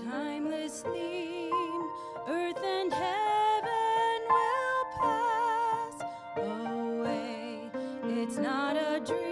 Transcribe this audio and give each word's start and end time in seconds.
timeless 0.00 0.82
theme. 0.82 1.90
Earth 2.26 2.56
and 2.64 2.92
heaven 2.92 4.20
will 4.28 4.84
pass 4.98 6.00
away. 6.38 7.70
It's 8.04 8.38
not 8.38 8.76
a 8.76 9.00
dream. 9.04 9.31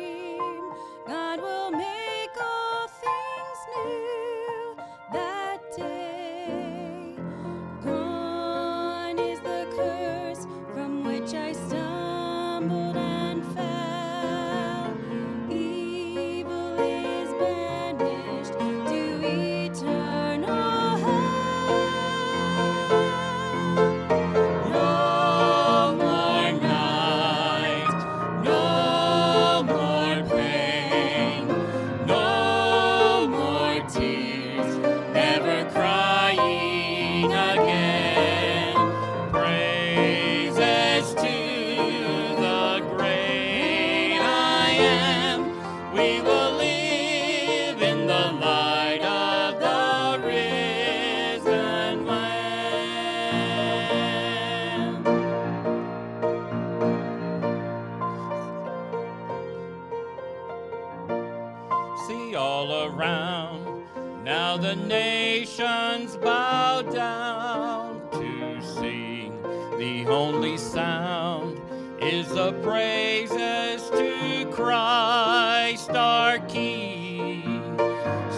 Bow 66.20 66.82
down 66.82 68.00
to 68.12 68.60
sing. 68.62 69.40
The 69.78 70.06
only 70.06 70.56
sound 70.58 71.60
is 72.00 72.28
the 72.28 72.52
praises 72.62 73.88
to 73.90 74.50
Christ 74.50 75.90
our 75.90 76.38
King. 76.40 77.78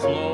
Slowly 0.01 0.32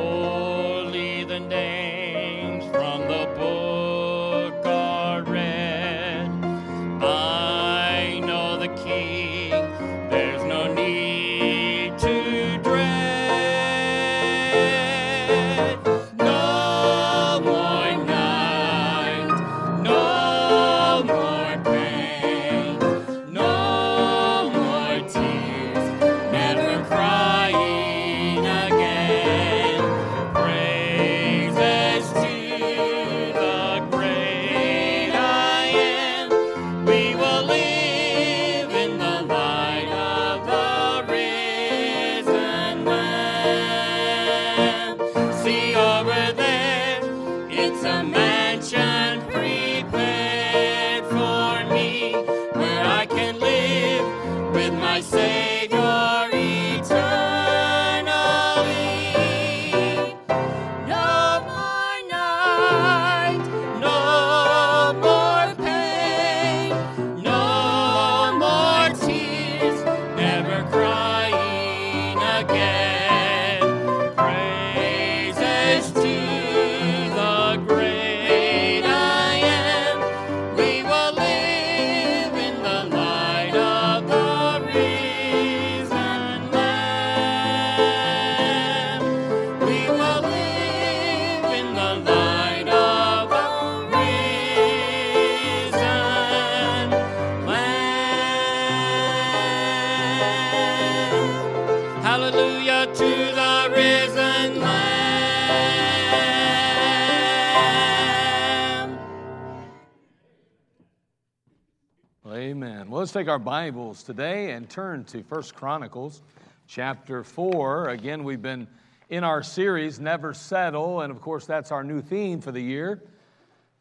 let's 113.09 113.15
take 113.15 113.27
our 113.27 113.39
Bibles 113.39 114.03
today 114.03 114.51
and 114.51 114.69
turn 114.69 115.03
to 115.05 115.23
First 115.23 115.55
Chronicles 115.55 116.21
chapter 116.67 117.23
4. 117.23 117.89
Again, 117.89 118.23
we've 118.23 118.43
been 118.43 118.67
in 119.09 119.23
our 119.23 119.41
series, 119.41 119.99
Never 119.99 120.31
Settle, 120.31 121.01
and 121.01 121.09
of 121.09 121.19
course, 121.19 121.47
that's 121.47 121.71
our 121.71 121.83
new 121.83 122.03
theme 122.03 122.39
for 122.39 122.51
the 122.51 122.61
year. 122.61 123.01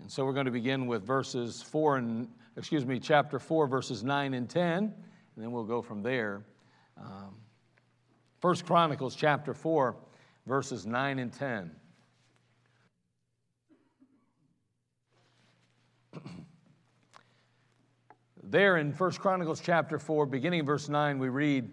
And 0.01 0.11
so 0.11 0.25
we're 0.25 0.33
going 0.33 0.47
to 0.47 0.51
begin 0.51 0.87
with 0.87 1.03
verses 1.03 1.61
4 1.61 1.99
and, 1.99 2.29
excuse 2.57 2.87
me, 2.87 2.99
chapter 2.99 3.39
4, 3.39 3.67
verses 3.67 4.03
9 4.03 4.33
and 4.33 4.49
10, 4.49 4.65
and 4.79 4.95
then 5.37 5.53
we'll 5.53 5.65
go 5.65 5.83
from 5.83 6.03
there. 6.03 6.41
Um, 6.97 7.35
First 8.41 8.65
Chronicles 8.65 9.15
chapter 9.15 9.53
4, 9.53 9.95
verses 10.47 10.87
9 10.87 11.19
and 11.19 11.31
10. 11.31 11.71
There 18.51 18.79
in 18.79 18.93
1 18.93 19.11
Chronicles 19.13 19.61
chapter 19.61 19.99
4, 19.99 20.25
beginning 20.25 20.65
verse 20.65 20.89
9, 20.89 21.19
we 21.19 21.29
read 21.29 21.71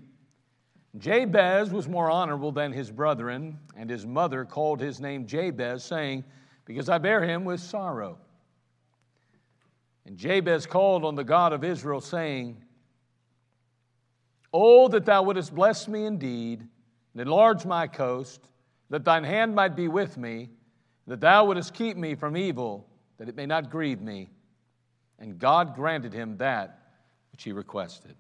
Jabez 0.97 1.72
was 1.72 1.88
more 1.88 2.09
honorable 2.12 2.52
than 2.52 2.73
his 2.73 2.91
brethren, 2.91 3.58
and 3.78 3.90
his 3.90 4.05
mother 4.05 4.44
called 4.44 4.82
his 4.82 5.00
name 5.00 5.26
Jabez, 5.26 5.85
saying, 5.85 6.26
Because 6.66 6.90
I 6.90 6.97
bear 6.97 7.23
him 7.23 7.46
with 7.46 7.61
sorrow. 7.61 8.17
And 10.05 10.17
Jabez 10.17 10.66
called 10.66 11.05
on 11.05 11.16
the 11.16 11.23
God 11.23 11.53
of 11.53 11.64
Israel, 11.64 12.02
saying, 12.02 12.61
Oh, 14.52 14.90
that 14.90 15.05
thou 15.05 15.23
wouldest 15.23 15.55
bless 15.55 15.88
me 15.88 16.05
indeed, 16.05 16.59
and 16.59 17.22
enlarge 17.22 17.66
my 17.66 17.88
coast, 17.88 18.50
that 18.90 19.05
thine 19.05 19.23
hand 19.23 19.55
might 19.55 19.78
be 19.78 19.88
with 19.88 20.17
me, 20.17 20.50
that 21.08 21.22
thou 21.22 21.46
wouldest 21.46 21.73
keep 21.73 21.96
me 21.96 22.16
from 22.16 22.35
evil, 22.35 22.85
that 23.17 23.29
it 23.29 23.35
may 23.38 23.46
not 23.46 23.70
grieve 23.70 24.02
me. 24.02 24.29
And 25.20 25.40
God 25.40 25.76
granted 25.76 26.14
him 26.14 26.38
that 26.38 26.79
which 27.32 27.44
he 27.44 27.52
requested. 27.52 28.16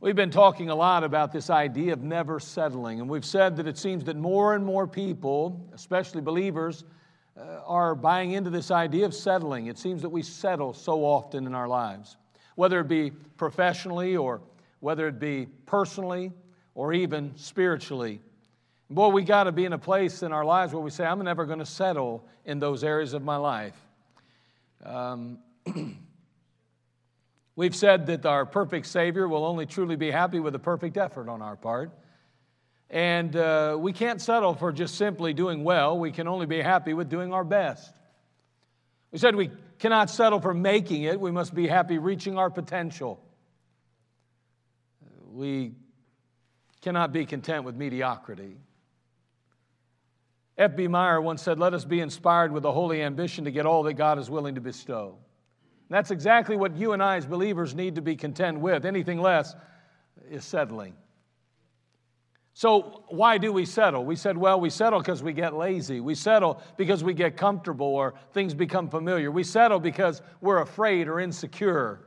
We've 0.00 0.14
been 0.14 0.30
talking 0.30 0.70
a 0.70 0.76
lot 0.76 1.02
about 1.02 1.32
this 1.32 1.50
idea 1.50 1.92
of 1.92 2.02
never 2.02 2.38
settling, 2.38 3.00
and 3.00 3.10
we've 3.10 3.24
said 3.24 3.56
that 3.56 3.66
it 3.66 3.76
seems 3.76 4.04
that 4.04 4.16
more 4.16 4.54
and 4.54 4.64
more 4.64 4.86
people, 4.86 5.68
especially 5.74 6.20
believers, 6.20 6.84
uh, 7.36 7.62
are 7.66 7.96
buying 7.96 8.32
into 8.32 8.48
this 8.48 8.70
idea 8.70 9.06
of 9.06 9.14
settling. 9.14 9.66
It 9.66 9.76
seems 9.76 10.02
that 10.02 10.08
we 10.08 10.22
settle 10.22 10.72
so 10.72 11.04
often 11.04 11.46
in 11.46 11.54
our 11.54 11.66
lives, 11.66 12.16
whether 12.54 12.78
it 12.78 12.86
be 12.86 13.10
professionally 13.36 14.16
or 14.16 14.40
whether 14.78 15.08
it 15.08 15.18
be 15.18 15.46
personally 15.66 16.32
or 16.76 16.92
even 16.92 17.32
spiritually. 17.36 18.20
Boy, 18.90 19.08
we 19.08 19.24
got 19.24 19.44
to 19.44 19.52
be 19.52 19.64
in 19.64 19.72
a 19.72 19.78
place 19.78 20.22
in 20.22 20.32
our 20.32 20.44
lives 20.44 20.72
where 20.72 20.82
we 20.82 20.90
say, 20.90 21.04
I'm 21.04 21.22
never 21.24 21.44
going 21.44 21.58
to 21.58 21.66
settle 21.66 22.24
in 22.44 22.60
those 22.60 22.84
areas 22.84 23.14
of 23.14 23.22
my 23.22 23.36
life. 23.36 23.76
Um, 24.84 25.38
we've 27.56 27.74
said 27.74 28.06
that 28.06 28.26
our 28.26 28.46
perfect 28.46 28.86
Savior 28.86 29.28
will 29.28 29.44
only 29.44 29.66
truly 29.66 29.96
be 29.96 30.10
happy 30.10 30.40
with 30.40 30.54
a 30.54 30.58
perfect 30.58 30.96
effort 30.96 31.28
on 31.28 31.42
our 31.42 31.56
part. 31.56 31.92
And 32.90 33.36
uh, 33.36 33.76
we 33.78 33.92
can't 33.92 34.20
settle 34.20 34.54
for 34.54 34.72
just 34.72 34.94
simply 34.94 35.34
doing 35.34 35.62
well. 35.62 35.98
We 35.98 36.10
can 36.10 36.26
only 36.26 36.46
be 36.46 36.62
happy 36.62 36.94
with 36.94 37.10
doing 37.10 37.32
our 37.32 37.44
best. 37.44 37.92
We 39.12 39.18
said 39.18 39.34
we 39.34 39.50
cannot 39.78 40.10
settle 40.10 40.40
for 40.40 40.54
making 40.54 41.02
it. 41.02 41.20
We 41.20 41.30
must 41.30 41.54
be 41.54 41.66
happy 41.66 41.98
reaching 41.98 42.38
our 42.38 42.50
potential. 42.50 43.20
We 45.32 45.72
cannot 46.80 47.12
be 47.12 47.26
content 47.26 47.64
with 47.64 47.74
mediocrity. 47.74 48.56
F.B. 50.58 50.88
Meyer 50.88 51.20
once 51.20 51.40
said, 51.40 51.58
Let 51.58 51.72
us 51.72 51.84
be 51.84 52.00
inspired 52.00 52.52
with 52.52 52.64
a 52.64 52.72
holy 52.72 53.00
ambition 53.02 53.44
to 53.44 53.50
get 53.52 53.64
all 53.64 53.84
that 53.84 53.94
God 53.94 54.18
is 54.18 54.28
willing 54.28 54.56
to 54.56 54.60
bestow. 54.60 55.16
And 55.88 55.96
that's 55.96 56.10
exactly 56.10 56.56
what 56.56 56.76
you 56.76 56.92
and 56.92 57.02
I, 57.02 57.16
as 57.16 57.26
believers, 57.26 57.74
need 57.74 57.94
to 57.94 58.02
be 58.02 58.16
content 58.16 58.58
with. 58.58 58.84
Anything 58.84 59.20
less 59.20 59.54
is 60.28 60.44
settling. 60.44 60.94
So, 62.54 63.04
why 63.06 63.38
do 63.38 63.52
we 63.52 63.64
settle? 63.64 64.04
We 64.04 64.16
said, 64.16 64.36
well, 64.36 64.58
we 64.58 64.68
settle 64.68 64.98
because 64.98 65.22
we 65.22 65.32
get 65.32 65.54
lazy. 65.54 66.00
We 66.00 66.16
settle 66.16 66.60
because 66.76 67.04
we 67.04 67.14
get 67.14 67.36
comfortable 67.36 67.86
or 67.86 68.14
things 68.32 68.52
become 68.52 68.90
familiar. 68.90 69.30
We 69.30 69.44
settle 69.44 69.78
because 69.78 70.22
we're 70.40 70.60
afraid 70.60 71.06
or 71.06 71.20
insecure. 71.20 72.04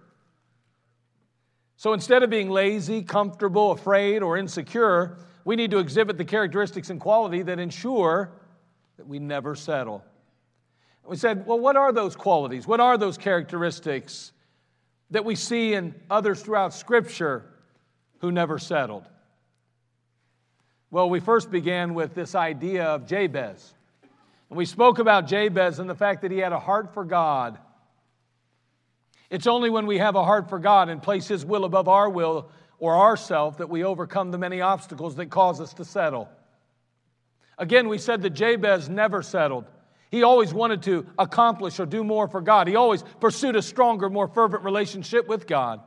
So, 1.78 1.94
instead 1.94 2.22
of 2.22 2.30
being 2.30 2.50
lazy, 2.50 3.02
comfortable, 3.02 3.72
afraid, 3.72 4.22
or 4.22 4.36
insecure, 4.36 5.20
we 5.46 5.56
need 5.56 5.72
to 5.72 5.80
exhibit 5.80 6.18
the 6.18 6.26
characteristics 6.26 6.90
and 6.90 7.00
quality 7.00 7.44
that 7.44 7.58
ensure 7.58 8.34
that 9.02 9.08
we 9.08 9.18
never 9.18 9.56
settle. 9.56 10.04
We 11.08 11.18
said, 11.18 11.48
well, 11.48 11.60
what 11.60 11.76
are 11.76 11.92
those 11.92 12.16
qualities? 12.16 12.68
What 12.68 12.80
are 12.80 13.00
those 13.00 13.18
characteristics 13.18 14.32
that 15.10 15.26
we 15.26 15.34
see 15.34 15.74
in 15.74 15.96
others 16.08 16.40
throughout 16.40 16.72
Scripture 16.72 17.44
who 18.20 18.32
never 18.32 18.60
settled? 18.60 19.08
Well, 20.92 21.10
we 21.10 21.20
first 21.20 21.50
began 21.50 21.96
with 21.96 22.14
this 22.14 22.36
idea 22.36 22.86
of 22.86 23.08
Jabez. 23.08 23.74
And 24.52 24.58
we 24.58 24.66
spoke 24.66 25.00
about 25.00 25.26
Jabez 25.26 25.80
and 25.80 25.90
the 25.90 25.96
fact 25.96 26.22
that 26.22 26.30
he 26.30 26.38
had 26.38 26.54
a 26.54 26.60
heart 26.60 26.94
for 26.94 27.04
God. 27.04 27.58
It's 29.32 29.48
only 29.48 29.72
when 29.72 29.88
we 29.88 29.98
have 29.98 30.14
a 30.14 30.24
heart 30.24 30.48
for 30.48 30.60
God 30.60 30.90
and 30.90 31.02
place 31.02 31.28
His 31.28 31.44
will 31.44 31.66
above 31.66 31.88
our 31.88 32.08
will 32.08 32.52
or 32.78 32.96
ourself 32.96 33.58
that 33.58 33.70
we 33.70 33.84
overcome 33.84 34.30
the 34.30 34.38
many 34.38 34.62
obstacles 34.62 35.16
that 35.16 35.32
cause 35.32 35.60
us 35.60 35.74
to 35.74 35.86
settle. 35.86 36.30
Again, 37.62 37.88
we 37.90 38.00
said 38.00 38.24
that 38.24 38.32
Jabez 38.32 38.90
never 38.90 39.22
settled. 39.22 39.66
He 40.10 40.24
always 40.24 40.52
wanted 40.52 40.82
to 40.84 41.06
accomplish 41.20 41.80
or 41.80 41.86
do 41.86 42.04
more 42.04 42.28
for 42.28 42.42
God. 42.42 42.68
He 42.68 42.76
always 42.76 43.04
pursued 43.20 43.56
a 43.56 43.62
stronger, 43.62 44.10
more 44.10 44.28
fervent 44.28 44.64
relationship 44.64 45.28
with 45.28 45.46
God. 45.46 45.80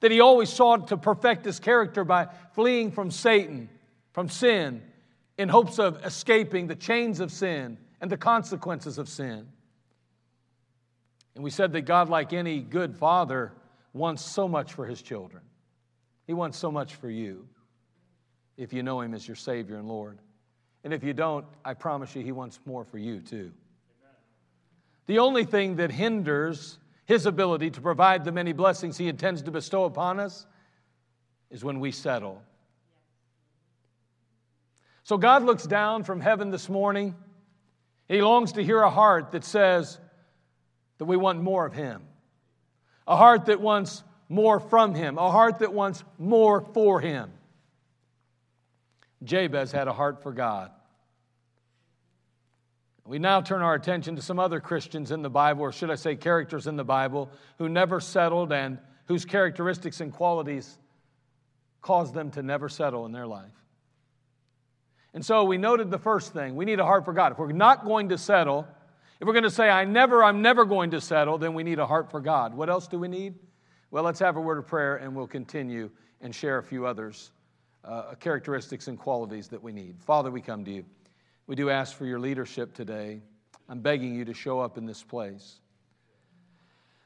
That 0.00 0.12
he 0.12 0.20
always 0.20 0.48
sought 0.48 0.88
to 0.88 0.96
perfect 0.96 1.44
his 1.44 1.58
character 1.58 2.04
by 2.04 2.28
fleeing 2.54 2.92
from 2.92 3.10
Satan 3.10 3.68
from 4.12 4.28
sin 4.28 4.80
in 5.38 5.48
hopes 5.48 5.80
of 5.80 6.04
escaping 6.04 6.68
the 6.68 6.76
chains 6.76 7.18
of 7.18 7.32
sin 7.32 7.78
and 8.00 8.08
the 8.08 8.16
consequences 8.16 8.96
of 8.96 9.08
sin. 9.08 9.48
And 11.34 11.42
we 11.42 11.50
said 11.50 11.72
that 11.72 11.80
God, 11.82 12.08
like 12.08 12.32
any 12.32 12.60
good 12.60 12.96
father, 12.96 13.52
wants 13.92 14.24
so 14.24 14.46
much 14.46 14.72
for 14.72 14.86
his 14.86 15.02
children. 15.02 15.42
He 16.28 16.32
wants 16.32 16.58
so 16.58 16.70
much 16.70 16.94
for 16.94 17.10
you 17.10 17.48
if 18.56 18.72
you 18.72 18.84
know 18.84 19.00
him 19.00 19.14
as 19.14 19.26
your 19.26 19.34
Savior 19.34 19.78
and 19.78 19.88
Lord. 19.88 20.20
And 20.84 20.94
if 20.94 21.02
you 21.02 21.12
don't, 21.12 21.44
I 21.64 21.74
promise 21.74 22.14
you, 22.14 22.22
he 22.22 22.32
wants 22.32 22.60
more 22.64 22.84
for 22.84 22.98
you 22.98 23.20
too. 23.20 23.52
The 25.06 25.18
only 25.18 25.44
thing 25.44 25.76
that 25.76 25.90
hinders 25.90 26.78
his 27.06 27.26
ability 27.26 27.70
to 27.70 27.80
provide 27.80 28.24
the 28.24 28.32
many 28.32 28.52
blessings 28.52 28.98
he 28.98 29.08
intends 29.08 29.42
to 29.42 29.50
bestow 29.50 29.84
upon 29.84 30.20
us 30.20 30.46
is 31.50 31.64
when 31.64 31.80
we 31.80 31.90
settle 31.90 32.42
so 35.08 35.16
God 35.16 35.42
looks 35.42 35.64
down 35.64 36.04
from 36.04 36.20
heaven 36.20 36.50
this 36.50 36.68
morning. 36.68 37.16
He 38.08 38.20
longs 38.20 38.52
to 38.52 38.62
hear 38.62 38.82
a 38.82 38.90
heart 38.90 39.32
that 39.32 39.42
says 39.42 39.98
that 40.98 41.06
we 41.06 41.16
want 41.16 41.40
more 41.40 41.64
of 41.64 41.72
Him, 41.72 42.02
a 43.06 43.16
heart 43.16 43.46
that 43.46 43.58
wants 43.58 44.04
more 44.28 44.60
from 44.60 44.94
Him, 44.94 45.16
a 45.16 45.30
heart 45.30 45.60
that 45.60 45.72
wants 45.72 46.04
more 46.18 46.60
for 46.60 47.00
Him. 47.00 47.32
Jabez 49.22 49.72
had 49.72 49.88
a 49.88 49.92
heart 49.92 50.22
for 50.22 50.32
God. 50.32 50.70
We 53.04 53.18
now 53.18 53.40
turn 53.40 53.62
our 53.62 53.74
attention 53.74 54.16
to 54.16 54.22
some 54.22 54.38
other 54.38 54.60
Christians 54.60 55.10
in 55.12 55.22
the 55.22 55.30
Bible, 55.30 55.62
or 55.62 55.72
should 55.72 55.90
I 55.90 55.94
say, 55.94 56.14
characters 56.14 56.66
in 56.66 56.76
the 56.76 56.84
Bible, 56.84 57.30
who 57.56 57.68
never 57.68 58.00
settled 58.00 58.52
and 58.52 58.78
whose 59.06 59.24
characteristics 59.24 60.00
and 60.00 60.12
qualities 60.12 60.78
caused 61.80 62.12
them 62.12 62.30
to 62.32 62.42
never 62.42 62.68
settle 62.68 63.06
in 63.06 63.12
their 63.12 63.26
life. 63.26 63.50
And 65.14 65.24
so 65.24 65.44
we 65.44 65.56
noted 65.56 65.90
the 65.90 65.98
first 65.98 66.34
thing 66.34 66.54
we 66.54 66.66
need 66.66 66.80
a 66.80 66.84
heart 66.84 67.06
for 67.06 67.14
God. 67.14 67.32
If 67.32 67.38
we're 67.38 67.52
not 67.52 67.86
going 67.86 68.10
to 68.10 68.18
settle, 68.18 68.68
if 69.20 69.26
we're 69.26 69.32
going 69.32 69.44
to 69.44 69.50
say, 69.50 69.70
I 69.70 69.84
never, 69.84 70.22
I'm 70.22 70.42
never 70.42 70.66
going 70.66 70.90
to 70.90 71.00
settle, 71.00 71.38
then 71.38 71.54
we 71.54 71.62
need 71.62 71.78
a 71.78 71.86
heart 71.86 72.10
for 72.10 72.20
God. 72.20 72.54
What 72.54 72.68
else 72.68 72.86
do 72.88 72.98
we 72.98 73.08
need? 73.08 73.34
Well, 73.90 74.04
let's 74.04 74.20
have 74.20 74.36
a 74.36 74.40
word 74.40 74.58
of 74.58 74.66
prayer 74.66 74.96
and 74.96 75.16
we'll 75.16 75.26
continue 75.26 75.90
and 76.20 76.34
share 76.34 76.58
a 76.58 76.62
few 76.62 76.84
others, 76.84 77.30
uh, 77.88 78.14
characteristics 78.20 78.86
and 78.88 78.98
qualities 78.98 79.48
that 79.48 79.62
we 79.62 79.72
need. 79.72 79.96
Father, 80.02 80.30
we 80.30 80.40
come 80.40 80.64
to 80.64 80.70
you. 80.70 80.84
We 81.46 81.56
do 81.56 81.70
ask 81.70 81.96
for 81.96 82.04
your 82.04 82.20
leadership 82.20 82.74
today. 82.74 83.22
I'm 83.68 83.80
begging 83.80 84.14
you 84.14 84.24
to 84.26 84.34
show 84.34 84.60
up 84.60 84.76
in 84.76 84.86
this 84.86 85.02
place. 85.02 85.60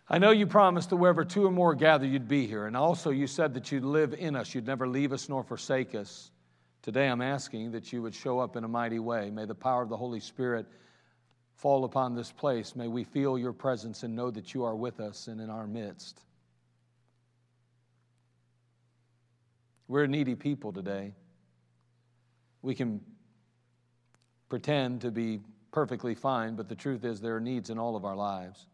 I 0.09 0.19
know 0.19 0.31
you 0.33 0.47
promised 0.47 0.91
that 0.91 0.97
wherever 0.97 1.25
two 1.25 1.47
or 1.47 1.51
more 1.51 1.75
gather, 1.75 2.07
you'd 2.07 2.29
be 2.29 2.47
here. 2.47 2.67
And 2.67 2.77
also, 2.77 3.11
you 3.11 3.27
said 3.27 3.55
that 3.55 3.71
you'd 3.71 3.85
live 3.85 4.13
in 4.13 4.35
us, 4.35 4.55
you'd 4.55 4.67
never 4.67 4.89
leave 4.89 5.13
us 5.13 5.29
nor 5.29 5.45
forsake 5.45 5.95
us. 5.95 6.31
Today 6.83 7.07
I'm 7.07 7.23
asking 7.23 7.71
that 7.73 7.93
you 7.93 8.03
would 8.03 8.15
show 8.15 8.41
up 8.41 8.57
in 8.57 8.65
a 8.65 8.69
mighty 8.69 8.99
way. 8.99 9.31
May 9.31 9.45
the 9.45 9.55
power 9.55 9.83
of 9.83 9.89
the 9.89 9.97
Holy 9.97 10.19
Spirit 10.19 10.67
fall 11.55 11.85
upon 11.85 12.17
this 12.17 12.33
place. 12.33 12.75
May 12.75 12.89
we 12.89 13.05
feel 13.05 13.39
your 13.39 13.53
presence 13.53 14.03
and 14.03 14.17
know 14.17 14.33
that 14.33 14.53
you 14.53 14.65
are 14.65 14.75
with 14.75 14.99
us 14.99 15.29
and 15.29 15.41
in 15.41 15.49
our 15.49 15.69
midst. 15.69 16.23
We're 19.89 20.07
needy 20.07 20.35
people 20.35 20.73
today. 20.73 21.15
We 22.63 22.75
can 22.75 23.01
pretend 24.49 25.01
to 25.03 25.11
be 25.11 25.41
perfectly 25.73 26.15
fine, 26.15 26.55
but 26.55 26.69
the 26.69 26.75
truth 26.75 27.05
is 27.05 27.21
there 27.21 27.37
are 27.37 27.41
needs 27.41 27.71
in 27.71 27.79
all 27.79 27.97
of 27.97 28.05
our 28.05 28.17
lives. 28.17 28.67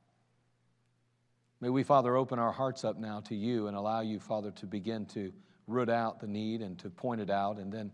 May 1.60 1.70
we, 1.70 1.82
Father, 1.82 2.16
open 2.16 2.38
our 2.38 2.52
hearts 2.52 2.84
up 2.84 2.98
now 2.98 3.20
to 3.22 3.34
you 3.34 3.66
and 3.66 3.76
allow 3.76 4.00
you, 4.00 4.20
Father, 4.20 4.50
to 4.52 4.66
begin 4.66 5.06
to 5.06 5.32
root 5.66 5.88
out 5.88 6.20
the 6.20 6.26
need 6.26 6.62
and 6.62 6.78
to 6.78 6.90
point 6.90 7.20
it 7.20 7.30
out 7.30 7.58
and 7.58 7.72
then 7.72 7.90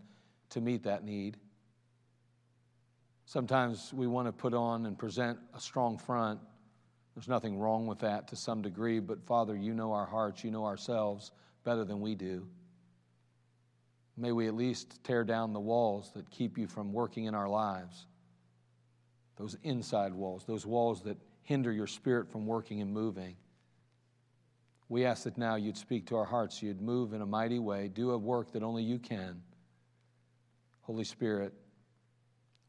to 0.49 0.61
meet 0.61 0.83
that 0.83 1.03
need. 1.03 1.37
Sometimes 3.25 3.91
we 3.91 4.05
want 4.05 4.27
to 4.27 4.31
put 4.31 4.53
on 4.53 4.85
and 4.85 4.97
present 4.97 5.39
a 5.55 5.59
strong 5.59 5.97
front. 5.97 6.39
There's 7.15 7.27
nothing 7.27 7.57
wrong 7.57 7.87
with 7.87 7.99
that 7.99 8.27
to 8.27 8.35
some 8.35 8.61
degree, 8.61 8.99
but 8.99 9.25
Father, 9.25 9.55
you 9.55 9.73
know 9.73 9.93
our 9.93 10.05
hearts, 10.05 10.43
you 10.43 10.51
know 10.51 10.65
ourselves 10.65 11.31
better 11.63 11.83
than 11.83 12.01
we 12.01 12.13
do. 12.13 12.47
May 14.17 14.31
we 14.31 14.47
at 14.47 14.55
least 14.55 15.03
tear 15.03 15.23
down 15.23 15.53
the 15.53 15.59
walls 15.59 16.11
that 16.15 16.29
keep 16.29 16.57
you 16.57 16.67
from 16.67 16.93
working 16.93 17.25
in 17.25 17.35
our 17.35 17.49
lives. 17.49 18.05
Those 19.37 19.57
inside 19.63 20.13
walls, 20.13 20.45
those 20.45 20.65
walls 20.65 21.03
that 21.03 21.17
hinder 21.43 21.71
your 21.71 21.87
spirit 21.87 22.31
from 22.31 22.45
working 22.45 22.81
and 22.81 22.91
moving. 22.91 23.35
We 24.87 25.05
ask 25.05 25.23
that 25.23 25.37
now 25.37 25.55
you'd 25.55 25.77
speak 25.77 26.07
to 26.07 26.15
our 26.15 26.25
hearts, 26.25 26.61
you'd 26.61 26.81
move 26.81 27.13
in 27.13 27.21
a 27.21 27.25
mighty 27.25 27.59
way, 27.59 27.87
do 27.87 28.11
a 28.11 28.17
work 28.17 28.53
that 28.53 28.63
only 28.63 28.83
you 28.83 28.99
can. 28.99 29.41
Holy 30.81 31.03
Spirit, 31.03 31.53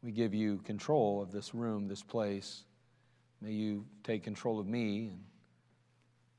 we 0.02 0.10
give 0.10 0.34
you 0.34 0.58
control 0.58 1.22
of 1.22 1.30
this 1.30 1.54
room, 1.54 1.88
this 1.88 2.02
place. 2.02 2.64
May 3.42 3.52
you 3.52 3.84
take 4.02 4.24
control 4.24 4.58
of 4.58 4.66
me 4.66 5.08
and 5.08 5.20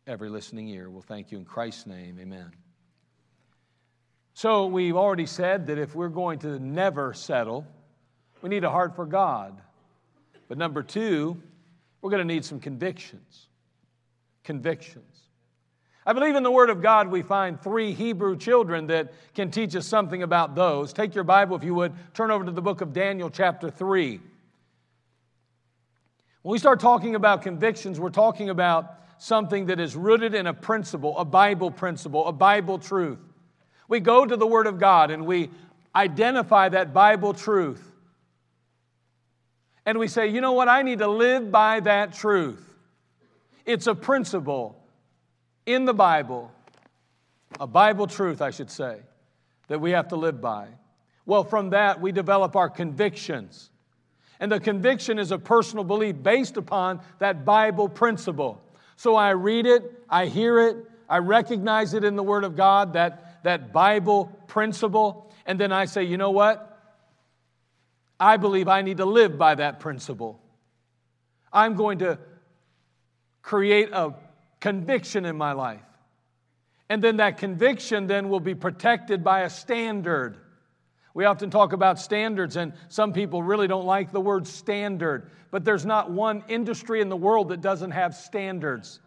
every 0.08 0.30
listening 0.30 0.68
ear. 0.70 0.90
We'll 0.90 1.02
thank 1.04 1.32
you 1.32 1.38
in 1.38 1.46
Christ's 1.46 1.86
name. 1.86 2.18
Amen. 2.20 2.67
So, 4.38 4.68
we've 4.68 4.96
already 4.96 5.26
said 5.26 5.66
that 5.66 5.80
if 5.80 5.96
we're 5.96 6.10
going 6.10 6.38
to 6.42 6.60
never 6.60 7.12
settle, 7.16 7.66
we 8.44 8.50
need 8.50 8.64
a 8.64 8.70
heart 8.70 8.96
for 8.96 9.08
God. 9.08 9.60
But 10.48 10.60
number 10.60 10.84
two, 10.84 11.42
we're 12.04 12.12
going 12.12 12.20
to 12.20 12.34
need 12.36 12.46
some 12.46 12.60
convictions. 12.60 13.48
Convictions. 14.44 15.22
I 16.06 16.14
believe 16.14 16.36
in 16.36 16.44
the 16.44 16.52
Word 16.52 16.70
of 16.70 16.84
God 16.84 17.08
we 17.08 17.24
find 17.24 17.60
three 17.60 17.94
Hebrew 17.94 18.38
children 18.38 18.86
that 18.88 19.12
can 19.34 19.50
teach 19.50 19.76
us 19.76 19.88
something 19.88 20.22
about 20.22 20.54
those. 20.54 20.94
Take 20.94 21.16
your 21.16 21.24
Bible, 21.24 21.58
if 21.58 21.64
you 21.64 21.74
would, 21.74 21.94
turn 22.14 22.30
over 22.30 22.46
to 22.46 22.52
the 22.52 22.62
book 22.62 22.82
of 22.82 22.94
Daniel, 22.94 23.32
chapter 23.32 23.72
3. 23.72 24.20
When 26.44 26.52
we 26.52 26.60
start 26.60 26.80
talking 26.80 27.16
about 27.16 27.42
convictions, 27.42 28.00
we're 28.00 28.12
talking 28.12 28.52
about 28.52 29.00
something 29.18 29.66
that 29.66 29.80
is 29.80 29.96
rooted 29.96 30.36
in 30.36 30.46
a 30.46 30.54
principle, 30.54 31.18
a 31.18 31.26
Bible 31.26 31.72
principle, 31.72 32.28
a 32.28 32.32
Bible 32.32 32.78
truth. 32.78 33.18
We 33.88 34.00
go 34.00 34.26
to 34.26 34.36
the 34.36 34.48
Word 34.48 34.68
of 34.68 34.80
God 34.80 35.12
and 35.12 35.26
we 35.26 35.50
identify 35.96 36.70
that 36.70 36.94
Bible 36.94 37.34
truth. 37.34 37.84
And 39.86 39.98
we 39.98 40.08
say, 40.08 40.28
you 40.28 40.42
know 40.42 40.52
what? 40.52 40.68
I 40.68 40.82
need 40.82 41.00
to 41.00 41.08
live 41.08 41.52
by 41.52 41.80
that 41.80 42.14
truth. 42.14 42.64
It's 43.66 43.88
a 43.88 43.96
principle 43.96 44.78
in 45.66 45.86
the 45.86 45.94
Bible, 45.94 46.52
a 47.60 47.68
Bible 47.68 48.08
truth, 48.08 48.42
I 48.42 48.52
should 48.52 48.72
say, 48.72 49.00
that 49.68 49.80
we 49.80 49.92
have 49.92 50.10
to 50.10 50.16
live 50.16 50.42
by. 50.42 50.68
Well, 51.26 51.44
from 51.44 51.72
that, 51.72 52.00
we 52.00 52.12
develop 52.12 52.56
our 52.56 52.70
convictions. 52.70 53.70
And 54.40 54.52
the 54.52 54.60
conviction 54.60 55.20
is 55.20 55.32
a 55.32 55.38
personal 55.38 55.84
belief 55.84 56.16
based 56.22 56.58
upon 56.58 57.02
that 57.20 57.44
Bible 57.44 57.90
principle. 57.90 58.62
So 58.96 59.16
I 59.16 59.32
read 59.32 59.66
it, 59.66 60.04
I 60.10 60.28
hear 60.28 60.60
it, 60.60 60.78
I 61.10 61.18
recognize 61.20 61.94
it 61.94 62.04
in 62.04 62.16
the 62.16 62.24
Word 62.24 62.44
of 62.44 62.56
God, 62.56 62.94
that, 62.94 63.27
that 63.44 63.74
Bible 63.74 64.26
principle, 64.48 65.32
and 65.46 65.60
then 65.60 65.72
I 65.72 65.86
say, 65.86 66.04
you 66.04 66.18
know 66.18 66.32
what? 66.32 66.64
I 68.20 68.38
believe 68.38 68.68
I 68.68 68.82
need 68.82 68.98
to 68.98 69.06
live 69.06 69.38
by 69.38 69.56
that 69.56 69.80
principle. 69.80 70.40
I'm 71.54 71.76
going 71.76 72.00
to 72.00 72.20
create 73.42 73.90
a 73.94 74.14
conviction 74.60 75.26
in 75.26 75.38
my 75.38 75.54
life. 75.54 75.82
And 76.90 77.04
then 77.04 77.18
that 77.18 77.38
conviction 77.38 78.08
then 78.08 78.30
will 78.30 78.40
be 78.40 78.56
protected 78.56 79.24
by 79.24 79.42
a 79.42 79.50
standard. 79.50 80.38
We 81.14 81.26
often 81.26 81.50
talk 81.50 81.74
about 81.74 82.00
standards, 82.00 82.56
and 82.58 82.74
some 82.90 83.14
people 83.14 83.42
really 83.44 83.68
don't 83.68 83.86
like 83.86 84.12
the 84.12 84.22
word 84.22 84.48
standard, 84.48 85.30
but 85.52 85.66
there's 85.66 85.86
not 85.86 86.12
one 86.12 86.44
industry 86.48 87.02
in 87.02 87.10
the 87.10 87.18
world 87.18 87.50
that 87.50 87.62
doesn't 87.62 87.92
have 87.92 88.16
standards. 88.16 89.00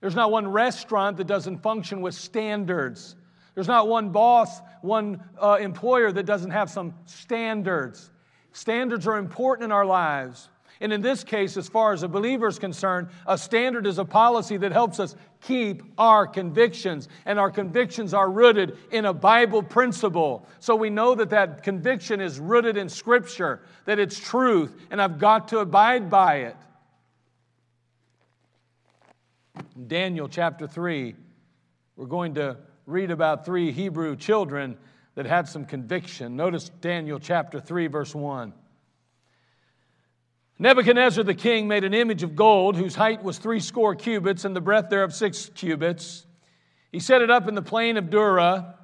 There's 0.00 0.14
not 0.14 0.30
one 0.30 0.48
restaurant 0.48 1.16
that 1.16 1.26
doesn't 1.26 1.58
function 1.58 2.02
with 2.02 2.14
standards. 2.14 3.16
There's 3.58 3.66
not 3.66 3.88
one 3.88 4.10
boss, 4.10 4.60
one 4.82 5.20
uh, 5.36 5.58
employer 5.60 6.12
that 6.12 6.26
doesn't 6.26 6.52
have 6.52 6.70
some 6.70 6.94
standards. 7.06 8.08
Standards 8.52 9.04
are 9.08 9.18
important 9.18 9.64
in 9.64 9.72
our 9.72 9.84
lives. 9.84 10.48
And 10.80 10.92
in 10.92 11.00
this 11.00 11.24
case, 11.24 11.56
as 11.56 11.68
far 11.68 11.92
as 11.92 12.04
a 12.04 12.08
believer 12.08 12.46
is 12.46 12.60
concerned, 12.60 13.08
a 13.26 13.36
standard 13.36 13.84
is 13.84 13.98
a 13.98 14.04
policy 14.04 14.58
that 14.58 14.70
helps 14.70 15.00
us 15.00 15.16
keep 15.40 15.82
our 15.98 16.24
convictions. 16.24 17.08
And 17.26 17.36
our 17.36 17.50
convictions 17.50 18.14
are 18.14 18.30
rooted 18.30 18.78
in 18.92 19.06
a 19.06 19.12
Bible 19.12 19.64
principle. 19.64 20.46
So 20.60 20.76
we 20.76 20.88
know 20.88 21.16
that 21.16 21.30
that 21.30 21.64
conviction 21.64 22.20
is 22.20 22.38
rooted 22.38 22.76
in 22.76 22.88
Scripture, 22.88 23.62
that 23.86 23.98
it's 23.98 24.20
truth, 24.20 24.72
and 24.92 25.02
I've 25.02 25.18
got 25.18 25.48
to 25.48 25.58
abide 25.58 26.08
by 26.08 26.36
it. 26.42 26.56
Daniel 29.88 30.28
chapter 30.28 30.68
3, 30.68 31.16
we're 31.96 32.06
going 32.06 32.34
to 32.34 32.56
read 32.88 33.10
about 33.10 33.44
three 33.44 33.70
Hebrew 33.70 34.16
children 34.16 34.78
that 35.14 35.26
had 35.26 35.46
some 35.46 35.66
conviction. 35.66 36.36
Notice 36.36 36.70
Daniel 36.80 37.18
chapter 37.18 37.60
3, 37.60 37.86
verse 37.88 38.14
1. 38.14 38.54
Nebuchadnezzar 40.58 41.22
the 41.22 41.34
king 41.34 41.68
made 41.68 41.84
an 41.84 41.92
image 41.92 42.22
of 42.22 42.34
gold 42.34 42.76
whose 42.76 42.94
height 42.94 43.22
was 43.22 43.36
three 43.36 43.60
score 43.60 43.94
cubits 43.94 44.46
and 44.46 44.56
the 44.56 44.62
breadth 44.62 44.88
thereof 44.88 45.12
six 45.12 45.50
cubits. 45.54 46.24
He 46.90 46.98
set 46.98 47.20
it 47.20 47.30
up 47.30 47.46
in 47.46 47.54
the 47.54 47.62
plain 47.62 47.98
of 47.98 48.08
Dura. 48.08 48.77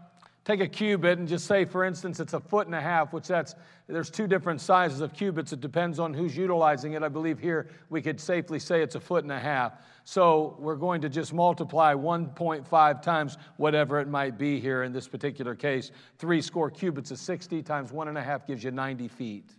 Take 0.45 0.61
a 0.61 0.69
cubit 0.69 1.19
and 1.19 1.27
just 1.27 1.47
say, 1.47 1.65
for 1.65 1.85
instance, 1.85 2.21
it's 2.21 2.35
a 2.35 2.41
foot 2.41 2.67
and 2.67 2.75
a 2.75 2.81
half, 2.81 3.15
which 3.15 3.27
that's, 3.27 3.55
there's 3.87 4.11
two 4.11 4.27
different 4.27 4.61
sizes 4.61 5.01
of 5.01 5.15
cubits. 5.15 5.55
It 5.55 5.63
depends 5.63 5.99
on 5.99 6.13
who's 6.13 6.37
utilizing 6.37 6.93
it. 6.93 7.03
I 7.03 7.09
believe 7.09 7.39
here 7.39 7.69
we 7.89 8.03
could 8.03 8.21
safely 8.21 8.59
say 8.59 8.83
it's 8.83 8.95
a 8.95 9.01
foot 9.01 9.25
and 9.25 9.33
a 9.33 9.39
half. 9.39 9.81
So 10.05 10.57
we're 10.59 10.77
going 10.77 11.01
to 11.01 11.09
just 11.09 11.33
multiply 11.33 11.95
1.5 11.95 13.03
times 13.03 13.39
whatever 13.57 14.01
it 14.01 14.09
might 14.09 14.37
be 14.37 14.61
here 14.61 14.83
in 14.83 14.93
this 14.93 15.09
particular 15.09 15.55
case. 15.55 15.93
Three 16.19 16.43
score 16.43 16.71
cubits 16.71 17.11
is 17.11 17.21
60 17.23 17.63
times 17.63 17.91
one 17.91 18.09
and 18.09 18.19
a 18.19 18.23
half 18.23 18.47
gives 18.47 18.63
you 18.63 18.71
90 18.71 19.09
feet. 19.09 19.51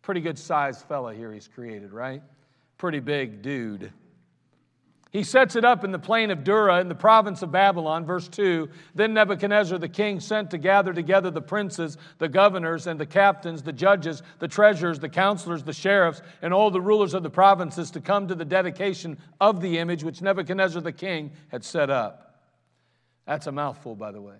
Pretty 0.00 0.22
good 0.22 0.38
sized 0.38 0.86
fella 0.86 1.12
here 1.12 1.30
he's 1.30 1.46
created, 1.46 1.92
right? 1.92 2.22
Pretty 2.78 3.00
big 3.00 3.42
dude. 3.42 3.92
He 5.10 5.22
sets 5.22 5.56
it 5.56 5.64
up 5.64 5.84
in 5.84 5.92
the 5.92 5.98
plain 5.98 6.30
of 6.30 6.44
Dura 6.44 6.80
in 6.80 6.88
the 6.88 6.94
province 6.94 7.40
of 7.40 7.52
Babylon, 7.52 8.04
verse 8.04 8.28
2. 8.28 8.68
Then 8.94 9.14
Nebuchadnezzar 9.14 9.78
the 9.78 9.88
king 9.88 10.20
sent 10.20 10.50
to 10.50 10.58
gather 10.58 10.92
together 10.92 11.30
the 11.30 11.40
princes, 11.40 11.96
the 12.18 12.28
governors, 12.28 12.86
and 12.86 12.98
the 12.98 13.06
captains, 13.06 13.62
the 13.62 13.72
judges, 13.72 14.22
the 14.40 14.48
treasurers, 14.48 14.98
the 14.98 15.08
counselors, 15.08 15.62
the 15.62 15.72
sheriffs, 15.72 16.22
and 16.42 16.52
all 16.52 16.70
the 16.70 16.80
rulers 16.80 17.14
of 17.14 17.22
the 17.22 17.30
provinces 17.30 17.90
to 17.92 18.00
come 18.00 18.26
to 18.28 18.34
the 18.34 18.44
dedication 18.44 19.16
of 19.40 19.60
the 19.60 19.78
image 19.78 20.02
which 20.02 20.20
Nebuchadnezzar 20.20 20.82
the 20.82 20.92
king 20.92 21.30
had 21.48 21.64
set 21.64 21.88
up. 21.88 22.40
That's 23.26 23.46
a 23.46 23.52
mouthful, 23.52 23.94
by 23.94 24.10
the 24.12 24.20
way. 24.20 24.36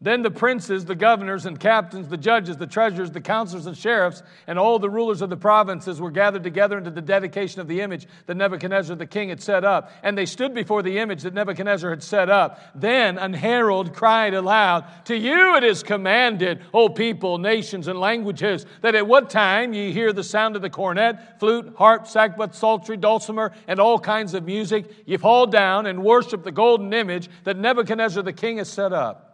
Then 0.00 0.22
the 0.22 0.30
princes, 0.30 0.84
the 0.84 0.94
governors 0.94 1.46
and 1.46 1.58
captains, 1.58 2.08
the 2.08 2.16
judges, 2.16 2.56
the 2.56 2.66
treasurers, 2.66 3.12
the 3.12 3.20
counselors 3.20 3.66
and 3.66 3.76
sheriffs, 3.76 4.22
and 4.46 4.58
all 4.58 4.78
the 4.78 4.90
rulers 4.90 5.22
of 5.22 5.30
the 5.30 5.36
provinces 5.36 6.00
were 6.00 6.10
gathered 6.10 6.42
together 6.42 6.76
into 6.76 6.90
the 6.90 7.00
dedication 7.00 7.60
of 7.60 7.68
the 7.68 7.80
image 7.80 8.06
that 8.26 8.36
Nebuchadnezzar 8.36 8.96
the 8.96 9.06
king 9.06 9.28
had 9.28 9.40
set 9.40 9.64
up. 9.64 9.90
And 10.02 10.18
they 10.18 10.26
stood 10.26 10.52
before 10.52 10.82
the 10.82 10.98
image 10.98 11.22
that 11.22 11.32
Nebuchadnezzar 11.32 11.88
had 11.90 12.02
set 12.02 12.28
up. 12.28 12.60
Then 12.74 13.18
an 13.18 13.32
herald 13.32 13.94
cried 13.94 14.34
aloud, 14.34 14.84
To 15.06 15.16
you 15.16 15.56
it 15.56 15.64
is 15.64 15.82
commanded, 15.82 16.60
O 16.74 16.88
people, 16.88 17.38
nations, 17.38 17.86
and 17.86 17.98
languages, 17.98 18.66
that 18.82 18.96
at 18.96 19.06
what 19.06 19.30
time 19.30 19.72
ye 19.72 19.92
hear 19.92 20.12
the 20.12 20.24
sound 20.24 20.56
of 20.56 20.62
the 20.62 20.70
cornet, 20.70 21.16
flute, 21.38 21.72
harp, 21.78 22.04
sackbut, 22.04 22.54
psaltery, 22.54 22.96
dulcimer, 22.96 23.52
and 23.68 23.78
all 23.78 23.98
kinds 23.98 24.34
of 24.34 24.44
music, 24.44 24.90
ye 25.06 25.16
fall 25.16 25.46
down 25.46 25.86
and 25.86 26.02
worship 26.02 26.42
the 26.42 26.52
golden 26.52 26.92
image 26.92 27.30
that 27.44 27.56
Nebuchadnezzar 27.56 28.22
the 28.22 28.32
king 28.32 28.58
has 28.58 28.68
set 28.68 28.92
up. 28.92 29.30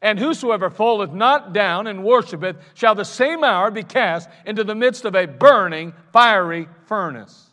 And 0.00 0.18
whosoever 0.18 0.70
falleth 0.70 1.12
not 1.12 1.52
down 1.52 1.86
and 1.86 2.04
worshipeth 2.04 2.56
shall 2.74 2.94
the 2.94 3.04
same 3.04 3.42
hour 3.42 3.70
be 3.70 3.82
cast 3.82 4.28
into 4.46 4.64
the 4.64 4.74
midst 4.74 5.04
of 5.04 5.14
a 5.14 5.26
burning, 5.26 5.92
fiery 6.12 6.68
furnace. 6.86 7.50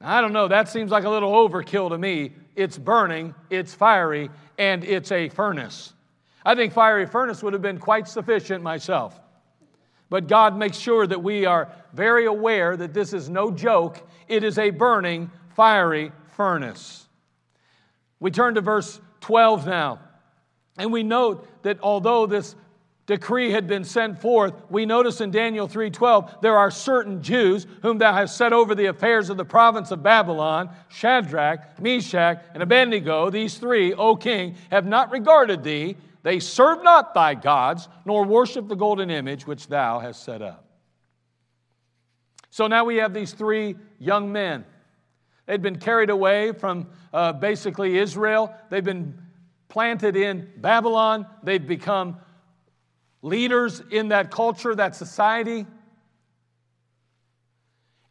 I 0.00 0.20
don't 0.20 0.32
know, 0.32 0.48
that 0.48 0.68
seems 0.68 0.90
like 0.90 1.04
a 1.04 1.10
little 1.10 1.32
overkill 1.32 1.90
to 1.90 1.98
me. 1.98 2.32
It's 2.56 2.78
burning, 2.78 3.34
it's 3.50 3.74
fiery, 3.74 4.30
and 4.56 4.84
it's 4.84 5.12
a 5.12 5.28
furnace. 5.28 5.92
I 6.44 6.54
think 6.54 6.72
fiery 6.72 7.06
furnace 7.06 7.42
would 7.42 7.52
have 7.52 7.62
been 7.62 7.78
quite 7.78 8.08
sufficient 8.08 8.62
myself. 8.62 9.20
But 10.08 10.26
God 10.26 10.56
makes 10.56 10.76
sure 10.76 11.06
that 11.06 11.22
we 11.22 11.44
are 11.44 11.70
very 11.92 12.26
aware 12.26 12.76
that 12.76 12.94
this 12.94 13.12
is 13.12 13.28
no 13.28 13.50
joke. 13.50 14.06
It 14.26 14.42
is 14.42 14.58
a 14.58 14.70
burning, 14.70 15.30
fiery 15.54 16.12
furnace. 16.36 17.06
We 18.18 18.30
turn 18.30 18.54
to 18.54 18.60
verse 18.60 19.00
12 19.20 19.66
now. 19.66 20.00
And 20.78 20.92
we 20.92 21.02
note 21.02 21.46
that 21.62 21.78
although 21.82 22.26
this 22.26 22.54
decree 23.06 23.50
had 23.50 23.66
been 23.66 23.84
sent 23.84 24.20
forth, 24.20 24.54
we 24.70 24.86
notice 24.86 25.20
in 25.20 25.30
Daniel 25.30 25.66
3:12 25.66 26.42
there 26.42 26.56
are 26.56 26.70
certain 26.70 27.22
Jews 27.22 27.66
whom 27.82 27.98
thou 27.98 28.12
hast 28.12 28.36
set 28.36 28.52
over 28.52 28.74
the 28.74 28.86
affairs 28.86 29.30
of 29.30 29.36
the 29.36 29.44
province 29.44 29.90
of 29.90 30.02
Babylon, 30.02 30.70
Shadrach, 30.88 31.80
Meshach, 31.80 32.40
and 32.54 32.62
Abednego, 32.62 33.28
these 33.30 33.58
three, 33.58 33.92
O 33.94 34.14
king, 34.14 34.54
have 34.70 34.86
not 34.86 35.10
regarded 35.10 35.64
thee, 35.64 35.96
they 36.22 36.38
serve 36.38 36.82
not 36.82 37.14
thy 37.14 37.34
gods, 37.34 37.88
nor 38.04 38.24
worship 38.24 38.68
the 38.68 38.76
golden 38.76 39.10
image 39.10 39.46
which 39.46 39.68
thou 39.68 39.98
hast 39.98 40.22
set 40.22 40.42
up. 40.42 40.64
So 42.50 42.66
now 42.66 42.84
we 42.84 42.96
have 42.96 43.14
these 43.14 43.32
three 43.32 43.76
young 43.98 44.30
men. 44.30 44.64
They'd 45.46 45.62
been 45.62 45.78
carried 45.78 46.10
away 46.10 46.52
from 46.52 46.88
uh, 47.12 47.32
basically 47.32 47.98
Israel. 47.98 48.54
They've 48.68 48.84
been 48.84 49.18
planted 49.70 50.16
in 50.16 50.52
Babylon. 50.58 51.26
They've 51.42 51.66
become 51.66 52.18
leaders 53.22 53.82
in 53.90 54.08
that 54.08 54.30
culture, 54.30 54.74
that 54.74 54.94
society. 54.94 55.66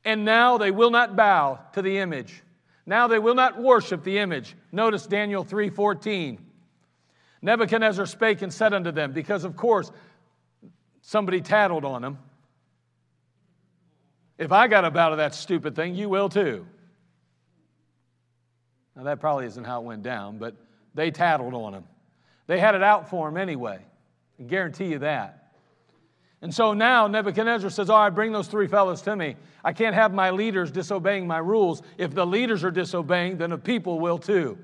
And 0.03 0.25
now 0.25 0.57
they 0.57 0.71
will 0.71 0.89
not 0.89 1.15
bow 1.15 1.59
to 1.73 1.81
the 1.83 1.99
image. 1.99 2.41
Now 2.85 3.07
they 3.07 3.19
will 3.19 3.35
not 3.35 3.61
worship 3.61 4.03
the 4.03 4.17
image. 4.17 4.55
Notice 4.71 5.05
Daniel 5.05 5.45
3:14. 5.45 6.39
Nebuchadnezzar 7.41 8.05
spake 8.05 8.41
and 8.41 8.51
said 8.51 8.73
unto 8.73 8.91
them, 8.91 9.13
because 9.13 9.43
of 9.43 9.55
course 9.55 9.91
somebody 11.01 11.41
tattled 11.41 11.85
on 11.85 12.03
him. 12.03 12.17
If 14.37 14.51
I 14.51 14.67
got 14.67 14.91
bow 14.93 15.09
to 15.09 15.15
that 15.17 15.35
stupid 15.35 15.75
thing, 15.75 15.95
you 15.95 16.09
will 16.09 16.29
too. 16.29 16.65
Now 18.95 19.03
that 19.03 19.19
probably 19.19 19.45
isn't 19.45 19.63
how 19.63 19.81
it 19.81 19.85
went 19.85 20.03
down, 20.03 20.37
but 20.37 20.55
they 20.99 21.11
tattled 21.11 21.53
on 21.53 21.73
him. 21.73 21.85
They 22.47 22.59
had 22.59 22.75
it 22.75 22.83
out 22.83 23.09
for 23.09 23.29
him 23.29 23.37
anyway. 23.37 23.79
I 24.37 24.43
guarantee 24.43 24.87
you 24.87 24.99
that. 24.99 25.53
And 26.41 26.53
so 26.53 26.73
now 26.73 27.07
Nebuchadnezzar 27.07 27.69
says, 27.69 27.89
All 27.89 27.99
right, 27.99 28.09
bring 28.09 28.33
those 28.33 28.49
three 28.49 28.67
fellows 28.67 29.01
to 29.03 29.15
me. 29.15 29.37
I 29.63 29.71
can't 29.71 29.95
have 29.95 30.13
my 30.13 30.31
leaders 30.31 30.71
disobeying 30.71 31.25
my 31.25 31.37
rules. 31.37 31.81
If 31.97 32.13
the 32.13 32.25
leaders 32.25 32.65
are 32.65 32.71
disobeying, 32.71 33.37
then 33.37 33.51
the 33.51 33.57
people 33.57 34.01
will 34.01 34.17
too. 34.17 34.57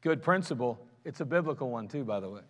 Good 0.00 0.22
principle. 0.22 0.84
It's 1.04 1.20
a 1.20 1.24
biblical 1.24 1.70
one, 1.70 1.86
too, 1.86 2.02
by 2.02 2.18
the 2.18 2.30
way. 2.30 2.42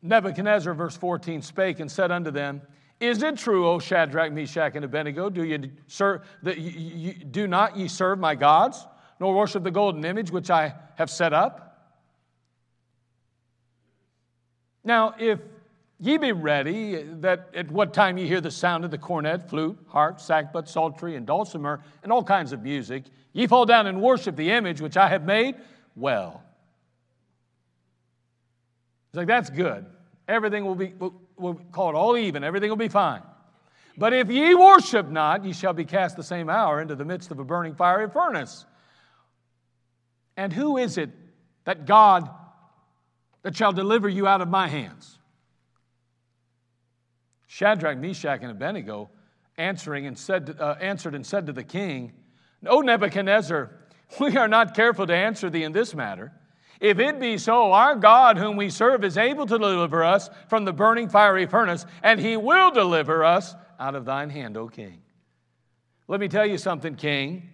Nebuchadnezzar, 0.00 0.74
verse 0.74 0.96
14, 0.96 1.42
spake 1.42 1.80
and 1.80 1.90
said 1.90 2.12
unto 2.12 2.30
them, 2.30 2.62
is 3.00 3.22
it 3.22 3.36
true, 3.36 3.68
O 3.68 3.78
Shadrach, 3.78 4.32
Meshach, 4.32 4.74
and 4.74 4.84
Abednego, 4.84 5.28
do, 5.28 5.44
you 5.44 5.70
serve, 5.86 6.22
that 6.42 6.58
you, 6.58 6.70
you, 6.70 7.12
do 7.12 7.46
not 7.46 7.76
ye 7.76 7.88
serve 7.88 8.18
my 8.18 8.34
gods, 8.34 8.86
nor 9.20 9.34
worship 9.34 9.62
the 9.62 9.70
golden 9.70 10.04
image 10.04 10.30
which 10.30 10.50
I 10.50 10.74
have 10.96 11.10
set 11.10 11.32
up? 11.32 11.64
Now, 14.84 15.14
if 15.18 15.40
ye 15.98 16.18
be 16.18 16.32
ready, 16.32 17.02
that 17.02 17.48
at 17.54 17.70
what 17.70 17.94
time 17.94 18.18
ye 18.18 18.26
hear 18.26 18.40
the 18.40 18.50
sound 18.50 18.84
of 18.84 18.90
the 18.90 18.98
cornet, 18.98 19.48
flute, 19.48 19.78
harp, 19.88 20.18
sackbut, 20.18 20.68
psaltery, 20.68 21.16
and 21.16 21.26
dulcimer, 21.26 21.80
and 22.02 22.12
all 22.12 22.22
kinds 22.22 22.52
of 22.52 22.62
music, 22.62 23.04
ye 23.32 23.46
fall 23.46 23.66
down 23.66 23.86
and 23.86 24.00
worship 24.00 24.36
the 24.36 24.50
image 24.50 24.80
which 24.80 24.96
I 24.96 25.08
have 25.08 25.24
made, 25.24 25.56
well. 25.96 26.42
He's 29.10 29.18
like, 29.18 29.26
that's 29.26 29.50
good. 29.50 29.86
Everything 30.28 30.64
will 30.64 30.74
be, 30.74 30.92
we'll, 31.36 31.54
call 31.72 31.90
it 31.90 31.94
all 31.94 32.16
even. 32.16 32.44
Everything 32.44 32.68
will 32.68 32.76
be 32.76 32.88
fine. 32.88 33.22
But 33.96 34.12
if 34.12 34.30
ye 34.30 34.54
worship 34.54 35.08
not, 35.08 35.44
ye 35.44 35.52
shall 35.52 35.72
be 35.72 35.84
cast 35.84 36.16
the 36.16 36.22
same 36.22 36.50
hour 36.50 36.80
into 36.80 36.96
the 36.96 37.04
midst 37.04 37.30
of 37.30 37.38
a 37.38 37.44
burning 37.44 37.74
fiery 37.74 38.08
furnace. 38.10 38.66
And 40.36 40.52
who 40.52 40.78
is 40.78 40.98
it 40.98 41.10
that 41.64 41.86
God 41.86 42.28
that 43.42 43.56
shall 43.56 43.72
deliver 43.72 44.08
you 44.08 44.26
out 44.26 44.40
of 44.40 44.48
my 44.48 44.66
hands? 44.66 45.18
Shadrach, 47.46 47.98
Meshach, 47.98 48.40
and 48.42 48.50
Abednego 48.50 49.10
answering 49.56 50.06
and 50.06 50.18
said, 50.18 50.56
uh, 50.58 50.74
answered 50.80 51.14
and 51.14 51.24
said 51.24 51.46
to 51.46 51.52
the 51.52 51.62
king, 51.62 52.12
O 52.66 52.80
Nebuchadnezzar, 52.80 53.70
we 54.20 54.36
are 54.36 54.48
not 54.48 54.74
careful 54.74 55.06
to 55.06 55.14
answer 55.14 55.50
thee 55.50 55.62
in 55.62 55.70
this 55.72 55.94
matter. 55.94 56.32
If 56.84 56.98
it 56.98 57.18
be 57.18 57.38
so, 57.38 57.72
our 57.72 57.96
God, 57.96 58.36
whom 58.36 58.58
we 58.58 58.68
serve, 58.68 59.04
is 59.04 59.16
able 59.16 59.46
to 59.46 59.58
deliver 59.58 60.04
us 60.04 60.28
from 60.50 60.66
the 60.66 60.72
burning 60.74 61.08
fiery 61.08 61.46
furnace, 61.46 61.86
and 62.02 62.20
he 62.20 62.36
will 62.36 62.70
deliver 62.72 63.24
us 63.24 63.54
out 63.80 63.94
of 63.94 64.04
thine 64.04 64.28
hand, 64.28 64.58
O 64.58 64.68
king. 64.68 65.00
Let 66.08 66.20
me 66.20 66.28
tell 66.28 66.44
you 66.44 66.58
something, 66.58 66.94
king. 66.94 67.48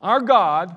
Our 0.00 0.20
God 0.20 0.76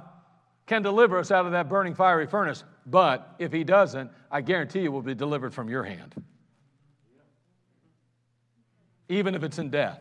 can 0.68 0.84
deliver 0.84 1.18
us 1.18 1.32
out 1.32 1.48
of 1.48 1.53
that 1.53 1.68
burning 1.68 1.96
fiery 1.96 2.27
furnace, 2.27 2.63
but 2.86 3.34
if 3.39 3.51
he 3.51 3.63
doesn't, 3.63 4.12
I 4.30 4.41
guarantee 4.41 4.82
you 4.82 4.91
we'll 4.91 5.01
be 5.01 5.15
delivered 5.15 5.56
from 5.56 5.68
your 5.68 5.82
hand. 5.82 6.13
Even 9.10 9.34
if 9.34 9.41
it's 9.41 9.58
in 9.58 9.72
death. 9.72 10.00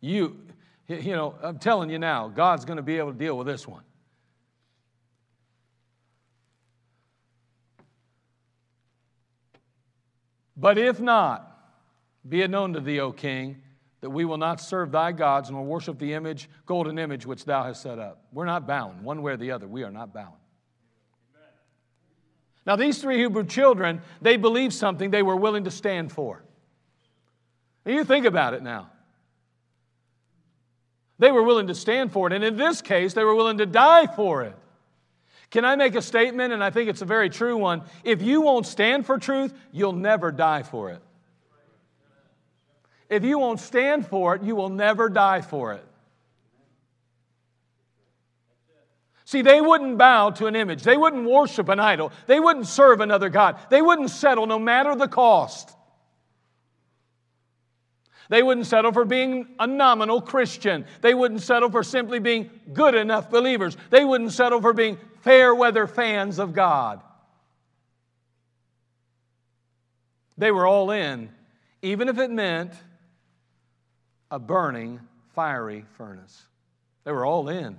You, 0.00 0.40
you 0.88 1.12
know, 1.12 1.36
I'm 1.40 1.60
telling 1.60 1.88
you 1.88 2.00
now, 2.00 2.26
God's 2.26 2.64
going 2.64 2.78
to 2.78 2.82
be 2.82 2.98
able 2.98 3.12
to 3.12 3.18
deal 3.18 3.38
with 3.38 3.46
this 3.46 3.68
one. 3.68 3.84
But 10.56 10.78
if 10.78 11.00
not, 11.00 11.50
be 12.28 12.42
it 12.42 12.50
known 12.50 12.72
to 12.74 12.80
thee, 12.80 13.00
O 13.00 13.12
king, 13.12 13.62
that 14.00 14.10
we 14.10 14.24
will 14.24 14.38
not 14.38 14.60
serve 14.60 14.92
thy 14.92 15.12
gods 15.12 15.50
nor 15.50 15.64
worship 15.64 15.98
the 15.98 16.12
image, 16.12 16.48
golden 16.66 16.98
image 16.98 17.26
which 17.26 17.44
thou 17.44 17.62
hast 17.62 17.82
set 17.82 17.98
up. 17.98 18.24
We're 18.32 18.44
not 18.44 18.66
bound, 18.66 19.02
one 19.02 19.22
way 19.22 19.32
or 19.32 19.36
the 19.36 19.50
other. 19.50 19.66
We 19.66 19.82
are 19.82 19.90
not 19.90 20.12
bound. 20.12 20.34
Now, 22.66 22.76
these 22.76 22.98
three 22.98 23.18
Hebrew 23.18 23.44
children, 23.44 24.00
they 24.22 24.36
believed 24.36 24.72
something 24.72 25.10
they 25.10 25.22
were 25.22 25.36
willing 25.36 25.64
to 25.64 25.70
stand 25.70 26.12
for. 26.12 26.42
And 27.84 27.94
you 27.94 28.04
think 28.04 28.24
about 28.24 28.54
it 28.54 28.62
now. 28.62 28.90
They 31.18 31.30
were 31.30 31.42
willing 31.42 31.66
to 31.66 31.74
stand 31.74 32.12
for 32.12 32.26
it. 32.26 32.32
And 32.32 32.42
in 32.42 32.56
this 32.56 32.80
case, 32.80 33.12
they 33.12 33.24
were 33.24 33.34
willing 33.34 33.58
to 33.58 33.66
die 33.66 34.06
for 34.06 34.42
it. 34.42 34.56
Can 35.54 35.64
I 35.64 35.76
make 35.76 35.94
a 35.94 36.02
statement? 36.02 36.52
And 36.52 36.64
I 36.64 36.70
think 36.70 36.90
it's 36.90 37.00
a 37.00 37.04
very 37.04 37.30
true 37.30 37.56
one. 37.56 37.82
If 38.02 38.22
you 38.22 38.40
won't 38.40 38.66
stand 38.66 39.06
for 39.06 39.18
truth, 39.18 39.54
you'll 39.70 39.92
never 39.92 40.32
die 40.32 40.64
for 40.64 40.90
it. 40.90 41.00
If 43.08 43.22
you 43.22 43.38
won't 43.38 43.60
stand 43.60 44.04
for 44.04 44.34
it, 44.34 44.42
you 44.42 44.56
will 44.56 44.68
never 44.68 45.08
die 45.08 45.42
for 45.42 45.74
it. 45.74 45.84
See, 49.26 49.42
they 49.42 49.60
wouldn't 49.60 49.96
bow 49.96 50.30
to 50.30 50.46
an 50.46 50.56
image. 50.56 50.82
They 50.82 50.96
wouldn't 50.96 51.24
worship 51.24 51.68
an 51.68 51.78
idol. 51.78 52.10
They 52.26 52.40
wouldn't 52.40 52.66
serve 52.66 53.00
another 53.00 53.28
God. 53.28 53.56
They 53.70 53.80
wouldn't 53.80 54.10
settle 54.10 54.46
no 54.46 54.58
matter 54.58 54.96
the 54.96 55.06
cost. 55.06 55.70
They 58.28 58.42
wouldn't 58.42 58.66
settle 58.66 58.90
for 58.90 59.04
being 59.04 59.54
a 59.60 59.68
nominal 59.68 60.20
Christian. 60.20 60.84
They 61.00 61.14
wouldn't 61.14 61.42
settle 61.42 61.70
for 61.70 61.84
simply 61.84 62.18
being 62.18 62.50
good 62.72 62.96
enough 62.96 63.30
believers. 63.30 63.76
They 63.90 64.04
wouldn't 64.04 64.32
settle 64.32 64.60
for 64.60 64.72
being 64.72 64.98
fair 65.24 65.54
weather 65.54 65.86
fans 65.86 66.38
of 66.38 66.52
God. 66.52 67.00
They 70.36 70.50
were 70.50 70.66
all 70.66 70.90
in, 70.90 71.30
even 71.80 72.08
if 72.08 72.18
it 72.18 72.30
meant 72.30 72.72
a 74.30 74.38
burning, 74.38 75.00
fiery 75.34 75.86
furnace. 75.96 76.42
They 77.04 77.12
were 77.12 77.24
all 77.24 77.48
in. 77.48 77.78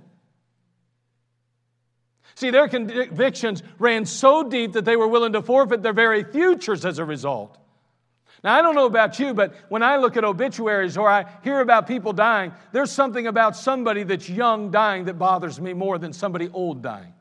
See, 2.34 2.50
their 2.50 2.68
convictions 2.68 3.62
ran 3.78 4.04
so 4.04 4.42
deep 4.42 4.72
that 4.72 4.84
they 4.84 4.96
were 4.96 5.08
willing 5.08 5.32
to 5.34 5.42
forfeit 5.42 5.82
their 5.82 5.92
very 5.92 6.24
futures 6.24 6.84
as 6.84 6.98
a 6.98 7.04
result. 7.04 7.56
Now, 8.42 8.54
I 8.54 8.62
don't 8.62 8.74
know 8.74 8.86
about 8.86 9.18
you, 9.18 9.32
but 9.32 9.54
when 9.68 9.82
I 9.82 9.96
look 9.96 10.16
at 10.16 10.24
obituaries 10.24 10.96
or 10.96 11.08
I 11.08 11.24
hear 11.42 11.60
about 11.60 11.86
people 11.86 12.12
dying, 12.12 12.52
there's 12.72 12.92
something 12.92 13.26
about 13.26 13.56
somebody 13.56 14.02
that's 14.02 14.28
young 14.28 14.70
dying 14.70 15.04
that 15.06 15.14
bothers 15.14 15.60
me 15.60 15.72
more 15.72 15.98
than 15.98 16.12
somebody 16.12 16.48
old 16.52 16.82
dying. 16.82 17.12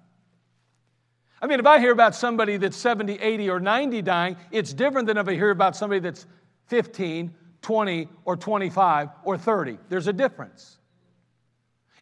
I 1.41 1.47
mean, 1.47 1.59
if 1.59 1.65
I 1.65 1.79
hear 1.79 1.91
about 1.91 2.15
somebody 2.15 2.57
that's 2.57 2.77
70, 2.77 3.19
80, 3.19 3.49
or 3.49 3.59
90 3.59 4.01
dying, 4.01 4.37
it's 4.51 4.73
different 4.73 5.07
than 5.07 5.17
if 5.17 5.27
I 5.27 5.33
hear 5.33 5.51
about 5.51 5.75
somebody 5.75 5.99
that's 5.99 6.25
15, 6.67 7.33
20, 7.61 8.09
or 8.23 8.37
25, 8.37 9.09
or 9.23 9.37
30. 9.37 9.77
There's 9.89 10.07
a 10.07 10.13
difference. 10.13 10.77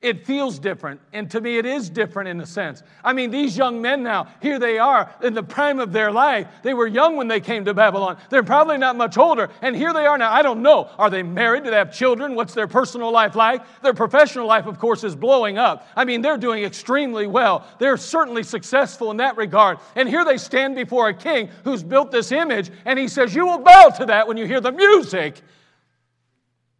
It 0.04 0.26
feels 0.26 0.60
different. 0.60 1.00
And 1.14 1.32
to 1.32 1.40
me, 1.40 1.58
it 1.58 1.66
is 1.66 1.90
different 1.90 2.28
in 2.28 2.42
a 2.42 2.46
sense. 2.46 2.84
I 3.06 3.14
mean, 3.14 3.32
these 3.32 3.56
young 3.56 3.82
men 3.82 4.04
now, 4.04 4.28
here 4.42 4.60
they 4.60 4.78
are 4.78 5.10
in 5.24 5.34
the 5.34 5.42
prime 5.42 5.80
of 5.80 5.94
their 5.94 6.12
life. 6.12 6.46
They 6.62 6.74
were 6.74 6.88
young 6.88 7.16
when 7.16 7.30
they 7.30 7.40
came 7.40 7.64
to 7.64 7.74
Babylon. 7.74 8.18
They're 8.30 8.44
probably 8.44 8.78
not 8.78 8.98
much 8.98 9.18
older. 9.18 9.50
And 9.62 9.74
here 9.74 9.94
they 9.94 10.06
are 10.06 10.18
now. 10.18 10.30
I 10.30 10.42
don't 10.42 10.62
know. 10.62 10.90
Are 10.98 11.10
they 11.10 11.24
married? 11.24 11.64
Do 11.64 11.72
they 11.72 11.78
have 11.78 11.94
children? 11.94 12.36
What's 12.36 12.54
their 12.54 12.68
personal 12.68 13.12
life 13.12 13.34
like? 13.38 13.64
Their 13.82 13.94
professional 13.94 14.46
life, 14.46 14.66
of 14.66 14.78
course, 14.78 15.06
is 15.06 15.16
blowing 15.16 15.58
up. 15.58 15.88
I 15.96 16.04
mean, 16.04 16.22
they're 16.22 16.38
doing 16.38 16.66
extremely 16.66 17.26
well. 17.26 17.66
They're 17.80 17.96
certainly 17.96 18.44
successful 18.44 19.10
in 19.10 19.18
that 19.18 19.38
regard. 19.38 19.78
And 19.96 20.10
here 20.10 20.26
they 20.26 20.38
stand 20.38 20.76
before 20.76 21.08
a 21.08 21.14
king 21.14 21.48
who's 21.64 21.82
built 21.82 22.12
this 22.12 22.34
image, 22.34 22.72
and 22.84 23.00
he 23.00 23.08
says, 23.08 23.34
You 23.34 23.46
will 23.46 23.60
bow 23.60 23.88
to 24.00 24.06
that 24.08 24.28
when 24.28 24.36
you 24.36 24.48
hear 24.48 24.60
the 24.60 24.74
music 24.74 25.42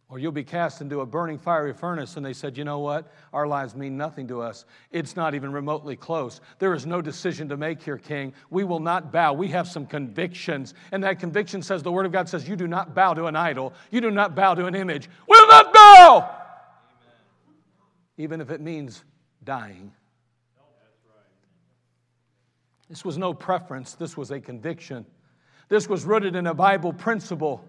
or 0.08 0.18
you'll 0.18 0.32
be 0.32 0.44
cast 0.44 0.80
into 0.80 1.00
a 1.00 1.06
burning 1.06 1.38
fiery 1.38 1.72
furnace. 1.72 2.16
And 2.16 2.24
they 2.24 2.34
said, 2.34 2.56
You 2.56 2.64
know 2.64 2.80
what? 2.80 3.10
Our 3.32 3.46
lives 3.46 3.74
mean 3.74 3.96
nothing 3.96 4.28
to 4.28 4.42
us. 4.42 4.64
It's 4.90 5.16
not 5.16 5.34
even 5.34 5.50
remotely 5.50 5.96
close. 5.96 6.40
There 6.58 6.74
is 6.74 6.86
no 6.86 7.00
decision 7.00 7.48
to 7.48 7.56
make 7.56 7.82
here, 7.82 7.96
King. 7.96 8.34
We 8.50 8.64
will 8.64 8.80
not 8.80 9.12
bow. 9.12 9.32
We 9.32 9.48
have 9.48 9.66
some 9.66 9.86
convictions. 9.86 10.74
And 10.92 11.02
that 11.04 11.18
conviction 11.18 11.62
says, 11.62 11.82
The 11.82 11.92
Word 11.92 12.06
of 12.06 12.12
God 12.12 12.28
says, 12.28 12.48
You 12.48 12.56
do 12.56 12.66
not 12.66 12.94
bow 12.94 13.14
to 13.14 13.26
an 13.26 13.36
idol, 13.36 13.72
you 13.90 14.00
do 14.00 14.10
not 14.10 14.34
bow 14.34 14.54
to 14.54 14.66
an 14.66 14.74
image. 14.74 15.08
We 15.28 15.38
will 15.38 15.48
not 15.48 15.72
bow! 15.72 16.16
Amen. 16.16 16.36
Even 18.18 18.40
if 18.40 18.50
it 18.50 18.60
means 18.60 19.02
dying. 19.42 19.92
This 22.88 23.04
was 23.04 23.16
no 23.16 23.32
preference, 23.32 23.94
this 23.94 24.16
was 24.16 24.30
a 24.30 24.40
conviction. 24.40 25.06
This 25.68 25.88
was 25.88 26.04
rooted 26.04 26.36
in 26.36 26.46
a 26.46 26.54
Bible 26.54 26.92
principle. 26.92 27.64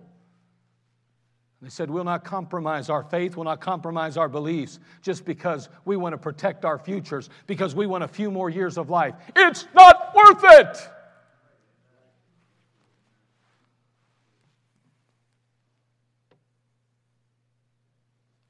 They 1.65 1.71
said, 1.71 1.89
We'll 1.89 2.03
not 2.03 2.23
compromise 2.23 2.91
our 2.91 3.01
faith, 3.01 3.35
we'll 3.35 3.45
not 3.45 3.59
compromise 3.59 4.17
our 4.17 4.29
beliefs 4.29 4.77
just 5.01 5.25
because 5.25 5.67
we 5.83 5.97
want 5.97 6.13
to 6.13 6.17
protect 6.19 6.63
our 6.63 6.77
futures, 6.77 7.31
because 7.47 7.73
we 7.73 7.87
want 7.87 8.03
a 8.03 8.07
few 8.07 8.29
more 8.29 8.51
years 8.51 8.77
of 8.77 8.91
life. 8.91 9.15
It's 9.35 9.65
not 9.73 10.13
worth 10.13 10.43
it. 10.43 10.77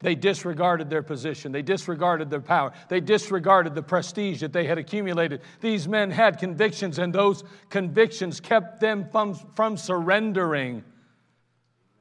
They 0.01 0.15
disregarded 0.15 0.89
their 0.89 1.01
position. 1.01 1.53
They 1.53 1.61
disregarded 1.61 2.29
their 2.29 2.41
power. 2.41 2.73
They 2.89 2.99
disregarded 2.99 3.75
the 3.75 3.81
prestige 3.81 4.41
that 4.41 4.51
they 4.51 4.67
had 4.67 4.77
accumulated. 4.77 5.39
These 5.61 5.87
men 5.87 6.11
had 6.11 6.37
convictions, 6.37 6.99
and 6.99 7.15
those 7.15 7.45
convictions 7.69 8.41
kept 8.41 8.81
them 8.81 9.07
from, 9.09 9.35
from 9.55 9.77
surrendering. 9.77 10.83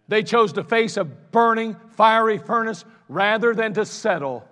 They 0.08 0.22
chose 0.22 0.52
to 0.54 0.64
face 0.64 0.96
a 0.96 1.04
burning, 1.04 1.76
fiery 1.92 2.38
furnace 2.38 2.84
rather 3.08 3.54
than 3.54 3.74
to 3.74 3.86
settle. 3.86 4.46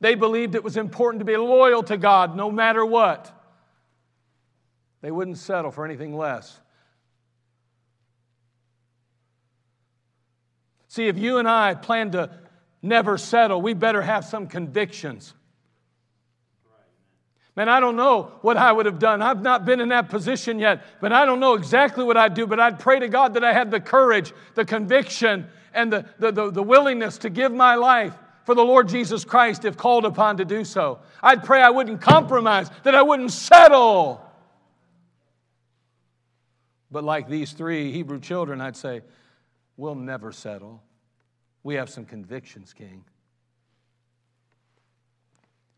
They 0.00 0.14
believed 0.14 0.54
it 0.54 0.64
was 0.64 0.76
important 0.76 1.20
to 1.20 1.24
be 1.24 1.36
loyal 1.36 1.82
to 1.84 1.96
God 1.96 2.36
no 2.36 2.50
matter 2.50 2.84
what. 2.84 3.34
They 5.00 5.10
wouldn't 5.10 5.38
settle 5.38 5.70
for 5.70 5.84
anything 5.84 6.16
less. 6.16 6.58
See, 10.88 11.06
if 11.06 11.18
you 11.18 11.38
and 11.38 11.46
I 11.46 11.74
plan 11.74 12.12
to 12.12 12.30
never 12.80 13.18
settle, 13.18 13.60
we 13.60 13.74
better 13.74 14.02
have 14.02 14.24
some 14.24 14.46
convictions. 14.46 15.34
Man, 17.58 17.68
I 17.68 17.80
don't 17.80 17.96
know 17.96 18.30
what 18.42 18.56
I 18.56 18.70
would 18.70 18.86
have 18.86 19.00
done. 19.00 19.20
I've 19.20 19.42
not 19.42 19.64
been 19.64 19.80
in 19.80 19.88
that 19.88 20.10
position 20.10 20.60
yet, 20.60 20.84
but 21.00 21.12
I 21.12 21.24
don't 21.24 21.40
know 21.40 21.54
exactly 21.54 22.04
what 22.04 22.16
I'd 22.16 22.34
do. 22.34 22.46
But 22.46 22.60
I'd 22.60 22.78
pray 22.78 23.00
to 23.00 23.08
God 23.08 23.34
that 23.34 23.42
I 23.42 23.52
had 23.52 23.68
the 23.72 23.80
courage, 23.80 24.32
the 24.54 24.64
conviction, 24.64 25.44
and 25.74 25.92
the, 25.92 26.04
the, 26.20 26.30
the, 26.30 26.50
the 26.52 26.62
willingness 26.62 27.18
to 27.18 27.30
give 27.30 27.50
my 27.50 27.74
life 27.74 28.14
for 28.44 28.54
the 28.54 28.62
Lord 28.62 28.88
Jesus 28.88 29.24
Christ 29.24 29.64
if 29.64 29.76
called 29.76 30.04
upon 30.04 30.36
to 30.36 30.44
do 30.44 30.64
so. 30.64 31.00
I'd 31.20 31.42
pray 31.42 31.60
I 31.60 31.70
wouldn't 31.70 32.00
compromise, 32.00 32.70
that 32.84 32.94
I 32.94 33.02
wouldn't 33.02 33.32
settle. 33.32 34.24
But 36.92 37.02
like 37.02 37.28
these 37.28 37.50
three 37.50 37.90
Hebrew 37.90 38.20
children, 38.20 38.60
I'd 38.60 38.76
say, 38.76 39.00
we'll 39.76 39.96
never 39.96 40.30
settle. 40.30 40.80
We 41.64 41.74
have 41.74 41.90
some 41.90 42.04
convictions, 42.04 42.72
King. 42.72 43.02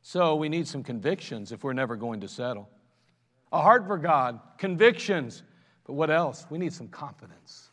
So 0.02 0.36
we 0.36 0.48
need 0.48 0.66
some 0.66 0.82
convictions 0.82 1.52
if 1.52 1.62
we're 1.62 1.72
never 1.72 1.96
going 1.96 2.20
to 2.20 2.28
settle. 2.28 2.68
A 3.52 3.60
heart 3.60 3.86
for 3.86 3.98
God, 3.98 4.40
convictions. 4.58 5.42
But 5.84 5.94
what 5.94 6.10
else? 6.10 6.46
We 6.50 6.58
need 6.58 6.72
some 6.72 6.88
confidence. 6.88 7.70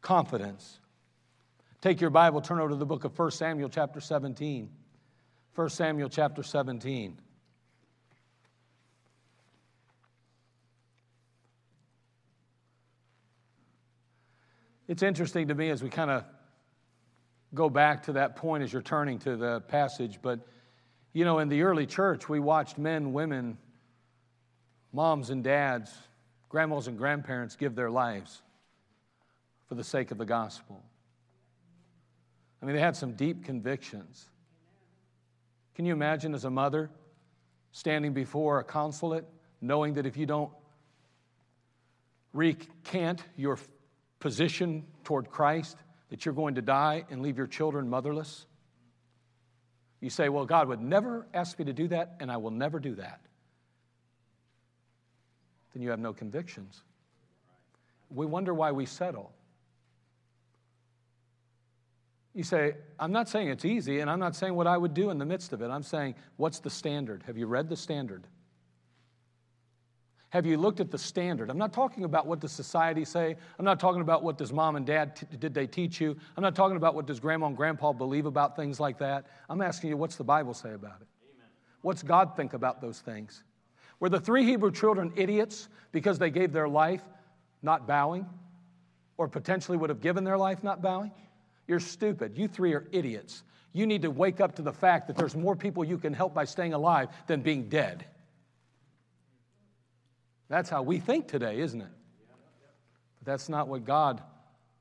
Confidence. 0.00 0.80
Take 1.80 2.00
your 2.00 2.10
Bible, 2.10 2.40
turn 2.40 2.60
over 2.60 2.70
to 2.70 2.76
the 2.76 2.86
book 2.86 3.04
of 3.04 3.18
1 3.18 3.30
Samuel, 3.30 3.68
chapter 3.68 4.00
17. 4.00 4.70
1 5.54 5.68
Samuel, 5.68 6.08
chapter 6.08 6.42
17. 6.42 7.18
It's 14.88 15.02
interesting 15.02 15.48
to 15.48 15.54
me 15.54 15.70
as 15.70 15.82
we 15.82 15.88
kind 15.88 16.10
of 16.10 16.24
go 17.54 17.70
back 17.70 18.02
to 18.04 18.12
that 18.14 18.36
point 18.36 18.62
as 18.62 18.72
you're 18.72 18.82
turning 18.82 19.18
to 19.20 19.36
the 19.36 19.60
passage, 19.62 20.18
but 20.20 20.40
you 21.12 21.24
know, 21.24 21.38
in 21.38 21.48
the 21.48 21.62
early 21.62 21.86
church, 21.86 22.28
we 22.28 22.40
watched 22.40 22.78
men, 22.78 23.12
women, 23.12 23.58
moms 24.92 25.30
and 25.30 25.44
dads, 25.44 25.92
grandmas 26.48 26.86
and 26.86 26.96
grandparents 26.96 27.56
give 27.56 27.74
their 27.74 27.90
lives 27.90 28.42
for 29.68 29.74
the 29.74 29.84
sake 29.84 30.10
of 30.10 30.18
the 30.18 30.24
gospel. 30.24 30.82
I 32.60 32.66
mean, 32.66 32.76
they 32.76 32.80
had 32.80 32.96
some 32.96 33.14
deep 33.14 33.44
convictions. 33.44 34.28
Can 35.74 35.84
you 35.84 35.92
imagine 35.92 36.34
as 36.34 36.44
a 36.44 36.50
mother 36.50 36.90
standing 37.72 38.12
before 38.12 38.60
a 38.60 38.64
consulate, 38.64 39.26
knowing 39.60 39.94
that 39.94 40.06
if 40.06 40.16
you 40.16 40.26
don't 40.26 40.50
recant 42.32 43.24
your 43.36 43.58
position 44.20 44.84
toward 45.04 45.30
Christ, 45.30 45.76
that 46.10 46.24
you're 46.24 46.34
going 46.34 46.54
to 46.54 46.62
die 46.62 47.04
and 47.10 47.22
leave 47.22 47.36
your 47.36 47.46
children 47.46 47.88
motherless? 47.88 48.46
You 50.02 50.10
say, 50.10 50.28
Well, 50.28 50.44
God 50.44 50.68
would 50.68 50.82
never 50.82 51.26
ask 51.32 51.58
me 51.58 51.64
to 51.64 51.72
do 51.72 51.88
that, 51.88 52.16
and 52.20 52.30
I 52.30 52.36
will 52.36 52.50
never 52.50 52.80
do 52.80 52.96
that. 52.96 53.20
Then 55.72 55.82
you 55.82 55.90
have 55.90 56.00
no 56.00 56.12
convictions. 56.12 56.82
We 58.10 58.26
wonder 58.26 58.52
why 58.52 58.72
we 58.72 58.84
settle. 58.84 59.32
You 62.34 62.42
say, 62.42 62.74
I'm 62.98 63.12
not 63.12 63.28
saying 63.28 63.48
it's 63.48 63.64
easy, 63.64 64.00
and 64.00 64.10
I'm 64.10 64.18
not 64.18 64.34
saying 64.34 64.54
what 64.54 64.66
I 64.66 64.76
would 64.76 64.92
do 64.92 65.10
in 65.10 65.18
the 65.18 65.24
midst 65.24 65.52
of 65.52 65.62
it. 65.62 65.68
I'm 65.68 65.82
saying, 65.82 66.16
what's 66.36 66.58
the 66.58 66.70
standard? 66.70 67.22
Have 67.26 67.38
you 67.38 67.46
read 67.46 67.68
the 67.68 67.76
standard? 67.76 68.26
Have 70.32 70.46
you 70.46 70.56
looked 70.56 70.80
at 70.80 70.90
the 70.90 70.96
standard? 70.96 71.50
I'm 71.50 71.58
not 71.58 71.74
talking 71.74 72.04
about 72.04 72.26
what 72.26 72.40
does 72.40 72.52
society 72.52 73.04
say. 73.04 73.36
I'm 73.58 73.66
not 73.66 73.78
talking 73.78 74.00
about 74.00 74.22
what 74.22 74.38
does 74.38 74.50
mom 74.50 74.76
and 74.76 74.86
dad 74.86 75.14
t- 75.14 75.26
did 75.36 75.52
they 75.52 75.66
teach 75.66 76.00
you. 76.00 76.16
I'm 76.38 76.42
not 76.42 76.54
talking 76.54 76.78
about 76.78 76.94
what 76.94 77.04
does 77.04 77.20
grandma 77.20 77.48
and 77.48 77.56
grandpa 77.56 77.92
believe 77.92 78.24
about 78.24 78.56
things 78.56 78.80
like 78.80 78.96
that. 79.00 79.26
I'm 79.50 79.60
asking 79.60 79.90
you 79.90 79.98
what's 79.98 80.16
the 80.16 80.24
Bible 80.24 80.54
say 80.54 80.72
about 80.72 81.02
it? 81.02 81.06
Amen. 81.34 81.50
What's 81.82 82.02
God 82.02 82.34
think 82.34 82.54
about 82.54 82.80
those 82.80 83.00
things? 83.00 83.44
Were 84.00 84.08
the 84.08 84.18
three 84.18 84.46
Hebrew 84.46 84.72
children 84.72 85.12
idiots 85.16 85.68
because 85.92 86.18
they 86.18 86.30
gave 86.30 86.50
their 86.50 86.66
life 86.66 87.02
not 87.62 87.86
bowing 87.86 88.24
or 89.18 89.28
potentially 89.28 89.76
would 89.76 89.90
have 89.90 90.00
given 90.00 90.24
their 90.24 90.38
life 90.38 90.64
not 90.64 90.80
bowing? 90.80 91.12
You're 91.68 91.78
stupid. 91.78 92.38
You 92.38 92.48
three 92.48 92.72
are 92.72 92.86
idiots. 92.90 93.42
You 93.74 93.84
need 93.84 94.00
to 94.00 94.10
wake 94.10 94.40
up 94.40 94.56
to 94.56 94.62
the 94.62 94.72
fact 94.72 95.08
that 95.08 95.16
there's 95.16 95.36
more 95.36 95.54
people 95.54 95.84
you 95.84 95.98
can 95.98 96.14
help 96.14 96.32
by 96.32 96.46
staying 96.46 96.72
alive 96.72 97.10
than 97.26 97.42
being 97.42 97.68
dead. 97.68 98.06
That's 100.52 100.68
how 100.68 100.82
we 100.82 100.98
think 100.98 101.28
today, 101.28 101.60
isn't 101.60 101.80
it? 101.80 101.88
But 103.20 103.24
that's 103.24 103.48
not 103.48 103.68
what 103.68 103.86
God 103.86 104.22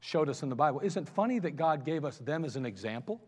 showed 0.02 0.28
us 0.28 0.44
in 0.44 0.50
the 0.50 0.56
Bible. 0.56 0.82
Isn't 0.84 1.08
it 1.08 1.10
funny 1.14 1.40
that 1.40 1.52
God 1.52 1.86
gave 1.86 2.04
us 2.04 2.18
them 2.18 2.44
as 2.44 2.58
an 2.58 2.66
example? 2.66 3.22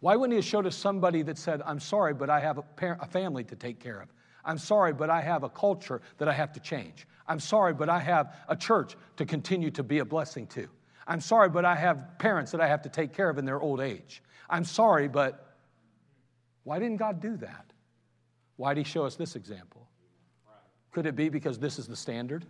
Why 0.00 0.16
wouldn't 0.16 0.32
He 0.32 0.38
have 0.38 0.44
showed 0.44 0.66
us 0.66 0.74
somebody 0.74 1.22
that 1.22 1.38
said, 1.38 1.62
I'm 1.64 1.78
sorry, 1.78 2.12
but 2.12 2.28
I 2.28 2.40
have 2.40 2.58
a, 2.58 2.62
parent, 2.62 3.00
a 3.04 3.06
family 3.06 3.44
to 3.44 3.54
take 3.54 3.78
care 3.78 4.00
of? 4.00 4.08
I'm 4.44 4.58
sorry, 4.58 4.92
but 4.92 5.10
I 5.10 5.20
have 5.20 5.44
a 5.44 5.48
culture 5.48 6.02
that 6.18 6.26
I 6.26 6.32
have 6.32 6.52
to 6.54 6.60
change. 6.60 7.06
I'm 7.28 7.38
sorry, 7.38 7.72
but 7.72 7.88
I 7.88 8.00
have 8.00 8.34
a 8.48 8.56
church 8.56 8.96
to 9.18 9.24
continue 9.24 9.70
to 9.70 9.84
be 9.84 10.00
a 10.00 10.04
blessing 10.04 10.48
to. 10.48 10.66
I'm 11.06 11.20
sorry, 11.20 11.50
but 11.50 11.64
I 11.64 11.76
have 11.76 12.18
parents 12.18 12.50
that 12.50 12.60
I 12.60 12.66
have 12.66 12.82
to 12.82 12.88
take 12.88 13.12
care 13.12 13.30
of 13.30 13.38
in 13.38 13.44
their 13.44 13.60
old 13.60 13.80
age. 13.80 14.24
I'm 14.48 14.64
sorry, 14.64 15.06
but 15.06 15.54
why 16.64 16.80
didn't 16.80 16.96
God 16.96 17.20
do 17.20 17.36
that? 17.36 17.72
Why 18.56 18.74
did 18.74 18.86
He 18.86 18.90
show 18.90 19.04
us 19.04 19.14
this 19.14 19.36
example? 19.36 19.86
Could 20.92 21.06
it 21.06 21.16
be 21.16 21.28
because 21.28 21.58
this 21.58 21.78
is 21.78 21.86
the 21.86 21.96
standard? 21.96 22.44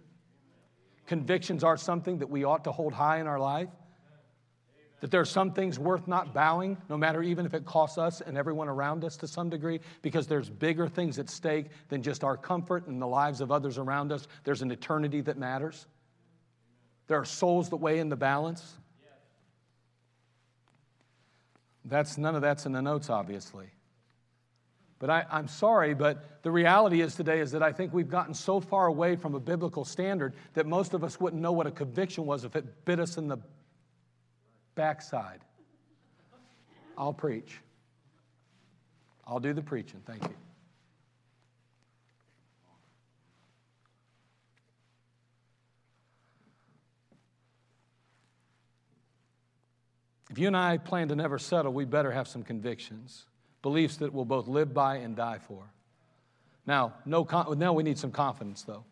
Convictions 1.06 1.64
are 1.64 1.76
something 1.76 2.18
that 2.18 2.30
we 2.30 2.44
ought 2.44 2.64
to 2.64 2.72
hold 2.72 2.92
high 2.92 3.20
in 3.20 3.26
our 3.26 3.38
life? 3.38 3.68
That 5.00 5.10
there 5.10 5.20
are 5.20 5.26
some 5.26 5.52
things 5.52 5.78
worth 5.78 6.06
not 6.06 6.34
bowing, 6.34 6.76
no 6.88 6.96
matter 6.96 7.22
even 7.22 7.46
if 7.46 7.54
it 7.54 7.64
costs 7.64 7.96
us 7.96 8.20
and 8.20 8.36
everyone 8.36 8.68
around 8.68 9.02
us 9.02 9.16
to 9.18 9.26
some 9.26 9.48
degree, 9.48 9.80
because 10.02 10.26
there's 10.26 10.50
bigger 10.50 10.88
things 10.88 11.18
at 11.18 11.30
stake 11.30 11.66
than 11.88 12.02
just 12.02 12.22
our 12.22 12.36
comfort 12.36 12.86
and 12.86 13.00
the 13.00 13.06
lives 13.06 13.40
of 13.40 13.50
others 13.50 13.78
around 13.78 14.12
us. 14.12 14.28
There's 14.44 14.62
an 14.62 14.70
eternity 14.70 15.22
that 15.22 15.38
matters. 15.38 15.86
There 17.06 17.18
are 17.18 17.24
souls 17.24 17.70
that 17.70 17.76
weigh 17.76 17.98
in 17.98 18.08
the 18.08 18.16
balance. 18.16 18.74
That's 21.84 22.18
none 22.18 22.34
of 22.34 22.42
that's 22.42 22.66
in 22.66 22.72
the 22.72 22.82
notes, 22.82 23.08
obviously. 23.08 23.66
But 25.00 25.08
I, 25.08 25.24
am 25.30 25.48
sorry, 25.48 25.94
but 25.94 26.42
the 26.42 26.50
reality 26.50 27.00
is 27.00 27.14
today 27.14 27.40
is 27.40 27.52
that 27.52 27.62
I 27.62 27.72
think 27.72 27.94
we've 27.94 28.10
gotten 28.10 28.34
so 28.34 28.60
far 28.60 28.86
away 28.86 29.16
from 29.16 29.34
a 29.34 29.40
biblical 29.40 29.82
standard 29.82 30.34
that 30.52 30.66
most 30.66 30.92
of 30.92 31.02
us 31.02 31.18
wouldn't 31.18 31.40
know 31.40 31.52
what 31.52 31.66
a 31.66 31.70
conviction 31.70 32.26
was 32.26 32.44
if 32.44 32.54
it 32.54 32.84
bit 32.84 33.00
us 33.00 33.16
in 33.16 33.26
the 33.26 33.38
backside. 34.74 35.40
I'll 36.98 37.14
preach. 37.14 37.60
I'll 39.26 39.40
do 39.40 39.54
the 39.54 39.62
preaching. 39.62 40.02
Thank 40.04 40.22
you. 40.22 40.34
If 50.28 50.38
you 50.38 50.46
and 50.46 50.56
I 50.56 50.76
plan 50.76 51.08
to 51.08 51.16
never 51.16 51.38
settle, 51.38 51.72
we 51.72 51.86
better 51.86 52.10
have 52.10 52.28
some 52.28 52.42
convictions 52.42 53.24
beliefs 53.62 53.98
that 53.98 54.12
we'll 54.12 54.24
both 54.24 54.48
live 54.48 54.72
by 54.72 54.96
and 54.96 55.16
die 55.16 55.38
for. 55.46 55.62
Now, 56.66 56.94
no 57.04 57.26
now 57.56 57.72
we 57.72 57.82
need 57.82 57.98
some 57.98 58.12
confidence, 58.12 58.62
though. 58.62 58.84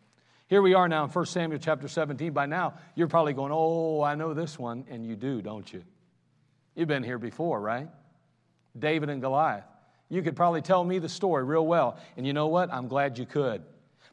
Here 0.47 0.61
we 0.61 0.73
are 0.73 0.87
now 0.87 1.03
in 1.03 1.11
1 1.11 1.25
Samuel 1.27 1.59
chapter 1.59 1.87
17. 1.87 2.33
By 2.33 2.47
now, 2.47 2.73
you're 2.95 3.07
probably 3.07 3.33
going, 3.33 3.51
Oh, 3.53 4.01
I 4.01 4.15
know 4.15 4.33
this 4.33 4.57
one. 4.57 4.85
And 4.89 5.05
you 5.05 5.15
do, 5.15 5.41
don't 5.41 5.71
you? 5.71 5.83
You've 6.75 6.87
been 6.87 7.03
here 7.03 7.19
before, 7.19 7.61
right? 7.61 7.87
David 8.77 9.09
and 9.09 9.21
Goliath. 9.21 9.65
You 10.09 10.23
could 10.23 10.35
probably 10.35 10.61
tell 10.61 10.83
me 10.83 10.97
the 10.97 11.09
story 11.09 11.43
real 11.43 11.65
well. 11.65 11.99
And 12.17 12.25
you 12.25 12.33
know 12.33 12.47
what? 12.47 12.73
I'm 12.73 12.87
glad 12.87 13.19
you 13.19 13.27
could. 13.27 13.61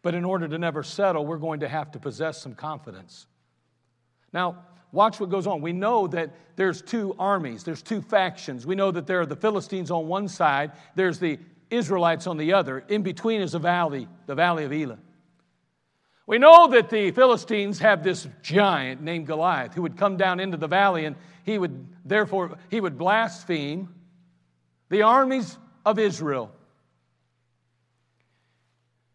But 0.02 0.14
in 0.14 0.24
order 0.24 0.46
to 0.46 0.58
never 0.58 0.82
settle, 0.82 1.24
we're 1.24 1.38
going 1.38 1.60
to 1.60 1.68
have 1.68 1.90
to 1.92 1.98
possess 1.98 2.42
some 2.42 2.54
confidence. 2.54 3.26
Now, 4.36 4.58
watch 4.92 5.18
what 5.18 5.30
goes 5.30 5.46
on. 5.46 5.62
We 5.62 5.72
know 5.72 6.06
that 6.08 6.30
there's 6.56 6.82
two 6.82 7.16
armies, 7.18 7.64
there's 7.64 7.80
two 7.80 8.02
factions. 8.02 8.66
We 8.66 8.74
know 8.74 8.90
that 8.90 9.06
there 9.06 9.22
are 9.22 9.26
the 9.26 9.34
Philistines 9.34 9.90
on 9.90 10.08
one 10.08 10.28
side, 10.28 10.72
there's 10.94 11.18
the 11.18 11.38
Israelites 11.70 12.26
on 12.26 12.36
the 12.36 12.52
other. 12.52 12.80
In 12.80 13.02
between 13.02 13.40
is 13.40 13.54
a 13.54 13.58
valley, 13.58 14.06
the 14.26 14.34
valley 14.34 14.64
of 14.64 14.74
Elah. 14.74 14.98
We 16.26 16.36
know 16.36 16.68
that 16.68 16.90
the 16.90 17.12
Philistines 17.12 17.78
have 17.78 18.04
this 18.04 18.28
giant 18.42 19.00
named 19.00 19.26
Goliath 19.26 19.72
who 19.72 19.80
would 19.80 19.96
come 19.96 20.18
down 20.18 20.38
into 20.38 20.58
the 20.58 20.68
valley 20.68 21.06
and 21.06 21.16
he 21.44 21.56
would 21.56 21.86
therefore 22.04 22.58
he 22.68 22.78
would 22.78 22.98
blaspheme 22.98 23.88
the 24.90 25.00
armies 25.00 25.56
of 25.86 25.98
Israel. 25.98 26.52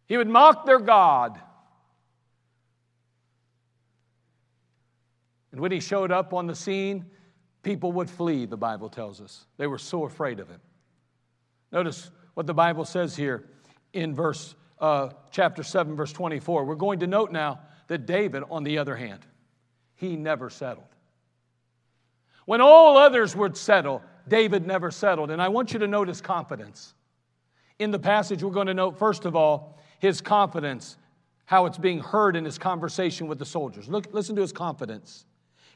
He 0.07 0.17
would 0.17 0.29
mock 0.29 0.65
their 0.65 0.79
God. 0.79 1.39
And 5.51 5.59
when 5.59 5.71
he 5.71 5.79
showed 5.79 6.11
up 6.11 6.33
on 6.33 6.47
the 6.47 6.55
scene, 6.55 7.05
people 7.63 7.91
would 7.93 8.09
flee, 8.09 8.45
the 8.45 8.57
Bible 8.57 8.89
tells 8.89 9.21
us. 9.21 9.45
They 9.57 9.67
were 9.67 9.77
so 9.77 10.05
afraid 10.05 10.39
of 10.39 10.49
him. 10.49 10.61
Notice 11.71 12.11
what 12.33 12.47
the 12.47 12.53
Bible 12.53 12.85
says 12.85 13.15
here 13.15 13.45
in 13.93 14.15
verse 14.15 14.55
uh, 14.79 15.09
chapter 15.29 15.63
7, 15.63 15.95
verse 15.95 16.11
24. 16.11 16.65
We're 16.65 16.75
going 16.75 16.99
to 16.99 17.07
note 17.07 17.31
now 17.31 17.59
that 17.87 18.05
David, 18.05 18.43
on 18.49 18.63
the 18.63 18.77
other 18.77 18.95
hand, 18.95 19.19
he 19.95 20.15
never 20.15 20.49
settled. 20.49 20.87
When 22.45 22.61
all 22.61 22.97
others 22.97 23.35
would 23.35 23.55
settle, 23.55 24.01
David 24.27 24.65
never 24.65 24.91
settled. 24.91 25.29
And 25.31 25.41
I 25.41 25.49
want 25.49 25.73
you 25.73 25.79
to 25.79 26.03
his 26.07 26.21
confidence. 26.21 26.93
In 27.79 27.91
the 27.91 27.99
passage, 27.99 28.43
we're 28.43 28.51
going 28.51 28.67
to 28.67 28.73
note, 28.73 28.97
first 28.97 29.25
of 29.25 29.35
all, 29.35 29.79
his 29.99 30.21
confidence, 30.21 30.97
how 31.45 31.65
it's 31.65 31.77
being 31.77 31.99
heard 31.99 32.35
in 32.35 32.45
his 32.45 32.57
conversation 32.57 33.27
with 33.27 33.37
the 33.39 33.45
soldiers. 33.45 33.87
Look, 33.87 34.13
listen 34.13 34.35
to 34.35 34.41
his 34.41 34.51
confidence. 34.51 35.25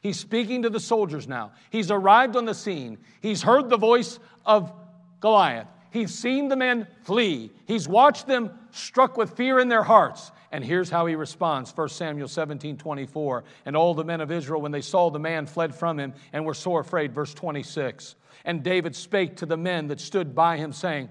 He's 0.06 0.20
speaking 0.20 0.62
to 0.62 0.70
the 0.70 0.78
soldiers 0.78 1.26
now. 1.26 1.50
He's 1.68 1.90
arrived 1.90 2.36
on 2.36 2.44
the 2.44 2.54
scene. 2.54 2.98
He's 3.20 3.42
heard 3.42 3.68
the 3.68 3.76
voice 3.76 4.20
of 4.44 4.72
Goliath. 5.18 5.66
He's 5.90 6.14
seen 6.14 6.46
the 6.46 6.54
men 6.54 6.86
flee. 7.02 7.50
He's 7.66 7.88
watched 7.88 8.28
them 8.28 8.56
struck 8.70 9.16
with 9.16 9.36
fear 9.36 9.58
in 9.58 9.68
their 9.68 9.82
hearts. 9.82 10.30
And 10.52 10.64
here's 10.64 10.88
how 10.88 11.06
he 11.06 11.16
responds 11.16 11.76
1 11.76 11.88
Samuel 11.88 12.28
17 12.28 12.76
24. 12.76 13.42
And 13.64 13.76
all 13.76 13.94
the 13.94 14.04
men 14.04 14.20
of 14.20 14.30
Israel, 14.30 14.60
when 14.60 14.70
they 14.70 14.80
saw 14.80 15.10
the 15.10 15.18
man, 15.18 15.44
fled 15.44 15.74
from 15.74 15.98
him 15.98 16.14
and 16.32 16.46
were 16.46 16.54
sore 16.54 16.82
afraid. 16.82 17.12
Verse 17.12 17.34
26. 17.34 18.14
And 18.44 18.62
David 18.62 18.94
spake 18.94 19.38
to 19.38 19.46
the 19.46 19.56
men 19.56 19.88
that 19.88 19.98
stood 19.98 20.36
by 20.36 20.56
him, 20.56 20.72
saying, 20.72 21.08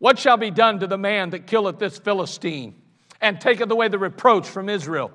What 0.00 0.18
shall 0.18 0.38
be 0.38 0.50
done 0.50 0.80
to 0.80 0.88
the 0.88 0.98
man 0.98 1.30
that 1.30 1.46
killeth 1.46 1.78
this 1.78 1.98
Philistine 1.98 2.74
and 3.20 3.40
taketh 3.40 3.70
away 3.70 3.86
the 3.86 3.98
reproach 4.00 4.48
from 4.48 4.68
Israel? 4.68 5.12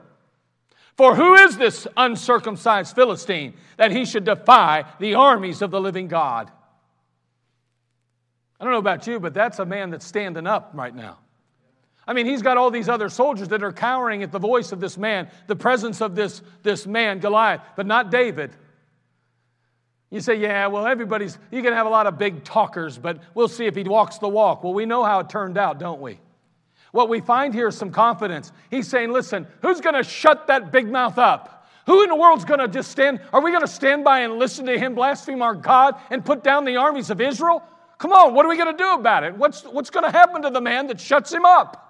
For 1.00 1.16
who 1.16 1.36
is 1.36 1.56
this 1.56 1.88
uncircumcised 1.96 2.94
Philistine 2.94 3.54
that 3.78 3.94
he 3.94 4.04
should 4.04 4.26
defy 4.26 4.84
the 5.00 5.14
armies 5.14 5.62
of 5.62 5.72
the 5.72 5.80
living 5.80 6.10
God? 6.10 6.52
I 8.60 8.66
don't 8.66 8.74
know 8.74 8.80
about 8.80 9.08
you, 9.08 9.18
but 9.18 9.34
that's 9.34 9.60
a 9.60 9.66
man 9.66 9.92
that's 9.92 10.06
standing 10.06 10.46
up 10.46 10.72
right 10.74 10.94
now. 10.94 11.20
I 12.06 12.12
mean, 12.12 12.26
he's 12.26 12.42
got 12.42 12.58
all 12.58 12.70
these 12.70 12.90
other 12.90 13.08
soldiers 13.08 13.48
that 13.48 13.64
are 13.64 13.72
cowering 13.72 14.24
at 14.24 14.34
the 14.34 14.40
voice 14.40 14.74
of 14.74 14.82
this 14.82 14.98
man, 14.98 15.30
the 15.48 15.56
presence 15.56 16.02
of 16.02 16.16
this, 16.16 16.42
this 16.64 16.86
man, 16.86 17.20
Goliath, 17.20 17.62
but 17.78 17.86
not 17.86 18.12
David. 18.12 18.52
You 20.10 20.20
say, 20.20 20.36
yeah, 20.36 20.68
well, 20.68 20.86
everybody's, 20.86 21.38
you 21.50 21.64
can 21.64 21.72
have 21.72 21.86
a 21.86 21.90
lot 21.90 22.08
of 22.08 22.18
big 22.18 22.44
talkers, 22.44 22.98
but 22.98 23.24
we'll 23.36 23.48
see 23.48 23.68
if 23.68 23.76
he 23.78 23.84
walks 23.84 24.18
the 24.18 24.28
walk. 24.28 24.66
Well, 24.66 24.74
we 24.74 24.86
know 24.86 25.06
how 25.06 25.22
it 25.22 25.30
turned 25.30 25.58
out, 25.58 25.80
don't 25.80 26.02
we? 26.02 26.20
What 26.92 27.10
we 27.10 27.22
find 27.22 27.54
here 27.54 27.68
is 27.68 27.78
some 27.78 27.92
confidence. 27.92 28.52
He's 28.72 28.88
saying, 28.88 29.12
listen, 29.12 29.48
who's 29.62 29.82
going 29.82 29.96
to 29.96 30.04
shut 30.04 30.48
that 30.48 30.72
big 30.72 30.90
mouth 30.90 31.18
up? 31.18 31.68
Who 31.86 32.04
in 32.04 32.10
the 32.10 32.16
world's 32.16 32.46
going 32.46 32.60
to 32.60 32.68
just 32.68 32.92
stand? 32.92 33.20
Are 33.34 33.42
we 33.42 33.52
going 33.52 33.64
to 33.64 33.68
stand 33.68 34.04
by 34.04 34.20
and 34.20 34.38
listen 34.38 34.66
to 34.68 34.78
him 34.78 34.96
blaspheme 34.96 35.42
our 35.42 35.56
God 35.56 35.96
and 36.10 36.24
put 36.24 36.44
down 36.44 36.66
the 36.66 36.78
armies 36.78 37.10
of 37.10 37.22
Israel? 37.22 37.64
Come 37.98 38.12
on, 38.12 38.34
what 38.34 38.46
are 38.46 38.50
we 38.50 38.58
going 38.58 38.72
to 38.72 38.78
do 38.78 38.92
about 38.92 39.24
it? 39.24 39.36
What's, 39.36 39.64
what's 39.64 39.90
going 39.90 40.06
to 40.06 40.12
happen 40.12 40.42
to 40.44 40.50
the 40.50 40.62
man 40.62 40.88
that 40.88 41.00
shuts 41.00 41.32
him 41.34 41.46
up? 41.46 41.86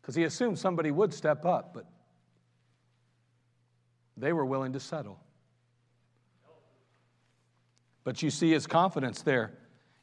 Because 0.00 0.14
he 0.14 0.24
assumed 0.24 0.58
somebody 0.58 0.90
would 0.90 1.14
step 1.14 1.44
up, 1.44 1.72
but 1.74 1.86
they 4.16 4.32
were 4.32 4.44
willing 4.44 4.72
to 4.72 4.80
settle. 4.80 5.18
But 8.04 8.22
you 8.22 8.30
see 8.30 8.50
his 8.50 8.66
confidence 8.66 9.22
there. 9.22 9.52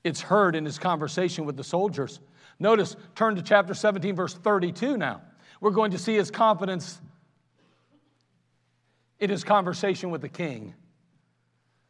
It's 0.04 0.22
heard 0.22 0.56
in 0.56 0.64
his 0.64 0.80
conversation 0.80 1.46
with 1.46 1.58
the 1.58 1.64
soldiers. 1.64 2.22
Notice, 2.60 2.96
turn 3.16 3.36
to 3.36 3.42
chapter 3.42 3.74
17, 3.74 4.16
verse 4.16 4.34
32 4.34 4.98
now. 4.98 5.22
We're 5.62 5.72
going 5.72 5.92
to 5.92 5.98
see 5.98 6.16
his 6.16 6.30
confidence 6.32 7.00
in 9.20 9.30
his 9.30 9.44
conversation 9.44 10.10
with 10.10 10.22
the 10.22 10.30
king. 10.30 10.74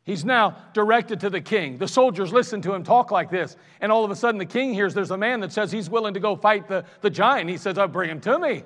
He's 0.03 0.25
now 0.25 0.57
directed 0.73 1.19
to 1.19 1.29
the 1.29 1.41
king. 1.41 1.77
The 1.77 1.87
soldiers 1.87 2.33
listen 2.33 2.61
to 2.63 2.73
him 2.73 2.83
talk 2.83 3.11
like 3.11 3.29
this. 3.29 3.55
And 3.79 3.91
all 3.91 4.03
of 4.03 4.09
a 4.09 4.15
sudden, 4.15 4.39
the 4.39 4.45
king 4.45 4.73
hears 4.73 4.93
there's 4.95 5.11
a 5.11 5.17
man 5.17 5.39
that 5.41 5.51
says 5.51 5.71
he's 5.71 5.89
willing 5.89 6.15
to 6.15 6.19
go 6.19 6.35
fight 6.35 6.67
the, 6.67 6.85
the 7.01 7.11
giant. 7.11 7.49
He 7.49 7.57
says, 7.57 7.77
I'll 7.77 7.87
bring 7.87 8.09
him 8.09 8.19
to 8.21 8.39
me. 8.39 8.63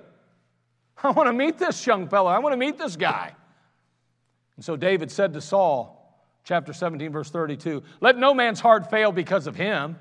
I 1.03 1.11
want 1.11 1.27
to 1.27 1.33
meet 1.33 1.57
this 1.57 1.85
young 1.85 2.07
fellow. 2.07 2.29
I 2.29 2.39
want 2.39 2.53
to 2.53 2.57
meet 2.57 2.77
this 2.77 2.95
guy. 2.95 3.33
And 4.55 4.63
so 4.63 4.77
David 4.77 5.11
said 5.11 5.33
to 5.33 5.41
Saul, 5.41 5.99
chapter 6.45 6.71
17, 6.71 7.11
verse 7.11 7.29
32, 7.29 7.83
Let 7.99 8.17
no 8.17 8.33
man's 8.33 8.59
heart 8.59 8.89
fail 8.89 9.11
because 9.11 9.47
of 9.47 9.55
him. 9.55 9.97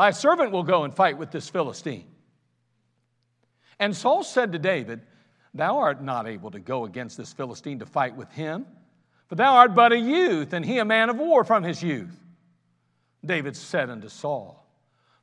Thy 0.00 0.10
servant 0.10 0.50
will 0.50 0.62
go 0.62 0.84
and 0.84 0.94
fight 0.94 1.18
with 1.18 1.30
this 1.30 1.48
Philistine. 1.48 2.06
And 3.78 3.94
Saul 3.94 4.22
said 4.22 4.52
to 4.52 4.58
David, 4.58 5.02
Thou 5.54 5.78
art 5.78 6.02
not 6.02 6.26
able 6.26 6.50
to 6.50 6.60
go 6.60 6.84
against 6.84 7.16
this 7.16 7.32
Philistine 7.32 7.78
to 7.80 7.86
fight 7.86 8.16
with 8.16 8.30
him 8.32 8.66
for 9.30 9.36
thou 9.36 9.54
art 9.54 9.76
but 9.76 9.92
a 9.92 9.96
youth, 9.96 10.52
and 10.52 10.64
he 10.64 10.78
a 10.78 10.84
man 10.84 11.08
of 11.08 11.16
war 11.16 11.44
from 11.44 11.62
his 11.62 11.80
youth. 11.80 12.18
David 13.24 13.56
said 13.56 13.88
unto 13.88 14.08
Saul, 14.08 14.66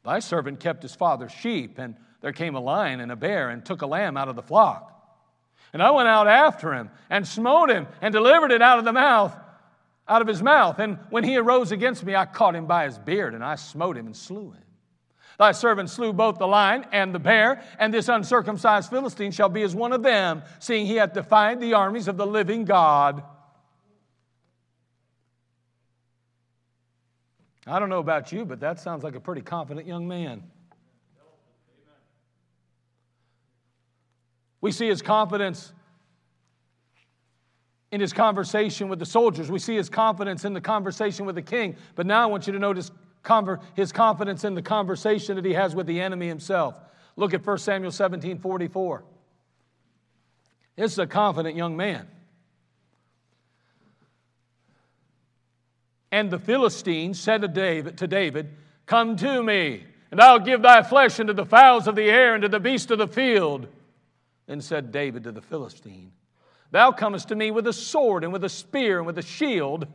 Thy 0.06 0.20
servant 0.20 0.62
kept 0.62 0.82
his 0.82 0.96
father's 0.96 1.34
sheep, 1.34 1.78
and 1.78 1.98
there 2.22 2.32
came 2.32 2.56
a 2.56 2.62
lion 2.62 3.02
and 3.02 3.12
a 3.12 3.18
bear, 3.18 3.50
and 3.50 3.66
took 3.66 3.82
a 3.82 3.86
lamb 3.86 4.16
out 4.16 4.30
of 4.30 4.38
the 4.38 4.42
flock. 4.42 4.94
And 5.74 5.84
I 5.84 5.92
went 5.92 6.08
out 6.08 6.30
after 6.30 6.74
him, 6.74 6.90
and 7.10 7.28
smote 7.28 7.70
him, 7.70 7.86
and 8.00 8.14
delivered 8.14 8.54
it 8.54 8.62
out 8.62 8.80
of 8.80 8.86
the 8.86 8.94
mouth, 8.94 9.36
out 10.08 10.22
of 10.22 10.28
his 10.30 10.42
mouth. 10.42 10.80
And 10.80 11.00
when 11.10 11.26
he 11.26 11.36
arose 11.36 11.74
against 11.74 12.06
me, 12.06 12.16
I 12.16 12.26
caught 12.26 12.56
him 12.56 12.66
by 12.66 12.86
his 12.86 12.98
beard, 12.98 13.34
and 13.34 13.44
I 13.44 13.56
smote 13.56 13.98
him 13.98 14.06
and 14.06 14.16
slew 14.16 14.52
him. 14.52 14.67
Thy 15.38 15.52
servant 15.52 15.90
slew 15.90 16.14
both 16.14 16.40
the 16.40 16.48
lion 16.48 16.86
and 16.92 17.14
the 17.14 17.20
bear, 17.20 17.62
and 17.78 17.94
this 17.94 18.10
uncircumcised 18.10 18.90
Philistine 18.90 19.32
shall 19.32 19.50
be 19.50 19.62
as 19.62 19.76
one 19.76 19.94
of 19.94 20.02
them, 20.02 20.42
seeing 20.60 20.86
he 20.88 20.96
hath 20.96 21.14
defied 21.14 21.60
the 21.60 21.76
armies 21.76 22.08
of 22.08 22.18
the 22.18 22.26
living 22.26 22.66
God. 22.66 23.24
I 27.68 27.80
don't 27.80 27.90
know 27.90 28.00
about 28.00 28.32
you, 28.32 28.46
but 28.46 28.62
that 28.62 28.80
sounds 28.80 29.04
like 29.04 29.16
a 29.16 29.20
pretty 29.20 29.42
confident 29.42 29.86
young 29.86 30.08
man. 30.08 30.44
We 34.62 34.72
see 34.72 34.88
his 34.88 35.02
confidence 35.02 35.72
in 37.92 38.02
his 38.02 38.12
conversation 38.12 38.90
with 38.90 39.00
the 39.00 39.06
soldiers. 39.06 39.52
We 39.52 39.60
see 39.60 39.76
his 39.76 39.90
confidence 39.90 40.46
in 40.46 40.54
the 40.54 40.62
conversation 40.62 41.26
with 41.26 41.36
the 41.36 41.42
king. 41.42 41.76
But 41.96 42.06
now 42.06 42.24
I 42.24 42.26
want 42.26 42.48
you 42.48 42.54
to 42.54 42.60
notice 42.60 42.92
his 43.76 43.92
confidence 43.92 44.44
in 44.44 44.56
the 44.56 44.62
conversation 44.62 45.36
that 45.36 45.46
he 45.46 45.54
has 45.54 45.76
with 45.76 45.88
the 45.88 46.02
enemy 46.02 46.28
himself. 46.28 46.76
Look 47.16 47.34
at 47.34 47.46
1 47.46 47.58
Samuel 47.58 47.92
17 47.92 48.40
44. 48.40 49.04
This 50.76 50.92
is 50.92 51.00
a 51.00 51.08
confident 51.08 51.56
young 51.56 51.76
man. 51.76 52.08
And 56.12 56.30
the 56.30 56.40
Philistine 56.40 57.14
said 57.14 57.42
to 57.42 57.48
David, 57.48 57.98
to 57.98 58.08
David, 58.08 58.50
Come 58.86 59.18
to 59.18 59.44
me, 59.44 59.84
and 60.12 60.22
I'll 60.22 60.40
give 60.40 60.62
thy 60.62 60.84
flesh 60.84 61.20
unto 61.20 61.34
the 61.34 61.46
fowls 61.46 61.88
of 61.88 61.96
the 61.96 62.10
air 62.10 62.34
and 62.34 62.44
to 62.44 62.50
the 62.50 62.60
beasts 62.60 62.92
of 62.92 63.00
the 63.00 63.08
field. 63.08 63.68
Then 64.46 64.62
said 64.62 64.92
David 64.92 65.24
to 65.24 65.32
the 65.32 65.42
Philistine, 65.42 66.12
Thou 66.72 66.92
comest 66.92 67.30
to 67.30 67.36
me 67.36 67.52
with 67.52 67.68
a 67.68 67.74
sword 67.74 68.24
and 68.24 68.32
with 68.32 68.44
a 68.44 68.50
spear 68.50 68.98
and 68.98 69.06
with 69.06 69.18
a 69.18 69.24
shield, 69.24 69.88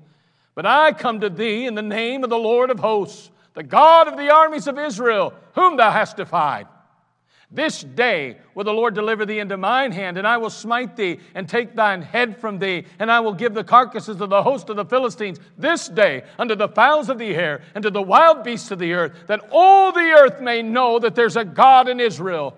but 0.54 0.66
I 0.66 0.92
come 0.92 1.20
to 1.20 1.30
thee 1.30 1.66
in 1.66 1.74
the 1.74 1.82
name 1.82 2.24
of 2.24 2.30
the 2.30 2.38
Lord 2.38 2.70
of 2.70 2.78
hosts, 2.78 3.30
the 3.54 3.62
God 3.62 4.08
of 4.08 4.16
the 4.16 4.30
armies 4.30 4.66
of 4.66 4.78
Israel, 4.78 5.34
whom 5.54 5.76
thou 5.76 5.90
hast 5.90 6.16
defied. 6.16 6.66
This 7.54 7.82
day 7.82 8.38
will 8.54 8.64
the 8.64 8.72
Lord 8.72 8.94
deliver 8.94 9.26
thee 9.26 9.38
into 9.38 9.58
mine 9.58 9.92
hand, 9.92 10.16
and 10.16 10.26
I 10.26 10.38
will 10.38 10.48
smite 10.48 10.96
thee 10.96 11.20
and 11.34 11.46
take 11.46 11.74
thine 11.74 12.00
head 12.00 12.40
from 12.40 12.58
thee, 12.58 12.86
and 12.98 13.12
I 13.12 13.20
will 13.20 13.34
give 13.34 13.52
the 13.52 13.62
carcasses 13.62 14.22
of 14.22 14.30
the 14.30 14.42
host 14.42 14.70
of 14.70 14.76
the 14.76 14.86
Philistines 14.86 15.38
this 15.58 15.86
day 15.86 16.24
unto 16.38 16.54
the 16.54 16.68
fowls 16.68 17.10
of 17.10 17.18
the 17.18 17.34
air 17.34 17.60
and 17.74 17.82
to 17.82 17.90
the 17.90 18.00
wild 18.00 18.42
beasts 18.42 18.70
of 18.70 18.78
the 18.78 18.94
earth, 18.94 19.12
that 19.26 19.46
all 19.50 19.92
the 19.92 20.00
earth 20.00 20.40
may 20.40 20.62
know 20.62 20.98
that 20.98 21.14
there's 21.14 21.36
a 21.36 21.44
God 21.44 21.88
in 21.88 22.00
Israel. 22.00 22.56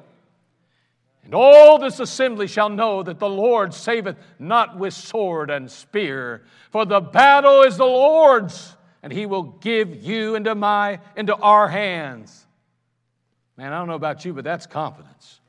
And 1.24 1.34
all 1.34 1.78
this 1.78 2.00
assembly 2.00 2.46
shall 2.46 2.68
know 2.68 3.02
that 3.02 3.18
the 3.18 3.28
Lord 3.28 3.72
saveth 3.72 4.16
not 4.38 4.78
with 4.78 4.92
sword 4.92 5.50
and 5.50 5.70
spear, 5.70 6.44
for 6.70 6.84
the 6.84 7.00
battle 7.00 7.62
is 7.62 7.78
the 7.78 7.84
Lord's, 7.84 8.76
and 9.02 9.12
he 9.12 9.24
will 9.24 9.42
give 9.42 10.02
you 10.02 10.34
into 10.34 10.54
my 10.54 11.00
into 11.16 11.34
our 11.36 11.68
hands. 11.68 12.46
Man, 13.56 13.72
I 13.72 13.78
don't 13.78 13.88
know 13.88 13.94
about 13.94 14.24
you, 14.24 14.34
but 14.34 14.44
that's 14.44 14.66
confidence. 14.66 15.40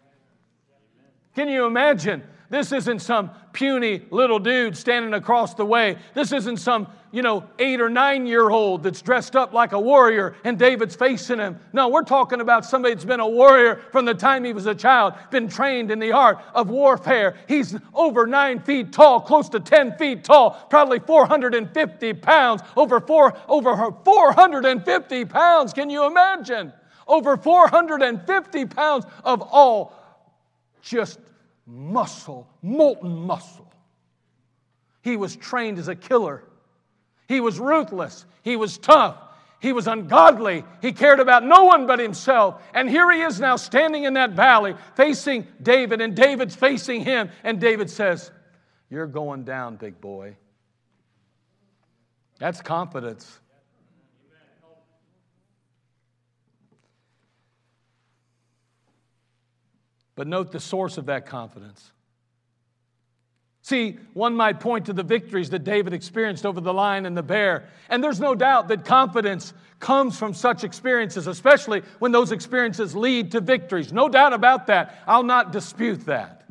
Can 1.35 1.49
you 1.49 1.65
imagine? 1.65 2.23
This 2.49 2.71
isn't 2.71 2.99
some 2.99 3.31
puny 3.53 4.05
little 4.11 4.39
dude 4.39 4.77
standing 4.77 5.13
across 5.13 5.55
the 5.55 5.65
way. 5.65 5.97
This 6.13 6.31
isn't 6.31 6.57
some, 6.57 6.87
you 7.15 7.21
know, 7.21 7.45
eight 7.59 7.79
or 7.79 7.89
nine 7.89 8.27
year 8.27 8.49
old 8.49 8.83
that's 8.83 9.01
dressed 9.01 9.35
up 9.35 9.53
like 9.53 9.71
a 9.71 9.79
warrior 9.79 10.35
and 10.43 10.59
David's 10.59 10.95
facing 10.95 11.39
him. 11.39 11.59
No, 11.73 11.87
we're 11.87 12.03
talking 12.03 12.41
about 12.41 12.65
somebody 12.65 12.93
that's 12.93 13.05
been 13.05 13.19
a 13.19 13.27
warrior 13.27 13.81
from 13.91 14.05
the 14.05 14.13
time 14.13 14.43
he 14.43 14.53
was 14.53 14.65
a 14.65 14.75
child, 14.75 15.13
been 15.31 15.47
trained 15.47 15.91
in 15.91 15.99
the 15.99 16.11
art 16.11 16.39
of 16.53 16.69
warfare. 16.69 17.35
He's 17.47 17.75
over 17.93 18.27
nine 18.27 18.59
feet 18.59 18.91
tall, 18.91 19.21
close 19.21 19.49
to 19.49 19.59
10 19.59 19.97
feet 19.97 20.23
tall, 20.23 20.51
probably 20.69 20.99
450 20.99 22.13
pounds, 22.13 22.61
over, 22.75 22.99
four, 22.99 23.37
over 23.47 23.91
450 24.03 25.25
pounds. 25.25 25.73
Can 25.73 25.89
you 25.89 26.05
imagine? 26.05 26.73
over 27.07 27.37
450 27.37 28.65
pounds 28.65 29.05
of 29.23 29.41
all 29.41 29.93
just 30.81 31.19
muscle, 31.65 32.47
molten 32.61 33.09
muscle. 33.09 33.71
He 35.01 35.17
was 35.17 35.35
trained 35.35 35.77
as 35.77 35.87
a 35.87 35.95
killer. 35.95 36.43
He 37.27 37.39
was 37.39 37.59
ruthless. 37.59 38.25
He 38.43 38.55
was 38.55 38.77
tough. 38.77 39.17
He 39.59 39.73
was 39.73 39.87
ungodly. 39.87 40.63
He 40.81 40.91
cared 40.91 41.19
about 41.19 41.43
no 41.43 41.63
one 41.63 41.87
but 41.87 41.99
himself. 41.99 42.61
And 42.73 42.89
here 42.89 43.11
he 43.11 43.21
is 43.21 43.39
now 43.39 43.55
standing 43.55 44.03
in 44.03 44.13
that 44.13 44.31
valley 44.31 44.75
facing 44.95 45.47
David, 45.61 46.01
and 46.01 46.15
David's 46.15 46.55
facing 46.55 47.01
him. 47.01 47.29
And 47.43 47.59
David 47.59 47.89
says, 47.89 48.31
You're 48.89 49.07
going 49.07 49.43
down, 49.43 49.77
big 49.77 49.99
boy. 49.99 50.35
That's 52.37 52.61
confidence. 52.61 53.39
But 60.15 60.27
note 60.27 60.51
the 60.51 60.59
source 60.59 60.97
of 60.97 61.07
that 61.07 61.25
confidence. 61.25 61.91
See, 63.65 63.97
one 64.13 64.35
might 64.35 64.59
point 64.59 64.85
to 64.85 64.93
the 64.93 65.01
victories 65.01 65.49
that 65.49 65.63
David 65.63 65.91
experienced 65.91 66.45
over 66.45 66.61
the 66.61 66.71
lion 66.71 67.07
and 67.07 67.17
the 67.17 67.23
bear. 67.23 67.67
And 67.89 68.03
there's 68.03 68.19
no 68.19 68.35
doubt 68.35 68.67
that 68.67 68.85
confidence 68.85 69.55
comes 69.79 70.19
from 70.19 70.35
such 70.35 70.63
experiences, 70.63 71.25
especially 71.25 71.81
when 71.97 72.11
those 72.11 72.31
experiences 72.31 72.95
lead 72.95 73.31
to 73.31 73.41
victories. 73.41 73.91
No 73.91 74.07
doubt 74.07 74.33
about 74.33 74.67
that. 74.67 75.01
I'll 75.07 75.23
not 75.23 75.51
dispute 75.51 76.05
that. 76.05 76.47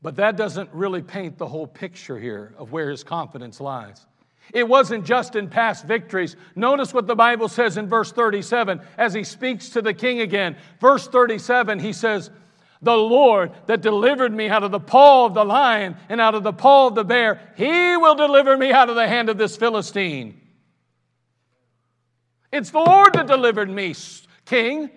But 0.00 0.14
that 0.14 0.36
doesn't 0.36 0.70
really 0.72 1.02
paint 1.02 1.38
the 1.38 1.48
whole 1.48 1.66
picture 1.66 2.20
here 2.20 2.54
of 2.56 2.70
where 2.70 2.88
his 2.88 3.02
confidence 3.02 3.60
lies. 3.60 4.06
It 4.52 4.68
wasn't 4.68 5.04
just 5.04 5.34
in 5.34 5.48
past 5.48 5.86
victories. 5.86 6.36
Notice 6.54 6.94
what 6.94 7.08
the 7.08 7.16
Bible 7.16 7.48
says 7.48 7.78
in 7.78 7.88
verse 7.88 8.12
37 8.12 8.80
as 8.96 9.12
he 9.12 9.24
speaks 9.24 9.70
to 9.70 9.82
the 9.82 9.92
king 9.92 10.20
again. 10.20 10.56
Verse 10.80 11.08
37, 11.08 11.80
he 11.80 11.92
says, 11.92 12.30
The 12.84 12.96
Lord 12.96 13.52
that 13.66 13.80
delivered 13.80 14.32
me 14.32 14.48
out 14.48 14.62
of 14.62 14.70
the 14.70 14.78
paw 14.78 15.24
of 15.24 15.34
the 15.34 15.44
lion 15.44 15.96
and 16.08 16.20
out 16.20 16.34
of 16.34 16.42
the 16.42 16.52
paw 16.52 16.88
of 16.88 16.94
the 16.94 17.04
bear, 17.04 17.40
he 17.56 17.96
will 17.96 18.14
deliver 18.14 18.56
me 18.56 18.72
out 18.72 18.90
of 18.90 18.94
the 18.94 19.08
hand 19.08 19.30
of 19.30 19.38
this 19.38 19.56
Philistine. 19.56 20.40
It's 22.52 22.70
the 22.70 22.80
Lord 22.80 23.14
that 23.14 23.26
delivered 23.26 23.70
me, 23.70 23.94
king. 24.44 24.90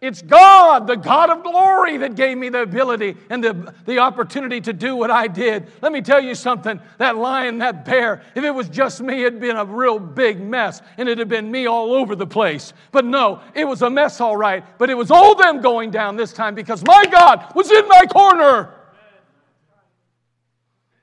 It's 0.00 0.22
God, 0.22 0.86
the 0.86 0.96
God 0.96 1.28
of 1.28 1.42
glory, 1.42 1.98
that 1.98 2.14
gave 2.14 2.38
me 2.38 2.48
the 2.48 2.62
ability 2.62 3.18
and 3.28 3.44
the, 3.44 3.74
the 3.84 3.98
opportunity 3.98 4.58
to 4.62 4.72
do 4.72 4.96
what 4.96 5.10
I 5.10 5.26
did. 5.26 5.66
Let 5.82 5.92
me 5.92 6.00
tell 6.00 6.22
you 6.22 6.34
something 6.34 6.80
that 6.96 7.16
lion, 7.16 7.58
that 7.58 7.84
bear, 7.84 8.22
if 8.34 8.42
it 8.42 8.50
was 8.50 8.70
just 8.70 9.02
me, 9.02 9.24
it'd 9.24 9.40
been 9.40 9.58
a 9.58 9.64
real 9.66 9.98
big 9.98 10.40
mess 10.40 10.80
and 10.96 11.06
it'd 11.06 11.18
have 11.18 11.28
been 11.28 11.50
me 11.50 11.66
all 11.66 11.92
over 11.92 12.16
the 12.16 12.26
place. 12.26 12.72
But 12.92 13.04
no, 13.04 13.42
it 13.54 13.66
was 13.66 13.82
a 13.82 13.90
mess, 13.90 14.22
all 14.22 14.38
right. 14.38 14.64
But 14.78 14.88
it 14.88 14.94
was 14.94 15.10
all 15.10 15.34
them 15.34 15.60
going 15.60 15.90
down 15.90 16.16
this 16.16 16.32
time 16.32 16.54
because 16.54 16.82
my 16.82 17.04
God 17.10 17.52
was 17.54 17.70
in 17.70 17.86
my 17.86 18.06
corner. 18.10 18.74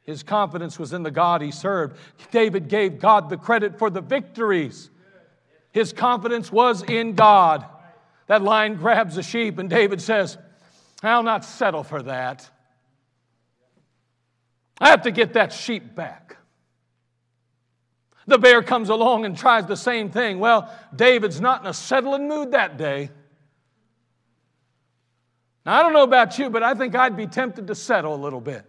His 0.05 0.23
confidence 0.23 0.79
was 0.79 0.93
in 0.93 1.03
the 1.03 1.11
God 1.11 1.43
he 1.43 1.51
served. 1.51 1.97
David 2.31 2.67
gave 2.67 2.97
God 2.97 3.29
the 3.29 3.37
credit 3.37 3.77
for 3.77 3.91
the 3.91 4.01
victories. 4.01 4.89
His 5.71 5.93
confidence 5.93 6.51
was 6.51 6.81
in 6.81 7.13
God. 7.13 7.63
That 8.27 8.41
lion 8.41 8.75
grabs 8.75 9.17
a 9.17 9.23
sheep, 9.23 9.57
and 9.57 9.69
David 9.69 10.01
says, 10.01 10.37
I'll 11.01 11.23
not 11.23 11.45
settle 11.45 11.83
for 11.83 12.03
that. 12.03 12.49
I 14.79 14.89
have 14.89 15.03
to 15.03 15.11
get 15.11 15.33
that 15.33 15.53
sheep 15.53 15.95
back. 15.95 16.37
The 18.27 18.37
bear 18.37 18.61
comes 18.61 18.89
along 18.89 19.25
and 19.25 19.37
tries 19.37 19.65
the 19.65 19.77
same 19.77 20.09
thing. 20.09 20.39
Well, 20.39 20.71
David's 20.93 21.39
not 21.39 21.61
in 21.61 21.67
a 21.67 21.73
settling 21.73 22.27
mood 22.27 22.51
that 22.51 22.77
day. 22.77 23.09
Now, 25.65 25.79
I 25.79 25.83
don't 25.83 25.93
know 25.93 26.03
about 26.03 26.37
you, 26.37 26.49
but 26.49 26.61
I 26.61 26.73
think 26.73 26.93
I'd 26.95 27.15
be 27.15 27.27
tempted 27.27 27.67
to 27.67 27.75
settle 27.75 28.13
a 28.13 28.21
little 28.21 28.41
bit. 28.41 28.65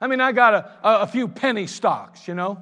I 0.00 0.06
mean, 0.06 0.20
I 0.20 0.32
got 0.32 0.54
a, 0.54 1.02
a, 1.02 1.06
few 1.06 1.28
penny 1.28 1.66
stocks, 1.66 2.28
you 2.28 2.34
know, 2.34 2.60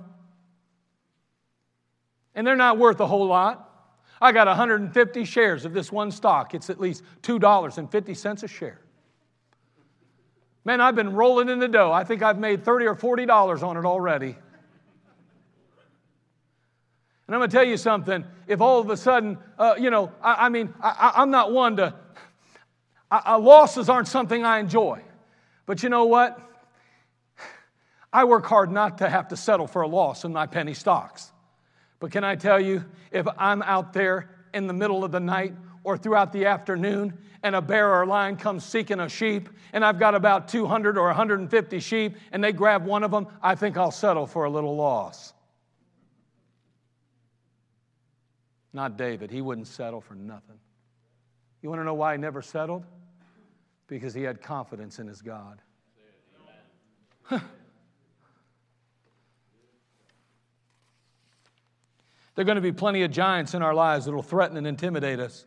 and 2.34 2.46
they're 2.46 2.56
not 2.56 2.78
worth 2.78 3.00
a 3.00 3.06
whole 3.06 3.26
lot. 3.26 3.71
I 4.22 4.30
got 4.30 4.46
150 4.46 5.24
shares 5.24 5.64
of 5.64 5.74
this 5.74 5.90
one 5.90 6.12
stock. 6.12 6.54
It's 6.54 6.70
at 6.70 6.80
least 6.80 7.02
$2.50 7.22 8.42
a 8.42 8.48
share. 8.48 8.78
Man, 10.64 10.80
I've 10.80 10.94
been 10.94 11.14
rolling 11.14 11.48
in 11.48 11.58
the 11.58 11.66
dough. 11.66 11.90
I 11.90 12.04
think 12.04 12.22
I've 12.22 12.38
made 12.38 12.64
30 12.64 12.87
or 12.87 12.94
$40 12.94 13.64
on 13.64 13.76
it 13.76 13.85
already. 13.85 14.37
And 17.26 17.35
I'm 17.35 17.40
going 17.40 17.50
to 17.50 17.56
tell 17.56 17.66
you 17.66 17.76
something. 17.76 18.24
If 18.46 18.61
all 18.61 18.78
of 18.78 18.90
a 18.90 18.96
sudden, 18.96 19.38
uh, 19.58 19.74
you 19.76 19.90
know, 19.90 20.12
I, 20.22 20.46
I 20.46 20.48
mean, 20.50 20.72
I, 20.80 21.20
am 21.20 21.32
not 21.32 21.50
one 21.50 21.78
to, 21.78 21.92
I, 23.11 23.35
losses 23.37 23.88
aren't 23.88 24.06
something 24.06 24.44
I 24.44 24.61
enjoy. 24.61 25.02
But 25.66 25.82
you 25.82 25.88
know 25.88 26.04
what? 26.04 26.38
I 28.12 28.22
work 28.22 28.46
hard 28.46 28.70
not 28.70 28.98
to 28.98 29.08
have 29.08 29.28
to 29.28 29.37
settle 29.37 29.66
for 29.66 29.82
a 29.82 29.88
loss 29.88 30.24
in 30.24 30.32
my 30.32 30.46
penny 30.46 30.74
stocks. 30.74 31.31
But 32.02 32.10
can 32.10 32.24
I 32.24 32.34
tell 32.34 32.58
you, 32.58 32.84
if 33.12 33.28
I'm 33.38 33.62
out 33.62 33.92
there 33.92 34.28
in 34.52 34.66
the 34.66 34.72
middle 34.72 35.04
of 35.04 35.12
the 35.12 35.20
night 35.20 35.54
or 35.84 35.96
throughout 35.96 36.32
the 36.32 36.46
afternoon 36.46 37.16
and 37.44 37.54
a 37.54 37.62
bear 37.62 37.88
or 37.90 38.02
a 38.02 38.06
lion 38.06 38.34
comes 38.34 38.64
seeking 38.64 38.98
a 38.98 39.08
sheep 39.08 39.48
and 39.72 39.84
I've 39.84 40.00
got 40.00 40.16
about 40.16 40.48
200 40.48 40.98
or 40.98 41.06
150 41.06 41.78
sheep 41.78 42.16
and 42.32 42.42
they 42.42 42.50
grab 42.50 42.84
one 42.84 43.04
of 43.04 43.12
them, 43.12 43.28
I 43.40 43.54
think 43.54 43.76
I'll 43.76 43.92
settle 43.92 44.26
for 44.26 44.46
a 44.46 44.50
little 44.50 44.74
loss. 44.74 45.32
Not 48.72 48.96
David. 48.96 49.30
He 49.30 49.40
wouldn't 49.40 49.68
settle 49.68 50.00
for 50.00 50.16
nothing. 50.16 50.58
You 51.62 51.68
want 51.68 51.82
to 51.82 51.84
know 51.84 51.94
why 51.94 52.14
he 52.14 52.18
never 52.18 52.42
settled? 52.42 52.84
Because 53.86 54.12
he 54.12 54.24
had 54.24 54.42
confidence 54.42 54.98
in 54.98 55.06
his 55.06 55.22
God. 55.22 55.62
There 62.34 62.42
are 62.42 62.46
going 62.46 62.56
to 62.56 62.62
be 62.62 62.72
plenty 62.72 63.02
of 63.02 63.10
giants 63.10 63.54
in 63.54 63.62
our 63.62 63.74
lives 63.74 64.06
that 64.06 64.12
will 64.12 64.22
threaten 64.22 64.56
and 64.56 64.66
intimidate 64.66 65.20
us, 65.20 65.44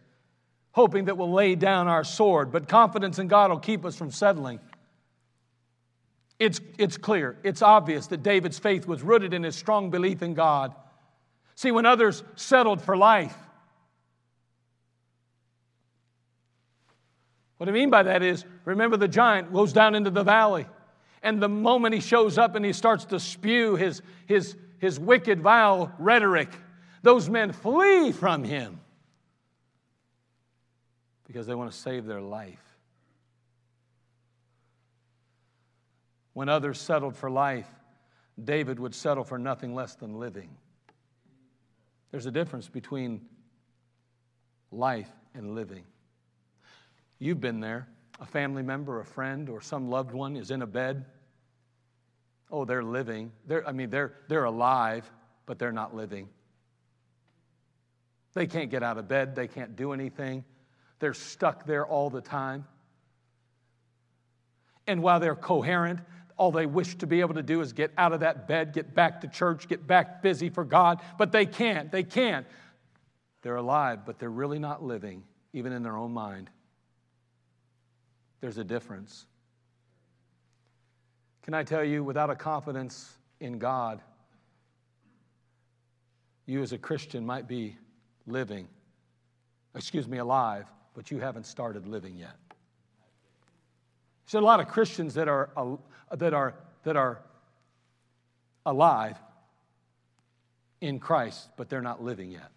hoping 0.72 1.06
that 1.06 1.18
we'll 1.18 1.32
lay 1.32 1.56
down 1.56 1.88
our 1.88 2.04
sword, 2.04 2.52
but 2.52 2.68
confidence 2.68 3.18
in 3.18 3.28
God 3.28 3.50
will 3.50 3.60
keep 3.60 3.86
us 3.86 3.96
from 3.96 4.12
settling. 4.12 4.60
It's, 6.38 6.60
it's 6.78 6.98
clear, 6.98 7.38
it's 7.44 7.62
obvious 7.62 8.08
that 8.08 8.22
David's 8.22 8.60
faith 8.60 8.88
was 8.88 9.02
rooted 9.02 9.34
in 9.34 9.44
his 9.44 9.56
strong 9.56 9.90
belief 9.90 10.22
in 10.22 10.34
God. 10.34 10.76
See, 11.56 11.72
when 11.72 11.86
others 11.86 12.24
settled 12.36 12.82
for 12.82 12.98
life, 12.98 13.36
what 17.58 17.70
I 17.70 17.72
mean 17.72 17.90
by 17.90 18.04
that 18.04 18.22
is 18.22 18.44
remember, 18.66 18.98
the 18.98 19.08
giant 19.08 19.54
goes 19.54 19.72
down 19.72 19.96
into 19.96 20.10
the 20.12 20.24
valley. 20.24 20.68
And 21.24 21.42
the 21.42 21.50
moment 21.50 21.96
he 21.96 22.02
shows 22.02 22.38
up 22.38 22.56
and 22.56 22.64
he 22.64 22.74
starts 22.74 23.06
to 23.06 23.20
spew 23.20 23.76
his, 23.76 24.02
his, 24.28 24.56
his 24.78 25.00
wicked, 25.00 25.42
vile 25.42 25.92
rhetoric, 25.98 26.50
those 27.06 27.30
men 27.30 27.52
flee 27.52 28.12
from 28.12 28.44
him 28.44 28.80
because 31.28 31.46
they 31.46 31.54
want 31.54 31.72
to 31.72 31.78
save 31.78 32.08
their 32.08 32.20
life. 32.20 32.64
When 36.34 36.50
others 36.50 36.82
settled 36.82 37.16
for 37.16 37.30
life, 37.30 37.68
David 38.44 38.80
would 38.80 38.96
settle 38.96 39.24
for 39.24 39.38
nothing 39.38 39.76
less 39.76 39.94
than 39.94 40.18
living. 40.20 40.50
There's 42.10 42.26
a 42.26 42.32
difference 42.32 42.70
between 42.70 43.22
life 44.72 45.12
and 45.36 45.54
living. 45.54 45.84
You've 47.20 47.40
been 47.40 47.60
there. 47.60 47.88
A 48.20 48.26
family 48.26 48.64
member, 48.64 49.00
a 49.00 49.06
friend, 49.06 49.48
or 49.48 49.62
some 49.62 49.90
loved 49.92 50.12
one 50.12 50.36
is 50.36 50.50
in 50.50 50.64
a 50.64 50.68
bed. 50.68 51.06
Oh, 52.50 52.66
they're 52.66 52.84
living. 52.84 53.32
They're, 53.46 53.68
I 53.68 53.74
mean, 53.74 53.92
they're, 53.92 54.14
they're 54.28 54.46
alive, 54.46 55.08
but 55.46 55.60
they're 55.60 55.72
not 55.72 55.96
living. 55.96 56.30
They 58.36 58.46
can't 58.46 58.70
get 58.70 58.84
out 58.84 59.00
of 59.00 59.08
bed, 59.08 59.36
they 59.36 59.48
can't 59.48 59.76
do 59.76 59.94
anything. 59.94 60.44
They're 61.00 61.14
stuck 61.14 61.66
there 61.66 61.86
all 61.86 62.10
the 62.10 62.22
time. 62.22 62.66
And 64.88 65.02
while 65.02 65.20
they're 65.20 65.36
coherent, 65.36 66.02
all 66.38 66.52
they 66.52 66.66
wish 66.66 66.96
to 66.98 67.08
be 67.08 67.22
able 67.22 67.36
to 67.36 67.44
do 67.44 67.62
is 67.62 67.74
get 67.74 67.92
out 67.98 68.14
of 68.14 68.20
that 68.20 68.48
bed, 68.48 68.74
get 68.74 68.94
back 68.94 69.22
to 69.22 69.28
church, 69.28 69.68
get 69.68 69.88
back 69.88 70.22
busy 70.22 70.50
for 70.50 70.66
God, 70.66 71.02
but 71.18 71.32
they 71.32 71.46
can't. 71.46 71.92
They 71.92 72.04
can't. 72.04 72.46
They're 73.42 73.56
alive, 73.56 74.06
but 74.06 74.20
they're 74.20 74.30
really 74.30 74.60
not 74.60 74.84
living, 74.84 75.24
even 75.54 75.72
in 75.72 75.82
their 75.82 75.96
own 75.96 76.12
mind. 76.12 76.50
There's 78.42 78.58
a 78.58 78.64
difference. 78.64 79.26
Can 81.44 81.54
I 81.54 81.64
tell 81.64 81.84
you, 81.84 82.04
without 82.04 82.30
a 82.30 82.36
confidence 82.36 83.14
in 83.40 83.60
God, 83.60 84.02
you 86.46 86.62
as 86.62 86.74
a 86.74 86.78
Christian 86.78 87.26
might 87.26 87.48
be 87.48 87.78
living, 88.28 88.68
excuse 89.76 90.08
me, 90.08 90.18
alive, 90.18 90.66
but 90.94 91.12
you 91.12 91.20
haven't 91.20 91.46
started 91.46 91.88
living 91.88 92.16
yet. 92.16 92.36
There's 94.26 94.42
a 94.42 94.46
lot 94.46 94.60
of 94.60 94.68
Christians 94.68 95.14
that 95.16 95.28
are, 95.28 95.50
that 96.12 96.34
are, 96.34 96.56
that 96.84 96.96
are 96.96 97.22
alive 98.66 99.18
in 100.82 101.00
Christ, 101.00 101.50
but 101.58 101.70
they're 101.70 101.82
not 101.82 102.04
living 102.04 102.32
yet. 102.32 102.52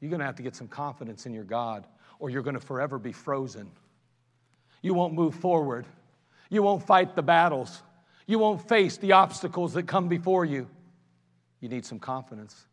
You're 0.00 0.10
going 0.10 0.20
to 0.20 0.26
have 0.26 0.36
to 0.36 0.42
get 0.42 0.54
some 0.54 0.68
confidence 0.68 1.26
in 1.26 1.32
your 1.32 1.44
God, 1.44 1.86
or 2.18 2.30
you're 2.30 2.42
going 2.42 2.54
to 2.54 2.60
forever 2.60 2.98
be 2.98 3.12
frozen. 3.12 3.70
You 4.82 4.94
won't 4.94 5.14
move 5.14 5.34
forward. 5.34 5.86
You 6.50 6.62
won't 6.62 6.86
fight 6.86 7.16
the 7.16 7.22
battles. 7.22 7.82
You 8.26 8.38
won't 8.38 8.68
face 8.68 8.96
the 8.98 9.12
obstacles 9.12 9.74
that 9.74 9.84
come 9.84 10.08
before 10.08 10.44
you. 10.44 10.68
You 11.60 11.68
need 11.68 11.84
some 11.84 11.98
confidence. 11.98 12.66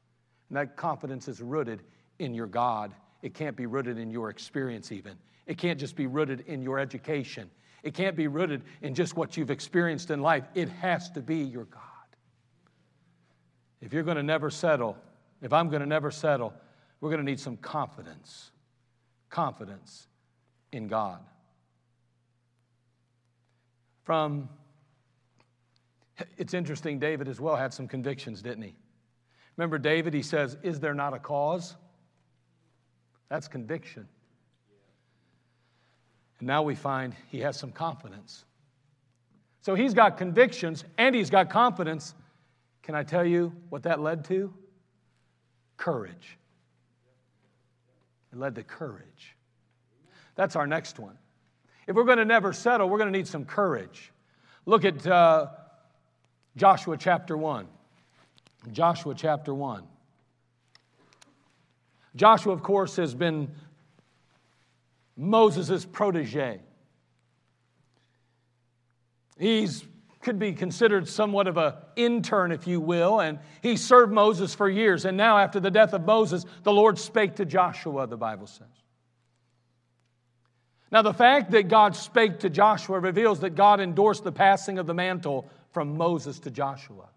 And 0.49 0.57
that 0.57 0.75
confidence 0.77 1.27
is 1.27 1.41
rooted 1.41 1.81
in 2.19 2.33
your 2.33 2.47
God. 2.47 2.93
It 3.21 3.33
can't 3.33 3.55
be 3.55 3.65
rooted 3.65 3.97
in 3.97 4.11
your 4.11 4.29
experience, 4.29 4.91
even. 4.91 5.17
It 5.47 5.57
can't 5.57 5.79
just 5.79 5.95
be 5.95 6.07
rooted 6.07 6.41
in 6.47 6.61
your 6.61 6.79
education. 6.79 7.49
It 7.83 7.93
can't 7.93 8.15
be 8.15 8.27
rooted 8.27 8.63
in 8.81 8.95
just 8.95 9.15
what 9.15 9.37
you've 9.37 9.51
experienced 9.51 10.11
in 10.11 10.21
life. 10.21 10.45
It 10.55 10.69
has 10.69 11.09
to 11.11 11.21
be 11.21 11.37
your 11.37 11.65
God. 11.65 11.81
If 13.81 13.93
you're 13.93 14.03
going 14.03 14.17
to 14.17 14.23
never 14.23 14.49
settle, 14.49 14.97
if 15.41 15.53
I'm 15.53 15.69
going 15.69 15.81
to 15.81 15.87
never 15.87 16.09
settle, 16.09 16.53
we're 16.99 17.09
going 17.09 17.23
to 17.23 17.25
need 17.25 17.39
some 17.39 17.57
confidence. 17.57 18.51
Confidence 19.29 20.07
in 20.71 20.87
God. 20.87 21.19
From, 24.03 24.49
it's 26.37 26.53
interesting, 26.53 26.99
David 26.99 27.27
as 27.27 27.39
well 27.39 27.55
had 27.55 27.73
some 27.73 27.87
convictions, 27.87 28.41
didn't 28.41 28.63
he? 28.63 28.75
Remember 29.58 29.78
David, 29.78 30.14
he 30.14 30.22
says, 30.22 30.58
Is 30.64 30.80
there 30.80 30.93
not 30.93 31.14
a 31.14 31.20
cause? 31.20 31.76
That's 33.30 33.47
conviction. 33.47 34.08
And 36.39 36.47
now 36.47 36.64
we 36.64 36.76
find 36.76 37.14
he 37.30 37.39
has 37.39 37.58
some 37.58 37.72
confidence. 37.72 38.45
So 39.62 39.74
he's 39.74 39.93
got 39.93 40.18
convictions 40.18 40.84
and 40.97 41.16
he's 41.16 41.30
got 41.30 41.49
confidence. 41.49 42.14
Can 42.84 42.93
I 42.93 43.03
tell 43.03 43.26
you 43.26 43.51
what 43.70 43.84
that 43.84 43.99
led 43.99 44.26
to? 44.26 44.53
Courage. 45.78 46.38
It 48.32 48.38
led 48.38 48.56
to 48.56 48.64
courage. 48.64 49.36
That's 50.36 50.56
our 50.56 50.68
next 50.68 50.99
one. 50.99 51.18
If 51.88 51.95
we're 51.95 52.03
going 52.03 52.18
to 52.18 52.26
never 52.26 52.51
settle, 52.53 52.89
we're 52.89 52.97
going 52.97 53.12
to 53.12 53.18
need 53.18 53.28
some 53.28 53.45
courage. 53.45 54.12
Look 54.66 54.86
at 54.86 55.06
uh, 55.08 55.47
Joshua 56.58 56.97
chapter 56.97 57.38
1. 57.38 57.68
Joshua 58.72 59.13
chapter 59.16 59.53
1. 59.53 59.84
Joshua, 62.16 62.53
of 62.53 62.63
course, 62.63 62.95
has 62.95 63.13
been 63.13 63.49
Moses' 65.18 65.86
protege. 65.86 66.61
He's 69.38 69.86
could 70.26 70.39
be 70.39 70.53
considered 70.53 71.07
somewhat 71.07 71.47
of 71.47 71.55
an 71.55 71.74
intern, 71.95 72.51
if 72.51 72.66
you 72.66 72.82
will, 72.82 73.22
and 73.22 73.38
he 73.61 73.78
served 73.78 74.11
Moses 74.11 74.55
for 74.55 74.68
years. 74.68 75.05
And 75.05 75.16
now, 75.16 75.38
after 75.38 75.59
the 75.59 75.70
death 75.70 75.93
of 75.93 76.03
Moses, 76.03 76.45
the 76.63 76.74
Lord 76.74 76.97
spake 76.97 77.36
to 77.36 77.45
Joshua, 77.45 78.07
the 78.07 78.18
Bible 78.18 78.47
says. 78.47 78.68
Now, 80.91 81.03
the 81.03 81.13
fact 81.13 81.51
that 81.51 81.68
God 81.68 81.95
spake 81.95 82.39
to 82.39 82.49
Joshua 82.49 82.99
reveals 82.99 83.39
that 83.41 83.51
God 83.51 83.80
endorsed 83.80 84.24
the 84.24 84.32
passing 84.32 84.80
of 84.80 84.88
the 84.88 84.95
mantle 84.95 85.47
from 85.72 85.95
Moses 85.95 86.39
to 86.39 86.49
Joshua. 86.49 87.07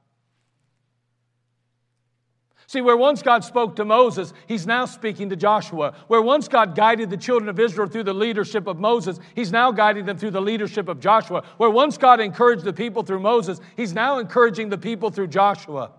See, 2.68 2.82
where 2.82 2.98
once 2.98 3.22
God 3.22 3.44
spoke 3.44 3.76
to 3.76 3.84
Moses, 3.86 4.34
he's 4.46 4.66
now 4.66 4.84
speaking 4.84 5.30
to 5.30 5.36
Joshua. 5.36 5.94
Where 6.06 6.20
once 6.20 6.48
God 6.48 6.76
guided 6.76 7.08
the 7.08 7.16
children 7.16 7.48
of 7.48 7.58
Israel 7.58 7.88
through 7.88 8.02
the 8.02 8.12
leadership 8.12 8.66
of 8.66 8.78
Moses, 8.78 9.18
he's 9.34 9.50
now 9.50 9.72
guiding 9.72 10.04
them 10.04 10.18
through 10.18 10.32
the 10.32 10.42
leadership 10.42 10.86
of 10.86 11.00
Joshua. 11.00 11.44
Where 11.56 11.70
once 11.70 11.96
God 11.96 12.20
encouraged 12.20 12.64
the 12.64 12.74
people 12.74 13.02
through 13.02 13.20
Moses, 13.20 13.58
he's 13.74 13.94
now 13.94 14.18
encouraging 14.18 14.68
the 14.68 14.76
people 14.76 15.08
through 15.08 15.28
Joshua. 15.28 15.92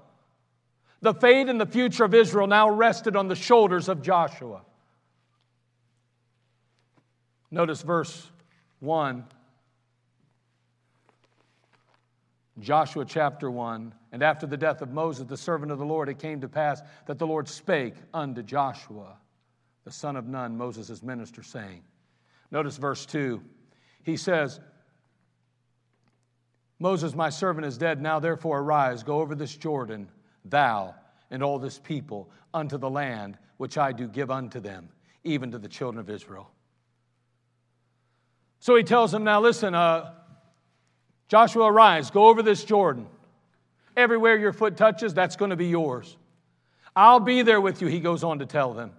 The 1.01 1.15
fate 1.15 1.49
and 1.49 1.59
the 1.59 1.65
future 1.65 2.03
of 2.03 2.13
Israel 2.13 2.45
now 2.45 2.69
rested 2.69 3.15
on 3.15 3.27
the 3.27 3.35
shoulders 3.35 3.89
of 3.89 4.03
Joshua. 4.03 4.61
Notice 7.49 7.81
verse 7.81 8.29
1 8.79 9.25
Joshua 12.61 13.05
chapter 13.05 13.49
1. 13.49 13.93
And 14.11 14.23
after 14.23 14.47
the 14.47 14.57
death 14.57 14.81
of 14.81 14.91
Moses, 14.91 15.25
the 15.25 15.37
servant 15.37 15.71
of 15.71 15.77
the 15.77 15.85
Lord, 15.85 16.09
it 16.09 16.19
came 16.19 16.41
to 16.41 16.47
pass 16.47 16.81
that 17.05 17.19
the 17.19 17.27
Lord 17.27 17.47
spake 17.47 17.95
unto 18.13 18.41
Joshua, 18.41 19.17
the 19.83 19.91
son 19.91 20.15
of 20.15 20.27
Nun, 20.27 20.57
Moses' 20.57 21.03
minister, 21.03 21.43
saying, 21.43 21.83
Notice 22.51 22.77
verse 22.77 23.05
2. 23.05 23.41
He 24.03 24.17
says, 24.17 24.59
Moses, 26.79 27.13
my 27.13 27.29
servant, 27.29 27.67
is 27.67 27.77
dead. 27.77 28.01
Now 28.01 28.19
therefore 28.19 28.59
arise, 28.59 29.03
go 29.03 29.19
over 29.19 29.35
this 29.35 29.55
Jordan, 29.55 30.09
thou 30.45 30.95
and 31.29 31.43
all 31.43 31.59
this 31.59 31.77
people, 31.77 32.31
unto 32.53 32.77
the 32.77 32.89
land 32.89 33.37
which 33.57 33.77
I 33.77 33.91
do 33.91 34.07
give 34.07 34.31
unto 34.31 34.59
them, 34.59 34.89
even 35.23 35.51
to 35.51 35.59
the 35.59 35.67
children 35.67 35.99
of 35.99 36.09
Israel. 36.09 36.49
So 38.59 38.75
he 38.75 38.83
tells 38.83 39.11
them, 39.11 39.23
Now 39.23 39.41
listen, 39.41 39.75
uh, 39.75 40.13
Joshua, 41.29 41.71
arise, 41.71 42.11
go 42.11 42.27
over 42.27 42.41
this 42.41 42.63
Jordan. 42.63 43.07
Everywhere 43.95 44.35
your 44.35 44.51
foot 44.51 44.75
touches, 44.75 45.13
that's 45.13 45.35
going 45.35 45.51
to 45.51 45.55
be 45.55 45.67
yours. 45.67 46.17
I'll 46.95 47.19
be 47.19 47.43
there 47.43 47.61
with 47.61 47.81
you, 47.81 47.87
he 47.87 47.99
goes 47.99 48.23
on 48.23 48.39
to 48.39 48.45
tell 48.45 48.73
them. 48.73 48.91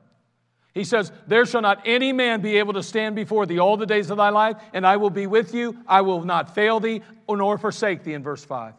He 0.72 0.84
says, 0.84 1.10
There 1.26 1.44
shall 1.44 1.62
not 1.62 1.82
any 1.84 2.12
man 2.12 2.40
be 2.40 2.58
able 2.58 2.74
to 2.74 2.82
stand 2.82 3.16
before 3.16 3.44
thee 3.46 3.58
all 3.58 3.76
the 3.76 3.86
days 3.86 4.10
of 4.10 4.16
thy 4.16 4.30
life, 4.30 4.56
and 4.72 4.86
I 4.86 4.96
will 4.96 5.10
be 5.10 5.26
with 5.26 5.52
you. 5.52 5.76
I 5.86 6.02
will 6.02 6.22
not 6.24 6.54
fail 6.54 6.78
thee 6.78 7.02
nor 7.28 7.58
forsake 7.58 8.04
thee, 8.04 8.14
in 8.14 8.22
verse 8.22 8.44
5. 8.44 8.74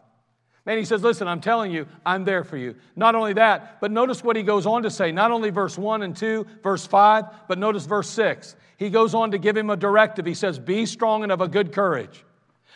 Man, 0.64 0.78
he 0.78 0.84
says, 0.84 1.02
Listen, 1.02 1.28
I'm 1.28 1.40
telling 1.40 1.72
you, 1.72 1.86
I'm 2.06 2.24
there 2.24 2.44
for 2.44 2.56
you. 2.56 2.76
Not 2.96 3.14
only 3.14 3.34
that, 3.34 3.80
but 3.80 3.90
notice 3.90 4.24
what 4.24 4.36
he 4.36 4.42
goes 4.42 4.64
on 4.64 4.84
to 4.84 4.90
say. 4.90 5.12
Not 5.12 5.30
only 5.30 5.50
verse 5.50 5.76
1 5.76 6.02
and 6.02 6.16
2, 6.16 6.46
verse 6.62 6.86
5, 6.86 7.24
but 7.48 7.58
notice 7.58 7.84
verse 7.84 8.08
6. 8.10 8.56
He 8.78 8.88
goes 8.88 9.14
on 9.14 9.32
to 9.32 9.38
give 9.38 9.56
him 9.56 9.68
a 9.68 9.76
directive. 9.76 10.24
He 10.24 10.34
says, 10.34 10.58
Be 10.58 10.86
strong 10.86 11.22
and 11.22 11.32
of 11.32 11.42
a 11.42 11.48
good 11.48 11.72
courage. 11.72 12.24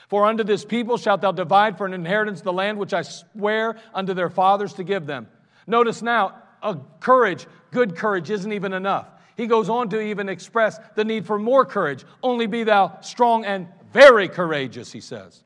For 0.09 0.25
unto 0.25 0.45
this 0.45 0.65
people 0.65 0.99
shalt 0.99 1.21
thou 1.21 1.33
divide 1.33 1.77
for 1.77 1.87
an 1.87 1.93
inheritance 1.93 2.41
the 2.41 2.53
land 2.53 2.79
which 2.79 2.95
I 2.95 3.03
swear 3.03 3.77
unto 3.93 4.15
their 4.15 4.31
fathers 4.31 4.75
to 4.75 4.85
give 4.85 5.07
them. 5.07 5.29
Notice 5.67 6.01
now, 6.03 6.35
a 6.63 6.77
courage, 7.01 7.47
good 7.73 7.97
courage, 7.97 8.31
isn't 8.31 8.53
even 8.53 8.73
enough. 8.73 9.09
He 9.37 9.47
goes 9.47 9.69
on 9.69 9.91
to 9.91 10.01
even 10.01 10.29
express 10.29 10.79
the 10.95 11.05
need 11.05 11.27
for 11.27 11.39
more 11.39 11.65
courage. 11.65 12.05
Only 12.23 12.47
be 12.47 12.65
thou 12.65 12.99
strong 13.01 13.45
and 13.45 13.69
very 13.93 14.29
courageous, 14.29 14.93
he 14.93 15.01
says. 15.01 15.43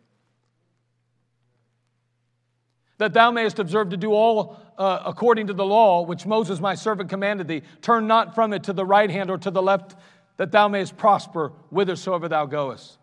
That 2.98 3.14
thou 3.14 3.30
mayest 3.30 3.58
observe 3.58 3.90
to 3.90 3.96
do 3.96 4.12
all 4.12 4.60
uh, 4.76 5.02
according 5.06 5.48
to 5.48 5.54
the 5.54 5.64
law 5.64 6.02
which 6.02 6.26
Moses 6.26 6.60
my 6.60 6.74
servant 6.74 7.08
commanded 7.08 7.48
thee. 7.48 7.62
Turn 7.80 8.06
not 8.06 8.34
from 8.34 8.52
it 8.52 8.64
to 8.64 8.72
the 8.72 8.84
right 8.84 9.10
hand 9.10 9.30
or 9.30 9.38
to 9.38 9.50
the 9.50 9.62
left, 9.62 9.96
that 10.36 10.52
thou 10.52 10.68
mayest 10.68 10.96
prosper 10.96 11.48
whithersoever 11.70 12.28
thou 12.28 12.46
goest. 12.46 12.99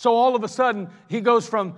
So 0.00 0.14
all 0.14 0.34
of 0.34 0.42
a 0.42 0.48
sudden, 0.48 0.88
he 1.08 1.20
goes 1.20 1.46
from 1.46 1.76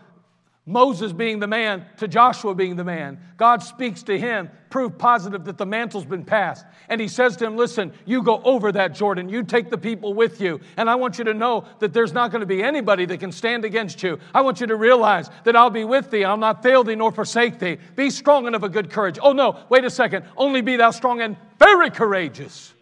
Moses 0.65 1.13
being 1.13 1.41
the 1.41 1.49
man 1.49 1.85
to 1.97 2.07
Joshua 2.07 2.55
being 2.55 2.77
the 2.77 2.85
man. 2.85 3.19
God 3.37 3.65
speaks 3.65 4.05
to 4.05 4.17
him, 4.17 4.49
proof 4.71 4.97
positive 4.97 5.45
that 5.47 5.59
the 5.59 5.67
mantle's 5.67 6.05
been 6.05 6.25
passed. 6.25 6.65
And 6.89 7.01
he 7.01 7.09
says 7.09 7.37
to 7.39 7.47
him, 7.47 7.57
Listen, 7.57 7.93
you 8.05 8.23
go 8.23 8.41
over 8.45 8.71
that 8.71 8.95
Jordan, 8.95 9.29
you 9.29 9.43
take 9.43 9.71
the 9.71 9.77
people 9.77 10.15
with 10.15 10.41
you. 10.41 10.61
And 10.77 10.89
I 10.89 10.95
want 10.95 11.19
you 11.19 11.25
to 11.25 11.35
know 11.35 11.65
that 11.81 11.93
there's 11.93 12.13
not 12.13 12.31
going 12.31 12.43
to 12.43 12.47
be 12.47 12.63
anybody 12.63 13.07
that 13.07 13.19
can 13.19 13.33
stand 13.33 13.65
against 13.65 14.05
you. 14.05 14.21
I 14.33 14.43
want 14.43 14.61
you 14.61 14.69
to 14.69 14.77
realize 14.77 15.29
that 15.43 15.57
I'll 15.57 15.69
be 15.69 15.83
with 15.83 16.13
thee, 16.13 16.23
I'll 16.23 16.37
not 16.37 16.63
fail 16.63 16.85
thee 16.85 16.95
nor 16.95 17.11
forsake 17.11 17.59
thee. 17.59 17.79
Be 17.97 18.09
strong 18.09 18.47
and 18.47 18.55
of 18.55 18.63
a 18.63 18.69
good 18.69 18.89
courage. 18.89 19.19
Oh, 19.21 19.33
no, 19.33 19.59
wait 19.69 19.85
a 19.85 19.91
second. 19.91 20.27
Only 20.37 20.61
be 20.61 20.77
thou 20.77 20.93
strong 20.93 21.21
and 21.21 21.37
very 21.59 21.91
courageous. 21.91 22.73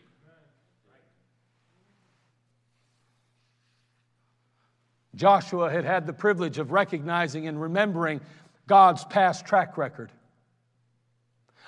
Joshua 5.20 5.70
had 5.70 5.84
had 5.84 6.06
the 6.06 6.14
privilege 6.14 6.58
of 6.58 6.72
recognizing 6.72 7.46
and 7.46 7.60
remembering 7.60 8.22
God's 8.66 9.04
past 9.04 9.44
track 9.44 9.76
record. 9.76 10.10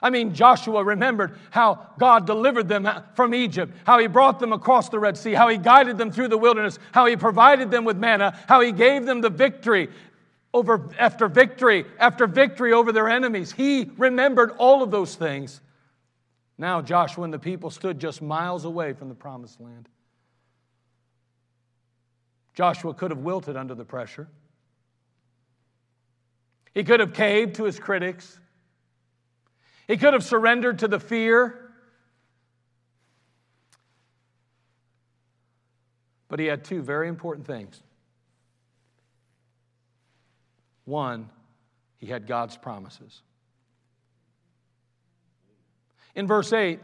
I 0.01 0.09
mean, 0.09 0.33
Joshua 0.33 0.83
remembered 0.83 1.39
how 1.51 1.87
God 1.99 2.27
delivered 2.27 2.67
them 2.67 2.89
from 3.15 3.35
Egypt, 3.35 3.75
how 3.85 3.99
he 3.99 4.07
brought 4.07 4.41
them 4.41 4.55
across 4.55 4.89
the 4.89 4.99
Red 4.99 5.19
Sea, 5.19 5.35
how 5.35 5.49
he 5.49 5.59
guided 5.59 5.99
them 5.99 6.11
through 6.11 6.29
the 6.29 6.39
wilderness, 6.39 6.79
how 6.93 7.05
he 7.05 7.15
provided 7.15 7.71
them 7.71 7.85
with 7.85 7.99
manna, 7.99 8.35
how 8.49 8.63
he 8.63 8.73
gave 8.73 9.05
them 9.05 9.21
the 9.21 9.29
victory 9.29 9.91
over 10.55 10.89
after 10.99 11.29
victory 11.29 11.85
after 11.99 12.27
victory 12.27 12.73
over 12.73 12.91
their 12.91 13.11
enemies. 13.11 13.53
He 13.53 13.91
remembered 13.99 14.53
all 14.57 14.83
of 14.83 14.91
those 14.91 15.15
things. 15.15 15.61
Now 16.57 16.81
Joshua 16.81 17.25
and 17.25 17.35
the 17.35 17.39
people 17.39 17.69
stood 17.69 17.99
just 17.99 18.23
miles 18.23 18.65
away 18.65 18.95
from 18.95 19.11
the 19.11 19.15
promised 19.15 19.61
land. 19.61 19.91
Joshua 22.55 22.95
could 22.95 23.11
have 23.11 23.21
wilted 23.21 23.57
under 23.57 23.75
the 23.75 23.85
pressure. 23.85 24.29
He 26.75 26.85
could 26.85 27.01
have 27.01 27.15
caved 27.15 27.57
to 27.57 27.65
his 27.65 27.79
critics. 27.79 28.39
He 29.87 29.97
could 29.97 30.13
have 30.13 30.25
surrendered 30.25 30.79
to 30.81 30.89
the 30.89 31.01
fear. 31.01 31.71
But 36.29 36.41
he 36.41 36.47
had 36.47 36.65
two 36.65 36.83
very 36.83 37.09
important 37.09 37.47
things. 37.47 37.83
One, 40.85 41.29
he 41.99 42.07
had 42.07 42.27
God's 42.27 42.57
promises. 42.57 43.23
In 46.15 46.27
verse 46.27 46.53
8, 46.53 46.81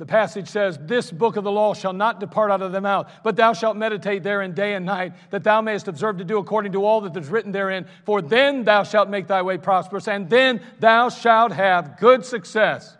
the 0.00 0.06
passage 0.06 0.48
says, 0.48 0.78
This 0.80 1.12
book 1.12 1.36
of 1.36 1.44
the 1.44 1.52
law 1.52 1.74
shall 1.74 1.92
not 1.92 2.20
depart 2.20 2.50
out 2.50 2.62
of 2.62 2.72
thy 2.72 2.80
mouth, 2.80 3.12
but 3.22 3.36
thou 3.36 3.52
shalt 3.52 3.76
meditate 3.76 4.22
therein 4.22 4.54
day 4.54 4.72
and 4.72 4.86
night, 4.86 5.12
that 5.28 5.44
thou 5.44 5.60
mayest 5.60 5.88
observe 5.88 6.16
to 6.16 6.24
do 6.24 6.38
according 6.38 6.72
to 6.72 6.86
all 6.86 7.02
that 7.02 7.14
is 7.14 7.28
written 7.28 7.52
therein. 7.52 7.86
For 8.06 8.22
then 8.22 8.64
thou 8.64 8.82
shalt 8.82 9.10
make 9.10 9.26
thy 9.26 9.42
way 9.42 9.58
prosperous, 9.58 10.08
and 10.08 10.30
then 10.30 10.62
thou 10.78 11.10
shalt 11.10 11.52
have 11.52 11.98
good 11.98 12.24
success. 12.24 12.96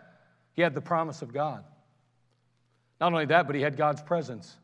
He 0.53 0.61
had 0.61 0.75
the 0.75 0.81
promise 0.81 1.23
of 1.23 1.33
God. 1.33 1.63
Not 2.99 3.13
only 3.13 3.25
that, 3.25 3.47
but 3.47 3.55
he 3.55 3.63
had 3.63 3.77
God's 3.77 4.03
presence. 4.03 4.55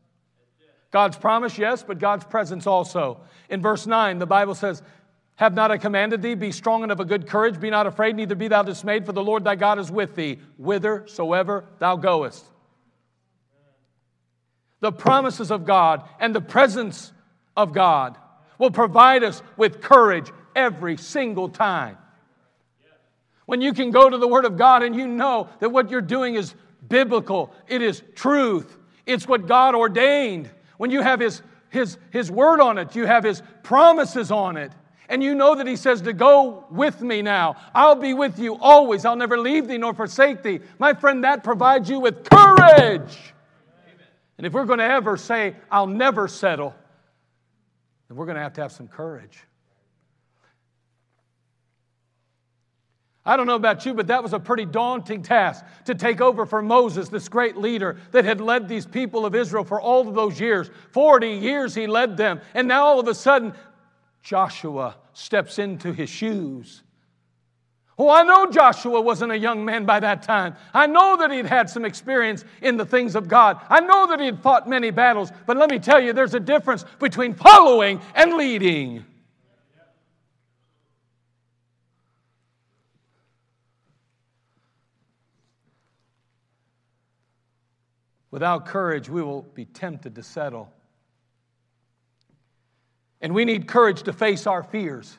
God's 0.92 1.16
promise, 1.16 1.58
yes, 1.58 1.82
but 1.82 1.98
God's 1.98 2.24
presence 2.24 2.68
also. 2.68 3.20
In 3.50 3.60
verse 3.60 3.84
9, 3.84 4.20
the 4.20 4.26
Bible 4.26 4.54
says, 4.54 4.80
have 5.38 5.54
not 5.54 5.70
I 5.70 5.78
commanded 5.78 6.20
thee? 6.20 6.34
Be 6.34 6.50
strong 6.50 6.82
and 6.82 6.90
of 6.90 6.98
a 6.98 7.04
good 7.04 7.28
courage. 7.28 7.60
Be 7.60 7.70
not 7.70 7.86
afraid, 7.86 8.16
neither 8.16 8.34
be 8.34 8.48
thou 8.48 8.64
dismayed, 8.64 9.06
for 9.06 9.12
the 9.12 9.22
Lord 9.22 9.44
thy 9.44 9.54
God 9.54 9.78
is 9.78 9.88
with 9.88 10.16
thee, 10.16 10.40
whithersoever 10.56 11.64
thou 11.78 11.94
goest. 11.94 12.44
The 14.80 14.90
promises 14.90 15.52
of 15.52 15.64
God 15.64 16.02
and 16.18 16.34
the 16.34 16.40
presence 16.40 17.12
of 17.56 17.72
God 17.72 18.18
will 18.58 18.72
provide 18.72 19.22
us 19.22 19.40
with 19.56 19.80
courage 19.80 20.28
every 20.56 20.96
single 20.96 21.48
time. 21.48 21.98
When 23.46 23.60
you 23.60 23.72
can 23.72 23.92
go 23.92 24.10
to 24.10 24.18
the 24.18 24.26
Word 24.26 24.44
of 24.44 24.56
God 24.56 24.82
and 24.82 24.96
you 24.96 25.06
know 25.06 25.50
that 25.60 25.68
what 25.68 25.88
you're 25.88 26.00
doing 26.00 26.34
is 26.34 26.52
biblical, 26.88 27.54
it 27.68 27.80
is 27.80 28.02
truth, 28.16 28.76
it's 29.06 29.28
what 29.28 29.46
God 29.46 29.76
ordained. 29.76 30.50
When 30.78 30.90
you 30.90 31.00
have 31.00 31.20
His, 31.20 31.42
His, 31.70 31.96
His 32.10 32.28
Word 32.28 32.58
on 32.58 32.76
it, 32.76 32.96
you 32.96 33.06
have 33.06 33.22
His 33.22 33.40
promises 33.62 34.32
on 34.32 34.56
it. 34.56 34.72
And 35.08 35.22
you 35.22 35.34
know 35.34 35.54
that 35.54 35.66
He 35.66 35.76
says 35.76 36.02
to 36.02 36.12
go 36.12 36.64
with 36.70 37.00
me 37.00 37.22
now. 37.22 37.56
I'll 37.74 37.94
be 37.94 38.14
with 38.14 38.38
you 38.38 38.56
always. 38.56 39.04
I'll 39.04 39.16
never 39.16 39.38
leave 39.38 39.68
thee 39.68 39.78
nor 39.78 39.94
forsake 39.94 40.42
thee. 40.42 40.60
My 40.78 40.94
friend, 40.94 41.24
that 41.24 41.42
provides 41.42 41.88
you 41.88 42.00
with 42.00 42.28
courage. 42.28 43.16
And 44.36 44.46
if 44.46 44.52
we're 44.52 44.66
going 44.66 44.78
to 44.78 44.84
ever 44.84 45.16
say, 45.16 45.56
I'll 45.70 45.86
never 45.86 46.28
settle, 46.28 46.74
then 48.08 48.16
we're 48.16 48.26
going 48.26 48.36
to 48.36 48.42
have 48.42 48.52
to 48.54 48.62
have 48.62 48.72
some 48.72 48.88
courage. 48.88 49.38
I 53.28 53.36
don't 53.36 53.46
know 53.46 53.56
about 53.56 53.84
you, 53.84 53.92
but 53.92 54.06
that 54.06 54.22
was 54.22 54.32
a 54.32 54.40
pretty 54.40 54.64
daunting 54.64 55.20
task 55.20 55.62
to 55.84 55.94
take 55.94 56.22
over 56.22 56.46
for 56.46 56.62
Moses, 56.62 57.10
this 57.10 57.28
great 57.28 57.58
leader 57.58 57.98
that 58.12 58.24
had 58.24 58.40
led 58.40 58.66
these 58.68 58.86
people 58.86 59.26
of 59.26 59.34
Israel 59.34 59.64
for 59.64 59.78
all 59.78 60.08
of 60.08 60.14
those 60.14 60.40
years. 60.40 60.70
40 60.92 61.32
years 61.32 61.74
he 61.74 61.86
led 61.86 62.16
them. 62.16 62.40
And 62.54 62.66
now 62.66 62.86
all 62.86 62.98
of 62.98 63.06
a 63.06 63.14
sudden, 63.14 63.52
Joshua 64.28 64.94
steps 65.14 65.58
into 65.58 65.90
his 65.90 66.10
shoes. 66.10 66.82
Oh, 67.98 68.10
I 68.10 68.24
know 68.24 68.50
Joshua 68.50 69.00
wasn't 69.00 69.32
a 69.32 69.38
young 69.38 69.64
man 69.64 69.86
by 69.86 70.00
that 70.00 70.22
time. 70.22 70.54
I 70.74 70.86
know 70.86 71.16
that 71.16 71.32
he'd 71.32 71.46
had 71.46 71.70
some 71.70 71.86
experience 71.86 72.44
in 72.60 72.76
the 72.76 72.84
things 72.84 73.16
of 73.16 73.26
God. 73.26 73.58
I 73.70 73.80
know 73.80 74.06
that 74.08 74.20
he'd 74.20 74.38
fought 74.40 74.68
many 74.68 74.90
battles. 74.90 75.32
But 75.46 75.56
let 75.56 75.70
me 75.70 75.78
tell 75.78 75.98
you, 75.98 76.12
there's 76.12 76.34
a 76.34 76.40
difference 76.40 76.84
between 76.98 77.32
following 77.32 78.02
and 78.14 78.34
leading. 78.34 79.06
Without 88.30 88.66
courage, 88.66 89.08
we 89.08 89.22
will 89.22 89.40
be 89.54 89.64
tempted 89.64 90.14
to 90.16 90.22
settle. 90.22 90.70
And 93.20 93.34
we 93.34 93.44
need 93.44 93.66
courage 93.66 94.02
to 94.04 94.12
face 94.12 94.46
our 94.46 94.62
fears, 94.62 95.16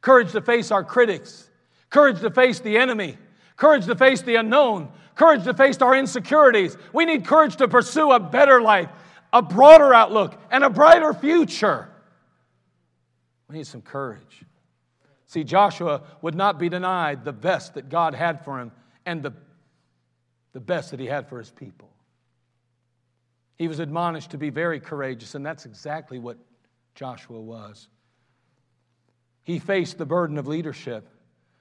courage 0.00 0.32
to 0.32 0.40
face 0.40 0.70
our 0.70 0.84
critics, 0.84 1.50
courage 1.90 2.20
to 2.20 2.30
face 2.30 2.60
the 2.60 2.78
enemy, 2.78 3.18
courage 3.56 3.86
to 3.86 3.94
face 3.94 4.22
the 4.22 4.36
unknown, 4.36 4.88
courage 5.14 5.44
to 5.44 5.52
face 5.52 5.76
our 5.82 5.94
insecurities. 5.94 6.76
We 6.92 7.04
need 7.04 7.26
courage 7.26 7.56
to 7.56 7.68
pursue 7.68 8.12
a 8.12 8.20
better 8.20 8.62
life, 8.62 8.88
a 9.32 9.42
broader 9.42 9.92
outlook, 9.92 10.40
and 10.50 10.64
a 10.64 10.70
brighter 10.70 11.12
future. 11.12 11.88
We 13.48 13.58
need 13.58 13.66
some 13.66 13.82
courage. 13.82 14.44
See, 15.26 15.44
Joshua 15.44 16.02
would 16.22 16.34
not 16.34 16.58
be 16.58 16.68
denied 16.68 17.24
the 17.24 17.32
best 17.32 17.74
that 17.74 17.88
God 17.88 18.14
had 18.14 18.44
for 18.44 18.58
him 18.58 18.72
and 19.06 19.22
the, 19.22 19.32
the 20.52 20.60
best 20.60 20.90
that 20.90 21.00
he 21.00 21.06
had 21.06 21.28
for 21.28 21.38
his 21.38 21.50
people. 21.50 21.88
He 23.58 23.68
was 23.68 23.78
admonished 23.78 24.30
to 24.30 24.38
be 24.38 24.50
very 24.50 24.80
courageous, 24.80 25.34
and 25.34 25.44
that's 25.44 25.66
exactly 25.66 26.18
what 26.18 26.38
Joshua 26.94 27.40
was. 27.40 27.88
He 29.42 29.58
faced 29.58 29.98
the 29.98 30.06
burden 30.06 30.38
of 30.38 30.46
leadership, 30.46 31.08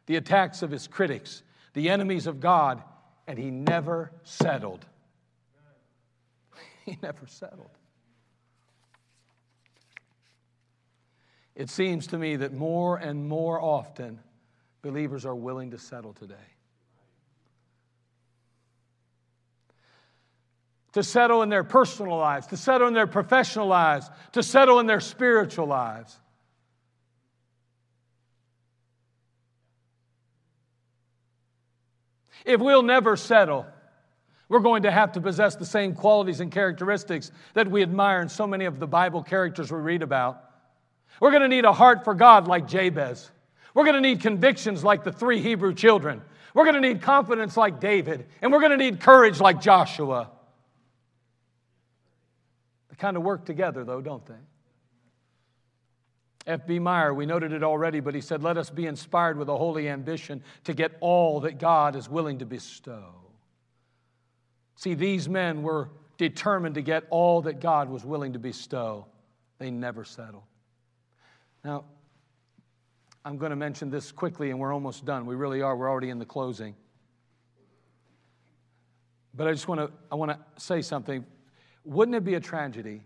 the 0.05 0.15
attacks 0.15 0.61
of 0.61 0.71
his 0.71 0.87
critics, 0.87 1.43
the 1.73 1.89
enemies 1.89 2.27
of 2.27 2.39
God, 2.39 2.83
and 3.27 3.37
he 3.37 3.51
never 3.51 4.11
settled. 4.23 4.85
He 6.85 6.97
never 7.03 7.27
settled. 7.27 7.69
It 11.53 11.69
seems 11.69 12.07
to 12.07 12.17
me 12.17 12.37
that 12.37 12.53
more 12.53 12.97
and 12.97 13.27
more 13.27 13.61
often 13.61 14.19
believers 14.81 15.23
are 15.23 15.35
willing 15.35 15.71
to 15.71 15.77
settle 15.77 16.13
today. 16.13 16.35
To 20.93 21.03
settle 21.03 21.43
in 21.43 21.49
their 21.49 21.63
personal 21.63 22.17
lives, 22.17 22.47
to 22.47 22.57
settle 22.57 22.87
in 22.87 22.93
their 22.93 23.07
professional 23.07 23.67
lives, 23.67 24.09
to 24.33 24.41
settle 24.41 24.79
in 24.79 24.87
their 24.87 24.99
spiritual 24.99 25.67
lives. 25.67 26.17
If 32.45 32.59
we'll 32.59 32.83
never 32.83 33.15
settle, 33.15 33.67
we're 34.47 34.59
going 34.59 34.83
to 34.83 34.91
have 34.91 35.11
to 35.11 35.21
possess 35.21 35.55
the 35.55 35.65
same 35.65 35.93
qualities 35.93 36.39
and 36.39 36.51
characteristics 36.51 37.31
that 37.53 37.69
we 37.69 37.83
admire 37.83 38.21
in 38.21 38.29
so 38.29 38.47
many 38.47 38.65
of 38.65 38.79
the 38.79 38.87
Bible 38.87 39.21
characters 39.21 39.71
we 39.71 39.79
read 39.79 40.01
about. 40.01 40.43
We're 41.19 41.31
going 41.31 41.43
to 41.43 41.47
need 41.47 41.65
a 41.65 41.73
heart 41.73 42.03
for 42.03 42.15
God 42.15 42.47
like 42.47 42.67
Jabez. 42.67 43.29
We're 43.75 43.83
going 43.83 43.95
to 43.95 44.01
need 44.01 44.21
convictions 44.21 44.83
like 44.83 45.03
the 45.03 45.11
three 45.11 45.41
Hebrew 45.41 45.75
children. 45.75 46.23
We're 46.55 46.63
going 46.63 46.81
to 46.81 46.87
need 46.87 47.03
confidence 47.03 47.55
like 47.55 47.79
David. 47.79 48.25
And 48.41 48.51
we're 48.51 48.61
going 48.61 48.71
to 48.71 48.77
need 48.77 48.99
courage 48.99 49.39
like 49.39 49.61
Joshua 49.61 50.29
kind 52.99 53.17
of 53.17 53.23
work 53.23 53.45
together, 53.45 53.83
though, 53.83 54.01
don't 54.01 54.25
they? 54.25 54.35
F.B. 56.45 56.79
Meyer, 56.79 57.13
we 57.13 57.25
noted 57.25 57.51
it 57.51 57.63
already, 57.63 57.99
but 57.99 58.15
he 58.15 58.21
said, 58.21 58.43
Let 58.43 58.57
us 58.57 58.69
be 58.69 58.85
inspired 58.85 59.37
with 59.37 59.49
a 59.49 59.57
holy 59.57 59.87
ambition 59.87 60.43
to 60.63 60.73
get 60.73 60.93
all 60.99 61.41
that 61.41 61.59
God 61.59 61.95
is 61.95 62.09
willing 62.09 62.39
to 62.39 62.45
bestow. 62.45 63.13
See, 64.75 64.93
these 64.93 65.27
men 65.27 65.61
were 65.61 65.89
determined 66.17 66.75
to 66.75 66.81
get 66.81 67.05
all 67.09 67.41
that 67.43 67.59
God 67.59 67.89
was 67.89 68.03
willing 68.05 68.33
to 68.33 68.39
bestow. 68.39 69.05
They 69.57 69.69
never 69.71 70.03
settled. 70.03 70.43
Now, 71.63 71.85
I'm 73.25 73.37
going 73.37 73.51
to 73.51 73.55
mention 73.55 73.89
this 73.89 74.11
quickly, 74.11 74.49
and 74.49 74.59
we're 74.59 74.73
almost 74.73 75.05
done. 75.05 75.25
We 75.25 75.35
really 75.35 75.61
are. 75.61 75.75
We're 75.75 75.89
already 75.89 76.09
in 76.09 76.17
the 76.17 76.25
closing. 76.25 76.75
But 79.33 79.47
I 79.47 79.51
just 79.51 79.67
want 79.67 79.81
to 79.81 79.91
I 80.11 80.15
want 80.15 80.31
to 80.31 80.39
say 80.61 80.81
something 80.81 81.25
wouldn't 81.83 82.15
it 82.15 82.23
be 82.23 82.35
a 82.35 82.39
tragedy? 82.39 83.01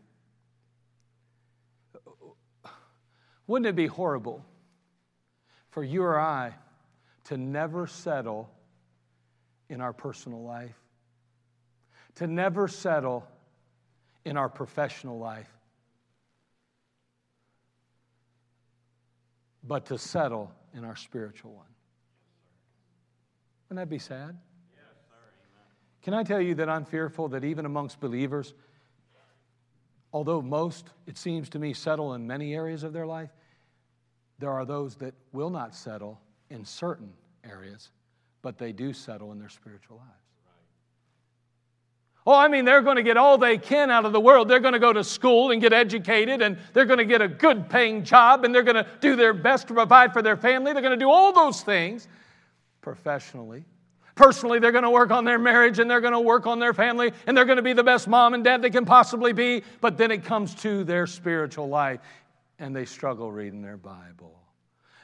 Wouldn't 3.48 3.68
it 3.68 3.76
be 3.76 3.88
horrible 3.88 4.46
for 5.70 5.84
you 5.84 6.04
or 6.04 6.20
I 6.20 6.54
to 7.26 7.38
never 7.38 7.88
settle 7.88 8.50
in 9.70 9.82
our 9.82 9.94
personal 9.94 10.44
life? 10.44 10.76
To 12.16 12.28
never 12.28 12.68
settle 12.68 13.28
in 14.24 14.38
our 14.38 14.50
professional 14.50 15.20
life? 15.20 15.50
But 19.64 19.86
to 19.88 19.98
settle 19.98 20.52
in 20.74 20.84
our 20.84 20.96
spiritual 20.96 21.54
one. 21.54 21.66
Wouldn't 23.70 23.90
that 23.90 23.94
be 23.94 24.00
sad? 24.00 24.38
Can 26.04 26.14
I 26.14 26.24
tell 26.24 26.42
you 26.42 26.54
that 26.56 26.70
I'm 26.70 26.84
fearful 26.84 27.30
that 27.30 27.46
even 27.46 27.66
amongst 27.66 28.02
believers, 28.02 28.54
although 30.12 30.42
most, 30.42 30.90
it 31.08 31.18
seems 31.18 31.50
to 31.52 31.60
me, 31.60 31.74
settle 31.74 32.14
in 32.14 32.28
many 32.28 32.54
areas 32.54 32.84
of 32.84 32.92
their 32.92 33.06
life, 33.06 33.30
there 34.38 34.52
are 34.52 34.66
those 34.66 34.96
that 34.98 35.14
will 35.32 35.50
not 35.50 35.74
settle 35.74 36.20
in 36.50 36.66
certain 36.66 37.14
areas, 37.46 37.90
but 38.42 38.58
they 38.58 38.74
do 38.74 38.92
settle 38.92 39.32
in 39.32 39.40
their 39.40 39.50
spiritual 39.50 39.98
lives. 39.98 40.10
Oh, 42.26 42.38
I 42.38 42.48
mean, 42.48 42.64
they're 42.64 42.82
going 42.82 42.96
to 42.96 43.04
get 43.04 43.18
all 43.18 43.38
they 43.38 43.58
can 43.58 43.92
out 43.92 44.06
of 44.06 44.14
the 44.14 44.20
world. 44.20 44.48
They're 44.50 44.62
going 44.62 44.74
to 44.74 44.80
go 44.80 44.94
to 44.94 45.04
school 45.04 45.52
and 45.52 45.62
get 45.62 45.74
educated, 45.74 46.42
and 46.42 46.58
they're 46.74 46.86
going 46.86 47.00
to 47.00 47.06
get 47.06 47.22
a 47.22 47.28
good 47.28 47.70
paying 47.70 48.04
job, 48.04 48.46
and 48.46 48.56
they're 48.56 48.64
going 48.64 48.82
to 48.82 48.88
do 49.02 49.16
their 49.16 49.34
best 49.34 49.68
to 49.70 49.74
provide 49.74 50.14
for 50.14 50.22
their 50.22 50.38
family. 50.38 50.74
They're 50.74 50.82
going 50.82 50.98
to 50.98 51.04
do 51.04 51.10
all 51.10 51.34
those 51.34 51.62
things 51.62 52.08
professionally. 52.82 53.66
Personally, 54.16 54.60
they're 54.60 54.72
going 54.72 54.84
to 54.84 54.92
work 54.92 55.10
on 55.10 55.26
their 55.26 55.40
marriage 55.40 55.80
and 55.80 55.90
they're 55.90 56.02
going 56.02 56.14
to 56.14 56.20
work 56.20 56.46
on 56.46 56.60
their 56.60 56.74
family 56.74 57.12
and 57.26 57.36
they're 57.36 57.46
going 57.46 57.58
to 57.58 57.64
be 57.64 57.74
the 57.74 57.84
best 57.84 58.08
mom 58.08 58.34
and 58.34 58.44
dad 58.44 58.62
they 58.62 58.70
can 58.70 58.86
possibly 58.86 59.34
be. 59.34 59.64
But 59.82 59.98
then 59.98 60.12
it 60.12 60.24
comes 60.24 60.54
to 60.56 60.84
their 60.84 61.08
spiritual 61.08 61.68
life 61.68 62.00
and 62.60 62.76
they 62.76 62.86
struggle 62.86 63.32
reading 63.32 63.62
their 63.62 63.78
Bible. 63.78 64.40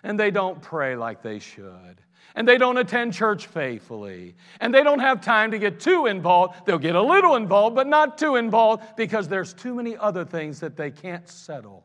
And 0.04 0.20
they 0.20 0.32
don't 0.32 0.62
pray 0.62 0.96
like 0.96 1.24
they 1.24 1.40
should. 1.40 2.02
And 2.36 2.48
they 2.48 2.60
don't 2.60 2.78
attend 2.78 3.14
church 3.14 3.48
faithfully. 3.48 4.36
And 4.62 4.74
they 4.74 4.84
don't 4.84 5.00
have 5.00 5.22
time 5.22 5.52
to 5.52 5.60
get 5.60 5.80
too 5.80 6.06
involved. 6.06 6.66
They'll 6.66 6.78
get 6.78 6.96
a 6.96 7.02
little 7.02 7.36
involved, 7.36 7.76
but 7.76 7.88
not 7.88 8.18
too 8.18 8.36
involved 8.36 8.84
because 8.96 9.28
there's 9.28 9.54
too 9.54 9.74
many 9.74 9.98
other 9.98 10.24
things 10.24 10.60
that 10.60 10.78
they 10.78 10.92
can't 10.92 11.28
settle. 11.28 11.84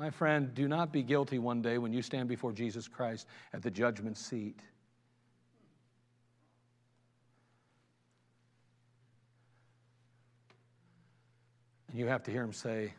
My 0.00 0.08
friend, 0.08 0.54
do 0.54 0.66
not 0.66 0.94
be 0.94 1.02
guilty 1.02 1.38
one 1.38 1.60
day 1.60 1.76
when 1.76 1.92
you 1.92 2.00
stand 2.00 2.26
before 2.26 2.52
Jesus 2.52 2.88
Christ 2.88 3.26
at 3.52 3.60
the 3.60 3.70
judgment 3.70 4.16
seat. 4.16 4.58
And 11.90 11.98
you 11.98 12.06
have 12.06 12.22
to 12.22 12.30
hear 12.30 12.42
him 12.42 12.54
say, 12.54 12.94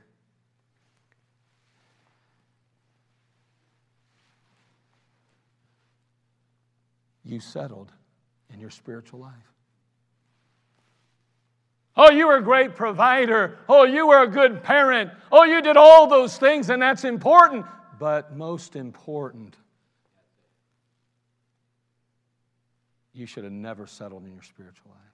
You 7.25 7.39
settled 7.39 7.91
in 8.53 8.59
your 8.59 8.69
spiritual 8.69 9.21
life. 9.21 9.33
Oh, 11.95 12.09
you 12.09 12.27
were 12.27 12.37
a 12.37 12.41
great 12.41 12.75
provider. 12.75 13.57
Oh, 13.67 13.83
you 13.83 14.07
were 14.07 14.23
a 14.23 14.27
good 14.27 14.63
parent. 14.63 15.11
Oh, 15.31 15.43
you 15.43 15.61
did 15.61 15.77
all 15.77 16.07
those 16.07 16.37
things, 16.37 16.69
and 16.69 16.81
that's 16.81 17.03
important. 17.03 17.65
But 17.99 18.35
most 18.35 18.75
important, 18.75 19.55
you 23.13 23.25
should 23.25 23.43
have 23.43 23.53
never 23.53 23.85
settled 23.85 24.25
in 24.25 24.33
your 24.33 24.41
spiritual 24.41 24.91
life. 24.91 25.11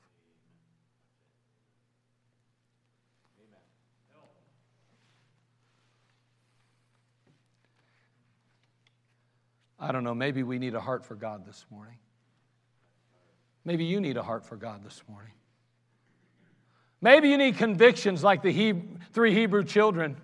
I 9.79 9.91
don't 9.91 10.03
know, 10.03 10.15
maybe 10.15 10.41
we 10.43 10.57
need 10.57 10.73
a 10.73 10.81
heart 10.81 11.05
for 11.05 11.15
God 11.15 11.45
this 11.45 11.65
morning. 11.69 11.97
Maybe 13.63 13.85
you 13.85 13.99
need 13.99 14.17
a 14.17 14.23
heart 14.23 14.45
for 14.45 14.55
God 14.55 14.83
this 14.83 15.03
morning. 15.07 15.33
Maybe 17.01 17.29
you 17.29 17.37
need 17.37 17.57
convictions 17.57 18.23
like 18.23 18.41
the 18.41 18.51
he- 18.51 18.81
three 19.13 19.33
Hebrew 19.33 19.63
children. 19.63 20.17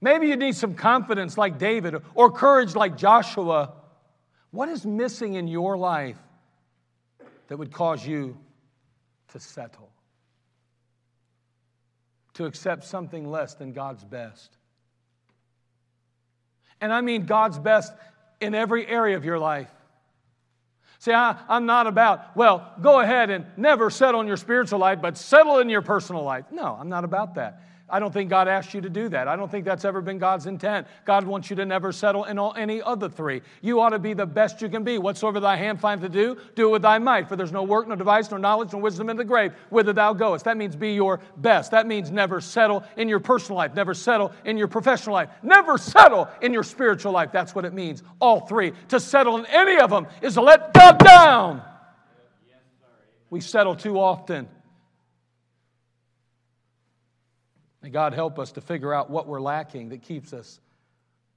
Maybe 0.00 0.28
you 0.28 0.36
need 0.36 0.54
some 0.54 0.74
confidence 0.74 1.36
like 1.36 1.58
David 1.58 1.96
or 2.14 2.30
courage 2.30 2.74
like 2.74 2.96
Joshua. 2.96 3.72
What 4.50 4.68
is 4.68 4.86
missing 4.86 5.34
in 5.34 5.48
your 5.48 5.76
life 5.76 6.18
that 7.48 7.56
would 7.56 7.72
cause 7.72 8.06
you 8.06 8.38
to 9.32 9.40
settle? 9.40 9.90
To 12.34 12.44
accept 12.44 12.84
something 12.84 13.28
less 13.28 13.54
than 13.54 13.72
God's 13.72 14.04
best? 14.04 14.56
And 16.80 16.92
I 16.92 17.00
mean 17.00 17.26
God's 17.26 17.58
best 17.58 17.92
in 18.40 18.54
every 18.54 18.86
area 18.86 19.16
of 19.16 19.24
your 19.24 19.38
life. 19.38 19.70
See, 20.98 21.12
I, 21.12 21.36
am 21.48 21.66
not 21.66 21.86
about, 21.86 22.36
well, 22.36 22.72
go 22.80 23.00
ahead 23.00 23.30
and 23.30 23.46
never 23.56 23.90
settle 23.90 24.20
in 24.20 24.26
your 24.26 24.36
spiritual 24.36 24.78
life, 24.78 25.00
but 25.02 25.16
settle 25.16 25.58
in 25.58 25.68
your 25.68 25.82
personal 25.82 26.22
life. 26.22 26.46
No, 26.50 26.76
I'm 26.78 26.88
not 26.88 27.04
about 27.04 27.34
that. 27.34 27.60
I 27.88 28.00
don't 28.00 28.12
think 28.12 28.30
God 28.30 28.48
asked 28.48 28.74
you 28.74 28.80
to 28.80 28.90
do 28.90 29.08
that. 29.10 29.28
I 29.28 29.36
don't 29.36 29.48
think 29.48 29.64
that's 29.64 29.84
ever 29.84 30.00
been 30.00 30.18
God's 30.18 30.46
intent. 30.46 30.88
God 31.04 31.24
wants 31.24 31.50
you 31.50 31.56
to 31.56 31.64
never 31.64 31.92
settle 31.92 32.24
in 32.24 32.36
all, 32.36 32.52
any 32.56 32.82
other 32.82 33.08
three. 33.08 33.42
You 33.62 33.80
ought 33.80 33.90
to 33.90 34.00
be 34.00 34.12
the 34.12 34.26
best 34.26 34.60
you 34.60 34.68
can 34.68 34.82
be. 34.82 34.98
Whatsoever 34.98 35.38
thy 35.38 35.54
hand 35.56 35.80
find 35.80 36.00
to 36.00 36.08
do, 36.08 36.36
do 36.56 36.68
it 36.68 36.72
with 36.72 36.82
thy 36.82 36.98
might. 36.98 37.28
For 37.28 37.36
there's 37.36 37.52
no 37.52 37.62
work, 37.62 37.86
no 37.86 37.94
device, 37.94 38.28
no 38.32 38.38
knowledge, 38.38 38.72
no 38.72 38.80
wisdom 38.80 39.08
in 39.08 39.16
the 39.16 39.24
grave, 39.24 39.52
whither 39.70 39.92
thou 39.92 40.12
goest. 40.12 40.46
That 40.46 40.56
means 40.56 40.74
be 40.74 40.94
your 40.94 41.20
best. 41.36 41.70
That 41.70 41.86
means 41.86 42.10
never 42.10 42.40
settle 42.40 42.82
in 42.96 43.08
your 43.08 43.20
personal 43.20 43.58
life, 43.58 43.72
never 43.74 43.94
settle 43.94 44.32
in 44.44 44.58
your 44.58 44.68
professional 44.68 45.14
life, 45.14 45.28
never 45.44 45.78
settle 45.78 46.28
in 46.42 46.52
your 46.52 46.64
spiritual 46.64 47.12
life. 47.12 47.30
That's 47.30 47.54
what 47.54 47.64
it 47.64 47.72
means. 47.72 48.02
All 48.18 48.40
three. 48.40 48.72
To 48.88 48.98
settle 48.98 49.36
in 49.36 49.46
any 49.46 49.78
of 49.78 49.90
them 49.90 50.08
is 50.22 50.34
to 50.34 50.42
let 50.42 50.74
God 50.74 50.98
down. 50.98 51.62
We 53.30 53.40
settle 53.40 53.76
too 53.76 54.00
often. 54.00 54.48
May 57.86 57.90
God 57.90 58.14
help 58.14 58.40
us 58.40 58.50
to 58.50 58.60
figure 58.60 58.92
out 58.92 59.10
what 59.10 59.28
we're 59.28 59.40
lacking 59.40 59.90
that 59.90 60.02
keeps 60.02 60.32
us 60.32 60.58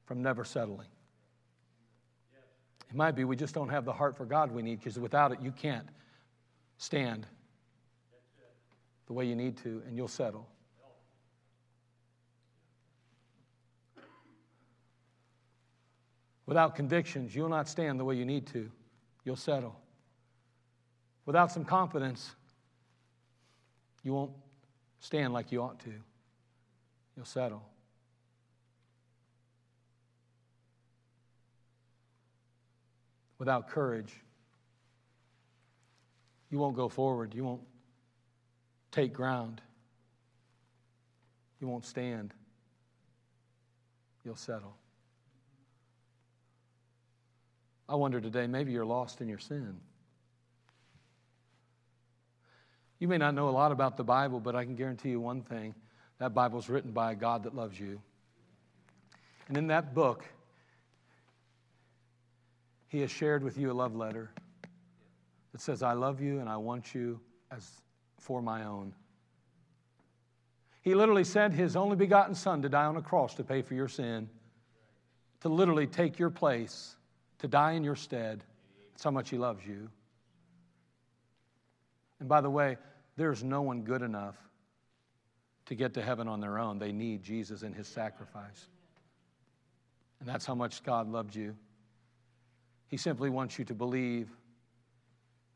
from 0.05 0.23
never 0.23 0.43
settling. 0.43 0.87
It 2.89 2.95
might 2.95 3.11
be 3.11 3.23
we 3.23 3.35
just 3.35 3.53
don't 3.53 3.69
have 3.69 3.85
the 3.85 3.93
heart 3.93 4.17
for 4.17 4.25
God 4.25 4.51
we 4.51 4.63
need 4.63 4.79
because 4.79 4.97
without 4.97 5.31
it, 5.31 5.41
you 5.43 5.51
can't 5.51 5.87
stand 6.79 7.27
the 9.05 9.13
way 9.13 9.25
you 9.25 9.35
need 9.35 9.57
to 9.57 9.83
and 9.85 9.95
you'll 9.95 10.07
settle. 10.07 10.49
Without 16.47 16.75
convictions, 16.75 17.35
you'll 17.35 17.47
not 17.47 17.69
stand 17.69 17.99
the 17.99 18.05
way 18.05 18.15
you 18.15 18.25
need 18.25 18.47
to. 18.47 18.71
You'll 19.23 19.35
settle. 19.35 19.79
Without 21.27 21.51
some 21.51 21.63
confidence, 21.63 22.31
you 24.01 24.15
won't 24.15 24.31
stand 24.99 25.31
like 25.31 25.51
you 25.51 25.61
ought 25.61 25.79
to 25.81 25.93
you'll 27.20 27.26
settle. 27.26 27.61
Without 33.39 33.67
courage, 33.67 34.13
you 36.49 36.57
won't 36.59 36.78
go 36.78 36.88
forward. 36.88 37.36
You 37.36 37.43
won't 37.43 37.63
take 38.93 39.11
ground. 39.11 39.59
You 41.59 41.67
won't 41.67 41.84
stand. 41.84 42.34
You'll 44.24 44.38
settle. 44.38 44.78
I 47.89 47.95
wonder 47.95 48.22
today, 48.22 48.47
maybe 48.47 48.72
you're 48.72 48.86
lost 48.86 49.20
in 49.20 49.28
your 49.28 49.39
sin. 49.39 49.76
You 52.97 53.09
may 53.09 53.17
not 53.17 53.36
know 53.36 53.49
a 53.49 53.51
lot 53.51 53.74
about 53.74 53.97
the 53.97 54.05
Bible, 54.05 54.39
but 54.39 54.55
I 54.55 54.63
can 54.63 54.78
guarantee 54.78 55.09
you 55.09 55.20
one 55.20 55.41
thing 55.41 55.76
that 56.20 56.34
Bible 56.34 56.59
is 56.59 56.70
written 56.70 56.91
by 56.91 57.13
a 57.13 57.15
God 57.15 57.43
that 57.43 57.55
loves 57.55 57.80
you. 57.80 58.01
And 59.47 59.57
in 59.57 59.67
that 59.67 59.95
book, 59.95 60.26
He 62.88 62.99
has 63.01 63.09
shared 63.09 63.43
with 63.43 63.57
you 63.57 63.72
a 63.72 63.74
love 63.74 63.95
letter 63.95 64.30
that 65.53 65.61
says, 65.61 65.82
I 65.82 65.93
love 65.93 66.22
you 66.22 66.39
and 66.39 66.47
I 66.47 66.57
want 66.57 66.93
you 66.93 67.20
as 67.51 67.67
for 68.20 68.41
my 68.41 68.65
own. 68.65 68.93
He 70.82 70.93
literally 70.93 71.24
sent 71.24 71.53
His 71.53 71.76
only 71.76 71.95
begotten 71.95 72.36
Son 72.36 72.61
to 72.61 72.70
die 72.70 72.86
on 72.86 72.97
a 72.97 73.01
cross 73.01 73.34
to 73.36 73.43
pay 73.43 73.61
for 73.61 73.74
your 73.74 73.88
sin, 73.88 74.30
to 75.41 75.49
literally 75.49 75.88
take 75.88 76.20
your 76.20 76.30
place, 76.30 76.95
to 77.39 77.47
die 77.47 77.72
in 77.72 77.84
your 77.84 77.95
stead. 77.95 78.43
That's 78.91 79.03
how 79.03 79.11
much 79.11 79.30
He 79.30 79.38
loves 79.38 79.65
you. 79.65 79.89
And 82.20 82.28
by 82.28 82.41
the 82.41 82.49
way, 82.49 82.78
there's 83.15 83.43
no 83.43 83.61
one 83.61 83.84
good 83.84 84.01
enough 84.01 84.36
to 85.70 85.76
get 85.76 85.93
to 85.93 86.01
heaven 86.01 86.28
on 86.28 86.41
their 86.41 86.57
own. 86.57 86.80
They 86.80 86.91
need 86.91 87.22
Jesus 87.22 87.61
and 87.61 87.76
his 87.76 87.88
sacrifice. 87.88 88.67
And 90.20 90.28
that's 90.28 90.43
how 90.43 90.55
much 90.55 90.84
God 90.84 91.07
loved 91.07 91.36
you. 91.36 91.55
He 92.88 92.97
simply 92.97 93.30
wants 93.30 93.59
you 93.59 93.65
to 93.65 93.76
believe 93.76 94.30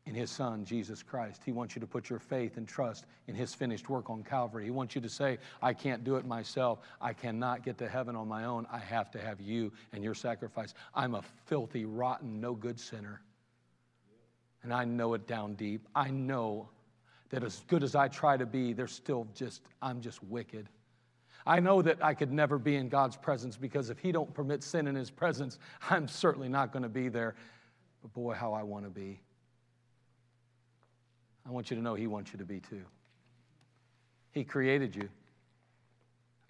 in 0.06 0.14
his 0.14 0.30
son, 0.30 0.64
Jesus 0.64 1.02
Christ. 1.02 1.42
He 1.44 1.50
wants 1.50 1.74
you 1.74 1.80
to 1.80 1.86
put 1.86 2.08
your 2.08 2.20
faith 2.20 2.58
and 2.58 2.68
trust 2.68 3.06
in 3.26 3.34
his 3.34 3.54
finished 3.54 3.90
work 3.90 4.08
on 4.08 4.22
Calvary. 4.22 4.64
He 4.64 4.70
wants 4.70 4.94
you 4.94 5.00
to 5.00 5.08
say, 5.08 5.38
I 5.60 5.72
can't 5.72 6.04
do 6.04 6.14
it 6.14 6.24
myself. 6.24 6.78
I 7.00 7.12
cannot 7.12 7.64
get 7.64 7.76
to 7.78 7.88
heaven 7.88 8.14
on 8.14 8.28
my 8.28 8.44
own. 8.44 8.68
I 8.70 8.78
have 8.78 9.10
to 9.12 9.18
have 9.18 9.40
you 9.40 9.72
and 9.92 10.04
your 10.04 10.14
sacrifice. 10.14 10.74
I'm 10.94 11.16
a 11.16 11.22
filthy, 11.46 11.86
rotten, 11.86 12.40
no 12.40 12.54
good 12.54 12.78
sinner. 12.78 13.20
And 14.62 14.72
I 14.72 14.84
know 14.84 15.14
it 15.14 15.26
down 15.26 15.54
deep. 15.54 15.88
I 15.92 16.10
know 16.10 16.68
that 17.34 17.42
as 17.42 17.64
good 17.66 17.82
as 17.82 17.96
I 17.96 18.06
try 18.06 18.36
to 18.36 18.46
be, 18.46 18.72
there's 18.72 18.92
still 18.92 19.26
just, 19.34 19.60
I'm 19.82 20.00
just 20.00 20.22
wicked. 20.22 20.68
I 21.44 21.58
know 21.58 21.82
that 21.82 21.98
I 22.02 22.14
could 22.14 22.30
never 22.30 22.58
be 22.58 22.76
in 22.76 22.88
God's 22.88 23.16
presence 23.16 23.56
because 23.56 23.90
if 23.90 23.98
He 23.98 24.12
don't 24.12 24.32
permit 24.32 24.62
sin 24.62 24.86
in 24.86 24.94
His 24.94 25.10
presence, 25.10 25.58
I'm 25.90 26.06
certainly 26.06 26.48
not 26.48 26.72
going 26.72 26.84
to 26.84 26.88
be 26.88 27.08
there. 27.08 27.34
But 28.02 28.12
boy, 28.12 28.34
how 28.34 28.52
I 28.52 28.62
want 28.62 28.84
to 28.84 28.90
be. 28.90 29.20
I 31.44 31.50
want 31.50 31.70
you 31.70 31.76
to 31.76 31.82
know 31.82 31.96
He 31.96 32.06
wants 32.06 32.32
you 32.32 32.38
to 32.38 32.44
be 32.44 32.60
too. 32.60 32.84
He 34.30 34.44
created 34.44 34.94
you, 34.94 35.08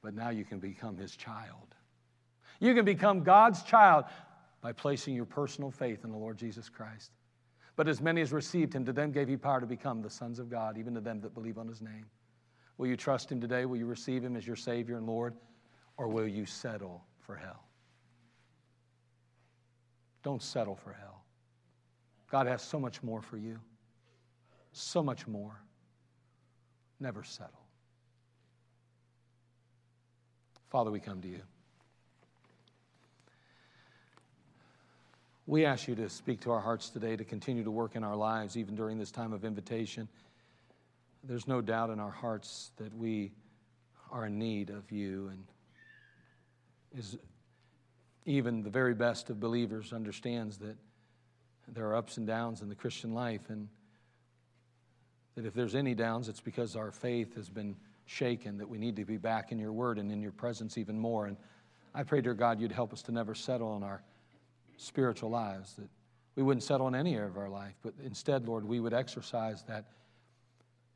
but 0.02 0.14
now 0.14 0.28
you 0.28 0.44
can 0.44 0.58
become 0.58 0.98
His 0.98 1.16
child. 1.16 1.74
You 2.60 2.74
can 2.74 2.84
become 2.84 3.22
God's 3.22 3.62
child 3.62 4.04
by 4.60 4.72
placing 4.72 5.14
your 5.14 5.24
personal 5.24 5.70
faith 5.70 6.04
in 6.04 6.10
the 6.10 6.18
Lord 6.18 6.36
Jesus 6.36 6.68
Christ. 6.68 7.10
But 7.76 7.88
as 7.88 8.00
many 8.00 8.20
as 8.20 8.32
received 8.32 8.74
him, 8.74 8.84
to 8.84 8.92
them 8.92 9.10
gave 9.10 9.28
he 9.28 9.36
power 9.36 9.60
to 9.60 9.66
become 9.66 10.00
the 10.00 10.10
sons 10.10 10.38
of 10.38 10.48
God, 10.48 10.78
even 10.78 10.94
to 10.94 11.00
them 11.00 11.20
that 11.22 11.34
believe 11.34 11.58
on 11.58 11.66
his 11.66 11.82
name. 11.82 12.06
Will 12.78 12.86
you 12.86 12.96
trust 12.96 13.30
him 13.30 13.40
today? 13.40 13.64
Will 13.66 13.76
you 13.76 13.86
receive 13.86 14.22
him 14.22 14.36
as 14.36 14.46
your 14.46 14.56
Savior 14.56 14.96
and 14.96 15.06
Lord? 15.06 15.34
Or 15.96 16.08
will 16.08 16.26
you 16.26 16.46
settle 16.46 17.04
for 17.20 17.36
hell? 17.36 17.64
Don't 20.22 20.42
settle 20.42 20.74
for 20.74 20.92
hell. 20.92 21.24
God 22.30 22.46
has 22.46 22.62
so 22.62 22.80
much 22.80 23.02
more 23.02 23.20
for 23.20 23.36
you. 23.36 23.58
So 24.72 25.02
much 25.02 25.26
more. 25.26 25.60
Never 26.98 27.22
settle. 27.22 27.60
Father, 30.70 30.90
we 30.90 30.98
come 30.98 31.20
to 31.20 31.28
you. 31.28 31.42
We 35.46 35.66
ask 35.66 35.88
you 35.88 35.94
to 35.96 36.08
speak 36.08 36.40
to 36.42 36.52
our 36.52 36.60
hearts 36.60 36.88
today, 36.88 37.16
to 37.16 37.24
continue 37.24 37.64
to 37.64 37.70
work 37.70 37.96
in 37.96 38.04
our 38.04 38.16
lives, 38.16 38.56
even 38.56 38.74
during 38.74 38.98
this 38.98 39.10
time 39.10 39.34
of 39.34 39.44
invitation. 39.44 40.08
There's 41.22 41.46
no 41.46 41.60
doubt 41.60 41.90
in 41.90 42.00
our 42.00 42.10
hearts 42.10 42.72
that 42.76 42.96
we 42.96 43.32
are 44.10 44.26
in 44.26 44.38
need 44.38 44.70
of 44.70 44.90
you, 44.90 45.28
and 45.28 45.44
is 46.96 47.18
even 48.24 48.62
the 48.62 48.70
very 48.70 48.94
best 48.94 49.28
of 49.28 49.38
believers 49.38 49.92
understands 49.92 50.56
that 50.58 50.76
there 51.68 51.86
are 51.88 51.96
ups 51.96 52.16
and 52.16 52.26
downs 52.26 52.62
in 52.62 52.70
the 52.70 52.74
Christian 52.74 53.12
life, 53.12 53.50
and 53.50 53.68
that 55.34 55.44
if 55.44 55.52
there's 55.52 55.74
any 55.74 55.94
downs, 55.94 56.28
it's 56.28 56.40
because 56.40 56.74
our 56.74 56.90
faith 56.90 57.34
has 57.36 57.50
been 57.50 57.76
shaken, 58.06 58.56
that 58.56 58.68
we 58.68 58.78
need 58.78 58.96
to 58.96 59.04
be 59.04 59.18
back 59.18 59.52
in 59.52 59.58
your 59.58 59.72
word 59.72 59.98
and 59.98 60.10
in 60.10 60.22
your 60.22 60.32
presence 60.32 60.78
even 60.78 60.98
more. 60.98 61.26
And 61.26 61.36
I 61.94 62.02
pray, 62.02 62.22
dear 62.22 62.34
God, 62.34 62.60
you'd 62.60 62.72
help 62.72 62.94
us 62.94 63.02
to 63.02 63.12
never 63.12 63.34
settle 63.34 63.68
on 63.68 63.82
our 63.82 64.02
spiritual 64.76 65.30
lives, 65.30 65.74
that 65.74 65.88
we 66.36 66.42
wouldn't 66.42 66.62
settle 66.62 66.88
in 66.88 66.94
any 66.94 67.14
area 67.14 67.28
of 67.28 67.36
our 67.36 67.48
life, 67.48 67.74
but 67.82 67.94
instead, 68.04 68.46
Lord, 68.46 68.64
we 68.64 68.80
would 68.80 68.94
exercise 68.94 69.62
that 69.64 69.84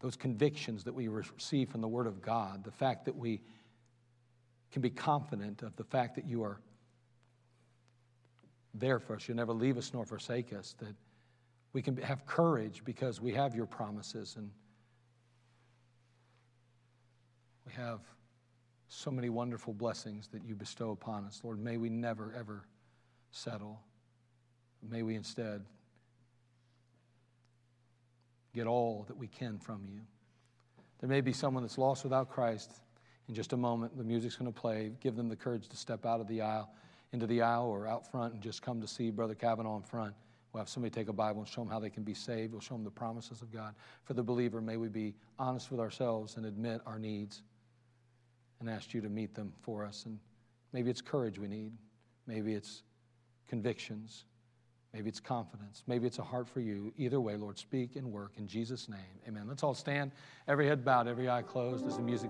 those 0.00 0.16
convictions 0.16 0.84
that 0.84 0.94
we 0.94 1.08
receive 1.08 1.68
from 1.68 1.80
the 1.80 1.88
Word 1.88 2.06
of 2.06 2.22
God, 2.22 2.64
the 2.64 2.70
fact 2.70 3.04
that 3.04 3.16
we 3.16 3.40
can 4.70 4.82
be 4.82 4.90
confident 4.90 5.62
of 5.62 5.74
the 5.76 5.84
fact 5.84 6.14
that 6.16 6.26
you 6.26 6.42
are 6.42 6.60
there 8.74 8.98
for 8.98 9.16
us, 9.16 9.26
you'll 9.26 9.36
never 9.36 9.52
leave 9.52 9.78
us 9.78 9.92
nor 9.92 10.04
forsake 10.04 10.52
us, 10.52 10.74
that 10.78 10.94
we 11.72 11.82
can 11.82 11.96
have 11.98 12.26
courage 12.26 12.82
because 12.84 13.20
we 13.20 13.32
have 13.32 13.54
your 13.54 13.66
promises 13.66 14.36
and 14.36 14.50
we 17.66 17.72
have 17.72 18.00
so 18.88 19.10
many 19.10 19.28
wonderful 19.28 19.74
blessings 19.74 20.28
that 20.28 20.44
you 20.44 20.54
bestow 20.54 20.90
upon 20.90 21.24
us. 21.24 21.40
Lord, 21.44 21.62
may 21.62 21.76
we 21.76 21.88
never, 21.90 22.32
ever 22.38 22.64
settle. 23.30 23.80
May 24.88 25.02
we 25.02 25.14
instead 25.14 25.64
get 28.54 28.66
all 28.66 29.04
that 29.08 29.16
we 29.16 29.26
can 29.26 29.58
from 29.58 29.84
you. 29.86 30.00
There 31.00 31.08
may 31.08 31.20
be 31.20 31.32
someone 31.32 31.62
that's 31.62 31.78
lost 31.78 32.04
without 32.04 32.30
Christ. 32.30 32.72
In 33.28 33.34
just 33.34 33.52
a 33.52 33.56
moment, 33.56 33.96
the 33.96 34.04
music's 34.04 34.36
going 34.36 34.52
to 34.52 34.60
play. 34.60 34.92
Give 35.00 35.14
them 35.14 35.28
the 35.28 35.36
courage 35.36 35.68
to 35.68 35.76
step 35.76 36.06
out 36.06 36.20
of 36.20 36.26
the 36.26 36.40
aisle, 36.40 36.72
into 37.12 37.26
the 37.26 37.42
aisle, 37.42 37.66
or 37.66 37.86
out 37.86 38.10
front 38.10 38.34
and 38.34 38.42
just 38.42 38.62
come 38.62 38.80
to 38.80 38.88
see 38.88 39.10
Brother 39.10 39.34
Kavanaugh 39.34 39.76
in 39.76 39.82
front. 39.82 40.14
We'll 40.52 40.62
have 40.62 40.68
somebody 40.68 40.90
take 40.90 41.08
a 41.08 41.12
Bible 41.12 41.40
and 41.40 41.48
show 41.48 41.60
them 41.60 41.70
how 41.70 41.78
they 41.78 41.90
can 41.90 42.04
be 42.04 42.14
saved. 42.14 42.52
We'll 42.52 42.62
show 42.62 42.74
them 42.74 42.84
the 42.84 42.90
promises 42.90 43.42
of 43.42 43.52
God. 43.52 43.74
For 44.04 44.14
the 44.14 44.22
believer, 44.22 44.60
may 44.60 44.78
we 44.78 44.88
be 44.88 45.14
honest 45.38 45.70
with 45.70 45.78
ourselves 45.78 46.36
and 46.36 46.46
admit 46.46 46.80
our 46.86 46.98
needs 46.98 47.42
and 48.60 48.68
ask 48.68 48.94
you 48.94 49.00
to 49.02 49.08
meet 49.08 49.34
them 49.34 49.52
for 49.60 49.84
us. 49.84 50.06
And 50.06 50.18
maybe 50.72 50.90
it's 50.90 51.02
courage 51.02 51.38
we 51.38 51.48
need, 51.48 51.72
maybe 52.26 52.54
it's 52.54 52.82
convictions, 53.48 54.24
maybe 54.92 55.08
it's 55.08 55.20
confidence, 55.20 55.82
maybe 55.86 56.06
it's 56.06 56.18
a 56.18 56.22
heart 56.22 56.48
for 56.48 56.60
you. 56.60 56.92
Either 56.96 57.20
way, 57.20 57.36
Lord, 57.36 57.58
speak 57.58 57.96
and 57.96 58.12
work 58.12 58.32
in 58.36 58.46
Jesus' 58.46 58.88
name. 58.88 58.98
Amen. 59.26 59.44
Let's 59.48 59.62
all 59.62 59.74
stand, 59.74 60.12
every 60.46 60.66
head 60.66 60.84
bowed, 60.84 61.08
every 61.08 61.28
eye 61.28 61.42
closed 61.42 61.86
as 61.86 61.96
the 61.96 62.02
music. 62.02 62.26